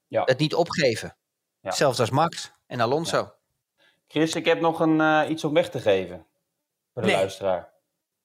Ja. 0.06 0.22
Het 0.24 0.38
niet 0.38 0.54
opgeven. 0.54 1.16
Ja. 1.60 1.70
Zelfs 1.70 2.00
als 2.00 2.10
Max 2.10 2.52
en 2.66 2.80
Alonso. 2.80 3.32
Chris, 4.08 4.34
ik 4.34 4.44
heb 4.44 4.60
nog 4.60 4.80
een, 4.80 5.00
eh, 5.00 5.30
iets 5.30 5.44
om 5.44 5.54
weg 5.54 5.70
te 5.70 5.80
geven. 5.80 6.26
Voor 6.92 7.02
de 7.02 7.08
Nee. 7.08 7.16
luisteraar. 7.16 7.72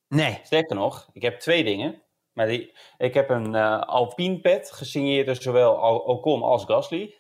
Nee. 0.08 0.40
Sterker 0.44 0.76
nog, 0.76 1.10
ik 1.14 1.22
heb 1.22 1.40
twee 1.40 1.64
dingen. 1.64 2.04
Maar 2.40 2.48
die, 2.48 2.76
ik 2.98 3.14
heb 3.14 3.30
een 3.30 3.56
eh 3.56 3.80
Alpine 3.82 4.40
pet, 4.40 4.72
gesigneerd 4.72 5.26
door 5.26 5.36
zowel 5.36 5.78
Al- 5.78 5.98
Ocon 6.00 6.42
als 6.44 6.66
Gasly. 6.66 7.16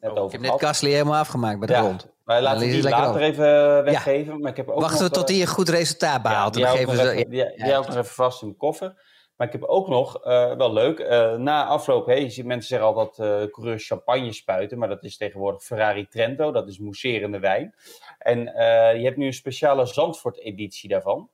Net 0.00 0.18
Oh, 0.18 0.24
ik 0.24 0.32
heb 0.32 0.40
net. 0.40 0.60
Gasly 0.60 0.90
helemaal 0.90 1.18
afgemaakt 1.20 1.58
bij 1.58 1.66
de 1.68 1.72
Ja, 1.72 1.80
rond. 1.80 2.14
Maar 2.24 2.42
laten 2.42 2.60
die 2.60 2.82
later 2.82 3.20
even 3.22 3.84
weggeven. 3.84 4.40
Maar 4.40 4.50
ik 4.50 4.56
heb 4.56 4.68
ook 4.68 4.80
Wachten 4.80 5.00
nog, 5.00 5.08
we 5.08 5.14
tot 5.14 5.28
eh, 5.28 5.34
hij 5.34 5.40
een 5.44 5.48
goed 5.50 5.68
resultaat 5.68 6.22
behaalt. 6.22 6.56
Ja, 6.56 6.68
die 6.70 6.78
geven 6.78 6.94
nog 6.96 7.04
ze, 7.04 7.10
even- 7.10 7.30
die- 7.30 7.56
die 7.56 7.72
hou 7.72 7.82
ik 7.82 7.88
nog 7.88 7.96
even 7.96 8.14
vast 8.14 8.40
in 8.42 8.46
mijn 8.46 8.58
koffer. 8.58 9.14
Maar 9.36 9.46
ik 9.46 9.52
heb 9.52 9.62
ook 9.64 9.88
nog, 9.88 10.24
eh, 10.24 10.56
wel 10.56 10.72
leuk, 10.72 10.98
eh, 10.98 11.34
na 11.34 11.66
afloop, 11.66 12.12
ziet 12.26 12.44
mensen 12.44 12.68
zeggen 12.68 12.88
altijd 12.88 13.18
eh 13.18 13.50
coureurs 13.52 13.86
champagne 13.86 14.32
spuiten, 14.32 14.78
maar 14.78 14.88
dat 14.88 15.04
is 15.04 15.16
tegenwoordig 15.16 15.62
Ferrari 15.62 16.06
Trento, 16.08 16.52
dat 16.52 16.68
is 16.68 16.78
mousserende 16.78 17.38
wijn. 17.38 17.74
En 18.18 18.54
eh, 18.54 18.96
je 18.98 19.04
hebt 19.04 19.16
nu 19.16 19.26
een 19.26 19.32
speciale 19.32 19.86
Zandvoort-editie 19.86 20.88
daarvan. 20.88 21.30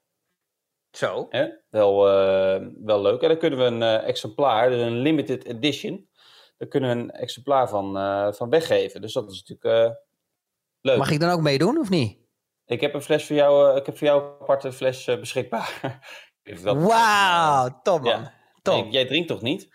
Zo. 0.92 1.26
Hè? 1.30 1.46
Wel, 1.70 2.08
eh, 2.08 2.66
wel 2.84 3.02
leuk. 3.02 3.22
En 3.22 3.28
daar 3.28 3.36
kunnen 3.36 3.58
we 3.58 3.64
een 3.64 3.82
eh, 3.82 4.08
exemplaar, 4.08 4.70
dus 4.70 4.80
een 4.80 4.98
limited 4.98 5.44
edition, 5.44 6.08
daar 6.58 6.68
kunnen 6.68 6.96
we 6.96 7.02
een 7.02 7.10
exemplaar 7.10 7.68
van, 7.68 7.96
eh, 7.96 8.32
van 8.32 8.50
weggeven. 8.50 9.00
Dus 9.00 9.12
dat 9.12 9.30
is 9.30 9.42
natuurlijk 9.46 9.88
eh, 9.90 9.94
leuk. 10.80 10.98
Mag 10.98 11.10
ik 11.10 11.20
dan 11.20 11.30
ook 11.30 11.40
meedoen 11.40 11.78
of 11.78 11.88
niet? 11.90 12.18
Ik 12.66 12.80
heb 12.80 12.94
een 12.94 13.02
fles 13.02 13.26
voor 13.26 13.36
jou, 13.36 13.70
eh, 13.70 13.76
ik 13.76 13.86
heb 13.86 13.98
voor 13.98 14.06
jou 14.06 14.22
een 14.22 14.40
aparte 14.40 14.72
fles 14.72 15.04
beschikbaar. 15.04 15.98
Wauw, 16.62 17.80
top 17.82 18.00
man. 18.02 18.20
Ja. 18.20 18.34
Top. 18.62 18.82
Nee, 18.82 18.92
jij 18.92 19.06
drinkt 19.06 19.28
toch 19.28 19.42
niet? 19.42 19.68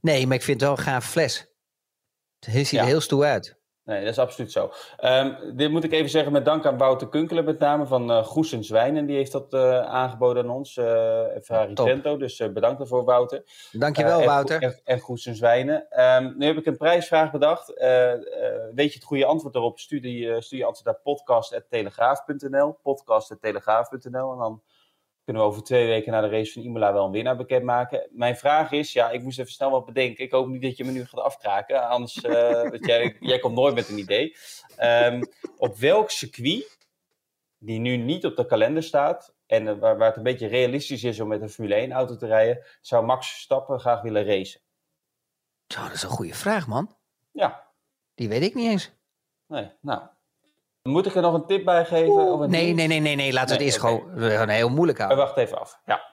Nee, 0.00 0.26
maar 0.26 0.36
ik 0.36 0.42
vind 0.42 0.60
het 0.60 0.68
wel 0.68 0.78
een 0.78 0.84
gaaf 0.84 1.10
fles. 1.10 1.54
Het 2.38 2.54
ziet 2.54 2.70
Ja. 2.70 2.80
er 2.80 2.86
heel 2.86 3.00
stoer 3.00 3.24
uit. 3.24 3.60
Nee, 3.84 4.00
dat 4.00 4.08
is 4.10 4.18
absoluut 4.18 4.52
zo. 4.52 4.70
Ehm, 4.96 5.56
dit 5.56 5.70
moet 5.70 5.84
ik 5.84 5.92
even 5.92 6.10
zeggen 6.10 6.32
met 6.32 6.44
dank 6.44 6.66
aan 6.66 6.78
Wouter 6.78 7.08
Kunkelen 7.08 7.44
met 7.44 7.58
name 7.58 7.86
van 7.86 8.10
eh 8.10 8.24
Goes 8.24 8.52
en 8.52 8.64
Zwijnen. 8.64 9.06
Die 9.06 9.16
heeft 9.16 9.32
dat 9.32 9.52
eh, 9.52 9.80
aangeboden 9.80 10.44
aan 10.44 10.50
ons, 10.50 10.76
eh 10.76 10.84
Ferrari 11.42 11.74
Top. 11.74 11.86
Trento. 11.86 12.16
Dus 12.16 12.36
bedankt 12.52 12.78
daarvoor 12.78 13.04
Wouter. 13.04 13.42
Dankjewel, 13.72 14.20
en- 14.20 14.26
Wouter. 14.26 14.62
En, 14.62 14.80
en 14.84 14.98
Goes 15.00 15.26
en 15.26 15.34
Zwijnen. 15.34 15.90
Ehm, 15.90 16.32
nu 16.36 16.46
heb 16.46 16.56
ik 16.56 16.66
een 16.66 16.76
prijsvraag 16.76 17.30
bedacht. 17.30 17.66
Weet 18.74 18.92
je 18.92 18.98
het 18.98 19.04
goede 19.04 19.24
antwoord 19.24 19.54
daarop? 19.54 19.78
Stuur, 19.78 20.00
die, 20.02 20.40
stuur 20.42 20.58
je 20.58 20.64
antwoord 20.64 20.86
naar 20.86 21.00
podcast.telegraaf.nl 21.14 22.78
podcast.telegraaf.nl 22.82 24.32
En 24.32 24.38
dan 24.38 24.62
kunnen 25.24 25.42
we 25.42 25.48
over 25.48 25.62
twee 25.62 25.86
weken 25.86 26.12
na 26.12 26.20
de 26.20 26.28
race 26.28 26.52
van 26.52 26.62
Imola 26.62 26.92
wel 26.92 27.04
een 27.04 27.10
winnaar 27.10 27.36
bekendmaken. 27.36 28.08
Mijn 28.10 28.36
vraag 28.36 28.72
is, 28.72 28.92
ja, 28.92 29.10
ik 29.10 29.22
moest 29.22 29.38
even 29.38 29.52
snel 29.52 29.70
wat 29.70 29.84
bedenken. 29.84 30.24
Ik 30.24 30.32
hoop 30.32 30.48
niet 30.48 30.62
dat 30.62 30.76
je 30.76 30.84
me 30.84 30.90
nu 30.90 31.04
gaat 31.04 31.20
afkraken. 31.20 31.88
Anders, 31.88 32.20
eh, 32.20 32.62
want 32.70 32.86
jij, 32.86 33.16
jij 33.20 33.38
komt 33.38 33.54
nooit 33.54 33.74
met 33.74 33.88
een 33.88 33.98
idee. 33.98 34.36
Ehm, 34.76 35.22
op 35.56 35.76
welk 35.76 36.10
circuit, 36.10 36.78
die 37.58 37.78
nu 37.78 37.96
niet 37.96 38.24
op 38.26 38.36
de 38.36 38.46
kalender 38.46 38.82
staat... 38.82 39.34
en 39.46 39.68
eh, 39.68 39.78
waar, 39.78 39.96
waar 39.98 40.08
het 40.08 40.16
een 40.16 40.22
beetje 40.22 40.46
realistisch 40.46 41.04
is 41.04 41.20
om 41.20 41.28
met 41.28 41.42
een 41.42 41.50
Formule 41.50 41.88
1-auto 41.88 42.16
te 42.16 42.26
rijden... 42.26 42.64
zou 42.80 43.04
Max 43.04 43.30
Verstappen 43.30 43.80
graag 43.80 44.02
willen 44.02 44.24
racen? 44.24 44.60
Zo, 45.66 45.82
dat 45.82 45.92
is 45.92 46.02
een 46.02 46.08
goede 46.08 46.34
vraag, 46.34 46.66
man. 46.66 46.96
Ja, 47.30 47.70
Die 48.14 48.28
weet 48.28 48.42
ik 48.42 48.54
niet 48.54 48.70
eens. 48.70 48.92
nee, 49.46 49.70
nou... 49.80 50.02
Moet 50.82 51.06
ik 51.06 51.14
er 51.14 51.22
nog 51.22 51.34
een 51.34 51.46
tip 51.46 51.64
bij 51.64 51.84
geven? 51.84 52.12
Of 52.12 52.40
een 52.40 52.50
Nee, 52.50 52.74
nee, 52.74 52.86
nee, 52.86 53.00
nee, 53.00 53.16
nee. 53.16 53.32
Laten 53.32 53.48
we 53.48 53.54
het 53.54 53.62
eerst 53.62 53.80
gewoon, 53.80 54.48
heel 54.48 54.68
moeilijk 54.68 54.98
houden. 54.98 55.18
wacht 55.18 55.36
even 55.36 55.60
af. 55.60 55.80
Ja. 55.84 56.10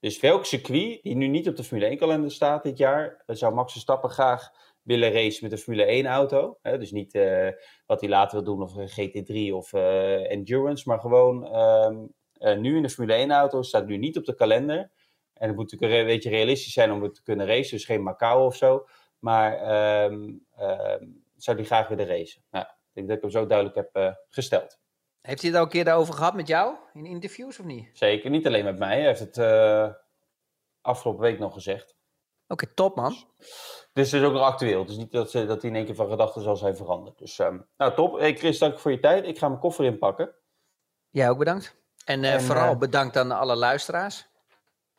Dus 0.00 0.20
welk 0.20 0.44
circuit 0.44 1.02
die 1.02 1.16
nu 1.16 1.26
niet 1.26 1.48
op 1.48 1.56
de 1.56 1.64
Formule 1.64 1.96
1-kalender 1.96 2.30
staat 2.30 2.62
dit 2.62 2.78
jaar, 2.78 3.22
eh, 3.26 3.36
zou 3.36 3.54
Max 3.54 3.72
Verstappen 3.72 4.10
graag 4.10 4.50
willen 4.84 5.12
racen 5.12 5.42
met 5.42 5.52
een 5.52 5.58
Formule 5.58 6.02
1-auto? 6.04 6.58
Dus 6.62 6.90
niet 6.90 7.14
eh, 7.14 7.48
wat 7.86 8.00
hij 8.00 8.10
later 8.10 8.42
wil 8.42 8.54
doen 8.54 8.62
of 8.62 8.74
een 8.74 8.88
GT3 8.88 9.54
of 9.54 9.72
eh, 9.72 10.30
Endurance, 10.30 10.88
maar 10.88 11.00
gewoon 11.00 11.46
ehm, 11.46 11.96
eh, 12.32 12.56
nu 12.56 12.76
in 12.76 12.82
de 12.82 12.88
Formule 12.90 13.26
1-auto 13.26 13.62
staat 13.62 13.86
nu 13.86 13.96
niet 13.96 14.16
op 14.16 14.24
de 14.24 14.34
kalender. 14.34 14.90
En 15.34 15.48
het 15.48 15.56
moet 15.56 15.72
natuurlijk 15.72 16.00
een 16.00 16.06
beetje 16.06 16.30
realistisch 16.30 16.72
zijn 16.72 16.92
om 16.92 17.02
het 17.02 17.14
te 17.14 17.22
kunnen 17.22 17.46
racen, 17.46 17.76
dus 17.76 17.84
geen 17.84 18.02
Macau 18.02 18.46
of 18.46 18.56
zo. 18.56 18.86
Maar 19.18 19.56
ehm, 19.56 20.32
ehm, 20.56 21.06
zou 21.36 21.56
hij 21.56 21.66
graag 21.66 21.88
willen 21.88 22.06
racen? 22.06 22.42
Nou, 22.50 22.66
denk 22.94 23.08
dat 23.08 23.16
ik 23.16 23.22
hem 23.22 23.32
zo 23.32 23.46
duidelijk 23.46 23.76
heb 23.76 23.88
eh, 23.92 24.12
gesteld. 24.28 24.78
Heeft 25.20 25.40
hij 25.40 25.50
het 25.50 25.58
al 25.58 25.64
een 25.64 25.70
keer 25.70 25.84
daarover 25.84 26.14
gehad 26.14 26.34
met 26.34 26.46
jou? 26.48 26.76
In 26.92 27.06
interviews 27.06 27.58
of 27.58 27.64
niet? 27.64 27.88
Zeker, 27.92 28.30
niet 28.30 28.46
alleen 28.46 28.64
met 28.64 28.78
mij. 28.78 28.96
Hij 28.96 29.06
heeft 29.06 29.20
het 29.20 29.38
eh, 29.38 29.92
afgelopen 30.80 31.22
week 31.22 31.38
nog 31.38 31.52
gezegd. 31.52 31.96
Oké, 32.48 32.66
top 32.74 32.96
man. 32.96 33.16
Dus 33.92 34.10
het 34.10 34.20
is 34.20 34.26
ook 34.26 34.32
nog 34.32 34.42
actueel. 34.42 34.84
Dus 34.84 34.96
niet 34.96 35.12
dat, 35.12 35.30
ze, 35.30 35.46
dat 35.46 35.62
hij 35.62 35.70
in 35.70 35.76
één 35.76 35.84
keer 35.84 35.94
van 35.94 36.08
gedachten 36.08 36.42
zal 36.42 36.56
zijn 36.56 36.76
veranderd. 36.76 37.18
Dus 37.18 37.38
ehm, 37.38 37.58
nou 37.76 37.94
top. 37.94 38.18
Hey 38.18 38.36
Chris, 38.36 38.58
dank 38.58 38.78
voor 38.78 38.90
je 38.90 39.00
tijd. 39.00 39.24
Ik 39.24 39.38
ga 39.38 39.48
mijn 39.48 39.60
koffer 39.60 39.84
inpakken. 39.84 40.34
Jij 41.10 41.30
ook 41.30 41.38
bedankt. 41.38 41.76
En, 42.04 42.24
eh, 42.24 42.34
En, 42.34 42.42
vooral 42.42 42.76
bedankt 42.76 43.16
aan 43.16 43.30
alle 43.30 43.56
luisteraars. 43.56 44.28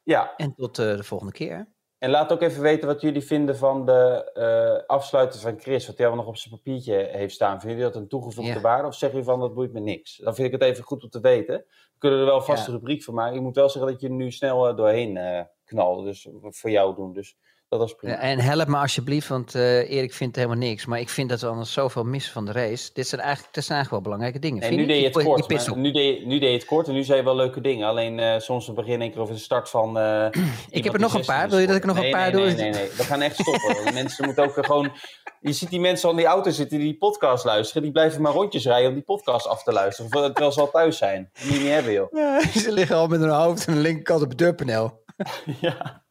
Ja, 0.04 0.36
En 0.36 0.54
tot 0.56 0.76
de 0.76 1.04
volgende 1.04 1.34
keer. 1.34 1.75
En 2.06 2.12
laat 2.12 2.32
ook 2.32 2.41
even 2.41 2.62
weten 2.62 2.88
wat 2.88 3.01
jullie 3.01 3.22
vinden 3.22 3.58
van 3.58 3.86
de 3.86 4.32
eh 4.34 4.88
afsluiten 4.88 5.39
van 5.39 5.60
Chris. 5.60 5.88
Wat 5.88 5.97
hij 5.97 6.06
allemaal 6.06 6.26
nog 6.26 6.34
op 6.34 6.39
zijn 6.39 6.56
papiertje 6.56 6.93
heeft 7.12 7.34
staan. 7.34 7.60
Vinden 7.60 7.78
jullie 7.78 7.93
dat 7.93 8.01
een 8.01 8.08
toegevoegde 8.08 8.53
Ja. 8.53 8.62
waarde? 8.62 8.88
Of 8.88 8.93
zeggen 8.95 9.20
jullie 9.20 9.34
van 9.34 9.39
dat 9.41 9.53
boeit 9.53 9.74
me 9.74 9.80
niks? 9.80 10.18
Dan 10.18 10.36
vind 10.36 10.47
ik 10.47 10.53
het 10.53 10.62
even 10.70 10.84
goed 10.84 11.03
om 11.03 11.10
te 11.10 11.20
weten. 11.20 11.56
We 11.58 11.95
kunnen 11.97 12.20
er 12.20 12.26
wel 12.26 12.36
een 12.36 12.41
vaste 12.41 12.72
Ja. 12.72 12.78
rubriek 12.78 13.03
van 13.03 13.14
maken. 13.14 13.36
Ik 13.36 13.41
moet 13.41 13.56
wel 13.56 13.70
zeggen 13.70 13.91
dat 13.91 14.01
je 14.01 14.10
nu 14.10 14.32
snel 14.32 14.68
eh, 14.68 14.76
doorheen 14.76 15.18
eh 15.18 15.41
knalde. 15.66 16.03
Dus 16.03 16.28
voor 16.41 16.70
jou 16.70 16.95
doen. 16.95 17.14
Dus 17.14 17.38
dat 17.70 17.80
was 17.80 17.95
prima. 17.95 18.13
Ja, 18.13 18.20
en 18.20 18.39
help 18.39 18.68
me 18.68 18.78
alsjeblieft, 18.78 19.28
want 19.28 19.55
eh, 19.55 19.91
Erik 19.91 20.13
vindt 20.13 20.36
helemaal 20.36 20.57
niks. 20.57 20.86
Maar 20.86 20.99
ik 20.99 21.09
vind 21.09 21.30
dat 21.30 21.41
we 21.41 21.47
anders 21.47 21.74
zoveel 21.74 22.03
missen 22.03 22.34
van 22.34 22.45
de 22.45 22.51
race. 22.51 22.89
Dit 22.93 23.07
zijn 23.07 23.22
eigenlijk, 23.22 23.53
dit 23.53 23.63
zijn 23.66 23.78
eigenlijk 23.78 23.89
wel 23.89 24.13
belangrijke 24.13 24.47
dingen. 24.47 24.63
En 24.70 24.76
nu 24.76 24.86
deed 24.86 24.99
je 24.99 25.05
het 25.05 25.24
kort. 25.24 25.68
maar. 25.68 25.78
Nu 25.78 25.91
deed, 25.91 26.20
je, 26.20 26.26
nu 26.26 26.39
deed 26.39 26.49
je 26.49 26.55
het 26.57 26.66
kort 26.66 26.88
en 26.88 26.93
nu 26.93 27.03
zei 27.03 27.18
je 27.18 27.24
wel 27.24 27.36
leuke 27.36 27.61
dingen. 27.61 27.88
Alleen 27.88 28.20
eh, 28.20 28.39
soms 28.39 28.74
begin 28.74 28.93
ik 28.93 29.01
één 29.01 29.11
keer 29.11 29.22
over 29.22 29.34
de 29.34 29.39
start 29.39 29.70
van. 29.70 29.97
eh, 29.97 30.28
iemand 30.72 30.93
er 30.93 30.99
nog 30.99 31.13
een 31.13 31.24
16 31.24 31.26
paar. 31.26 31.49
Wil 31.49 31.59
je 31.59 31.68
dat 31.68 31.76
ik 31.76 31.86
nog 31.86 31.97
een 31.97 32.11
paar 32.11 32.32
nee, 32.32 32.41
doe? 32.41 32.45
Nee, 32.45 32.55
nee, 32.55 32.72
nee. 32.72 32.89
We 32.97 33.03
gaan 33.03 33.22
echt 33.22 33.39
stoppen. 33.39 33.93
Mensen 33.93 34.26
moeten 34.26 34.43
ook 34.43 34.57
eh, 34.57 34.63
gewoon. 34.63 34.91
Je 35.39 35.53
ziet 35.53 35.70
die 35.70 35.80
mensen 35.80 36.05
al 36.05 36.11
in 36.11 36.18
die 36.22 36.28
auto 36.28 36.49
zitten 36.51 36.78
die 36.78 36.88
die 36.88 36.97
podcast 36.97 37.45
luisteren. 37.45 37.82
Die 37.84 37.91
blijven 37.91 38.22
maar 38.22 38.32
rondjes 38.34 38.66
rijden 38.66 38.88
om 38.88 38.93
die 38.93 39.03
podcast 39.03 39.47
af 39.47 39.63
te 39.63 39.72
luisteren. 39.72 40.11
Terwijl 40.11 40.51
ze 40.51 40.59
al 40.59 40.72
thuis 40.72 40.97
zijn. 40.97 41.30
Die 41.41 41.51
niet 41.51 41.61
meer 41.61 41.74
hebben, 41.74 41.93
joh. 41.93 42.11
Ja, 42.11 42.41
ze 42.59 42.72
liggen 42.72 42.95
al 42.95 43.07
met 43.07 43.20
hun 43.20 43.30
hoofd 43.30 43.68
aan 43.68 43.74
de 43.74 43.80
linkerkant 43.80 44.22
op 44.22 44.30
het 44.30 44.38
deurpaneel. 44.38 45.03
Ja. 45.61 46.03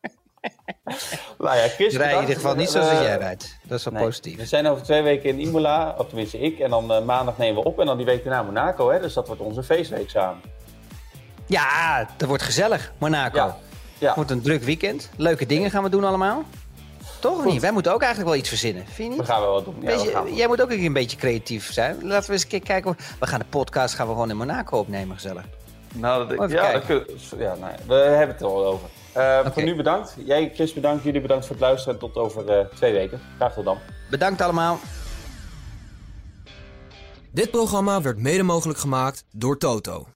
Nou 1.38 1.56
ja, 1.56 1.68
Chris. 1.68 1.94
In 1.94 2.20
ieder 2.20 2.34
geval 2.34 2.54
niet 2.54 2.68
zoals 2.70 2.88
Eh, 2.88 2.94
dat 2.94 3.02
jij 3.04 3.16
rijdt. 3.18 3.56
Dat 3.62 3.78
is 3.78 3.84
wel 3.84 3.92
nee. 3.94 4.02
positief. 4.04 4.36
We 4.36 4.46
zijn 4.46 4.66
over 4.66 4.84
twee 4.84 5.02
weken 5.02 5.28
in 5.28 5.38
Imola, 5.40 5.94
of 5.98 6.06
tenminste 6.06 6.38
ik. 6.38 6.58
En 6.58 6.70
dan 6.70 6.92
eh, 6.92 7.02
maandag 7.04 7.38
nemen 7.38 7.62
we 7.62 7.68
op. 7.68 7.80
En 7.80 7.86
dan 7.86 7.96
die 7.96 8.06
week 8.06 8.24
daarna 8.24 8.42
Monaco. 8.42 8.90
Hè? 8.90 9.00
Dus 9.00 9.14
dat 9.14 9.26
wordt 9.26 9.42
onze 9.42 9.62
feestweek 9.62 10.10
samen. 10.10 10.40
Ja, 11.46 12.08
dat 12.16 12.28
wordt 12.28 12.42
gezellig, 12.42 12.92
Monaco. 12.98 13.36
Ja. 13.36 13.56
Ja. 13.98 14.14
Wordt 14.14 14.30
een 14.30 14.42
druk 14.42 14.62
weekend. 14.62 15.10
Leuke 15.16 15.46
dingen 15.46 15.70
gaan 15.70 15.82
we 15.82 15.88
doen 15.88 16.04
allemaal. 16.04 16.42
Toch 17.20 17.32
of 17.36 17.42
Goed. 17.42 17.52
niet? 17.52 17.60
Wij 17.60 17.72
moeten 17.72 17.92
ook 17.92 18.00
eigenlijk 18.00 18.30
wel 18.30 18.40
iets 18.40 18.48
verzinnen. 18.48 18.84
Vind 18.86 18.96
je 18.96 19.08
niet? 19.08 19.18
We 19.18 19.24
gaan 19.32 19.40
wel 19.40 19.52
wat 19.52 19.64
doen. 19.64 19.76
Ja, 19.80 19.86
we 20.04 20.10
gaan 20.10 20.34
jij 20.34 20.46
moet 20.46 20.62
ook 20.62 20.70
een 20.70 20.92
beetje 20.92 21.16
creatief 21.16 21.72
zijn. 21.72 22.06
Laten 22.06 22.26
we 22.26 22.32
eens 22.32 22.42
een 22.42 22.48
keer 22.48 22.62
kijken. 22.62 22.96
We 23.20 23.26
gaan 23.26 23.38
de 23.38 23.44
podcast 23.44 23.94
gaan 23.94 24.06
we 24.06 24.12
gewoon 24.12 24.30
in 24.30 24.36
Monaco 24.36 24.78
opnemen, 24.78 25.14
gezellig. 25.16 25.44
Nou, 25.92 26.36
dat, 26.36 26.50
ja, 26.50 26.72
dat 26.72 26.84
kun- 26.84 27.06
ja 27.38 27.54
ja, 27.60 27.74
we 27.86 27.94
hebben 27.94 28.28
het 28.36 28.40
er 28.40 28.46
al 28.46 28.64
over. 28.66 28.88
Eh. 29.14 29.46
Voor 29.52 29.62
nu 29.62 29.76
bedankt. 29.76 30.16
Jij, 30.24 30.50
Chris, 30.54 30.72
bedankt. 30.72 31.04
Jullie 31.04 31.20
bedankt 31.20 31.46
voor 31.46 31.56
het 31.56 31.64
luisteren. 31.64 31.94
En 31.94 32.00
tot 32.00 32.16
over 32.16 32.48
eh, 32.48 32.66
twee 32.74 32.92
weken. 32.92 33.20
Graag 33.36 33.54
tot 33.54 33.64
dan. 33.64 33.78
Bedankt 34.10 34.40
allemaal. 34.40 34.78
Dit 37.30 37.50
programma 37.50 38.02
werd 38.02 38.18
mede 38.18 38.42
mogelijk 38.42 38.78
gemaakt 38.78 39.24
door 39.30 39.58
Toto. 39.58 40.06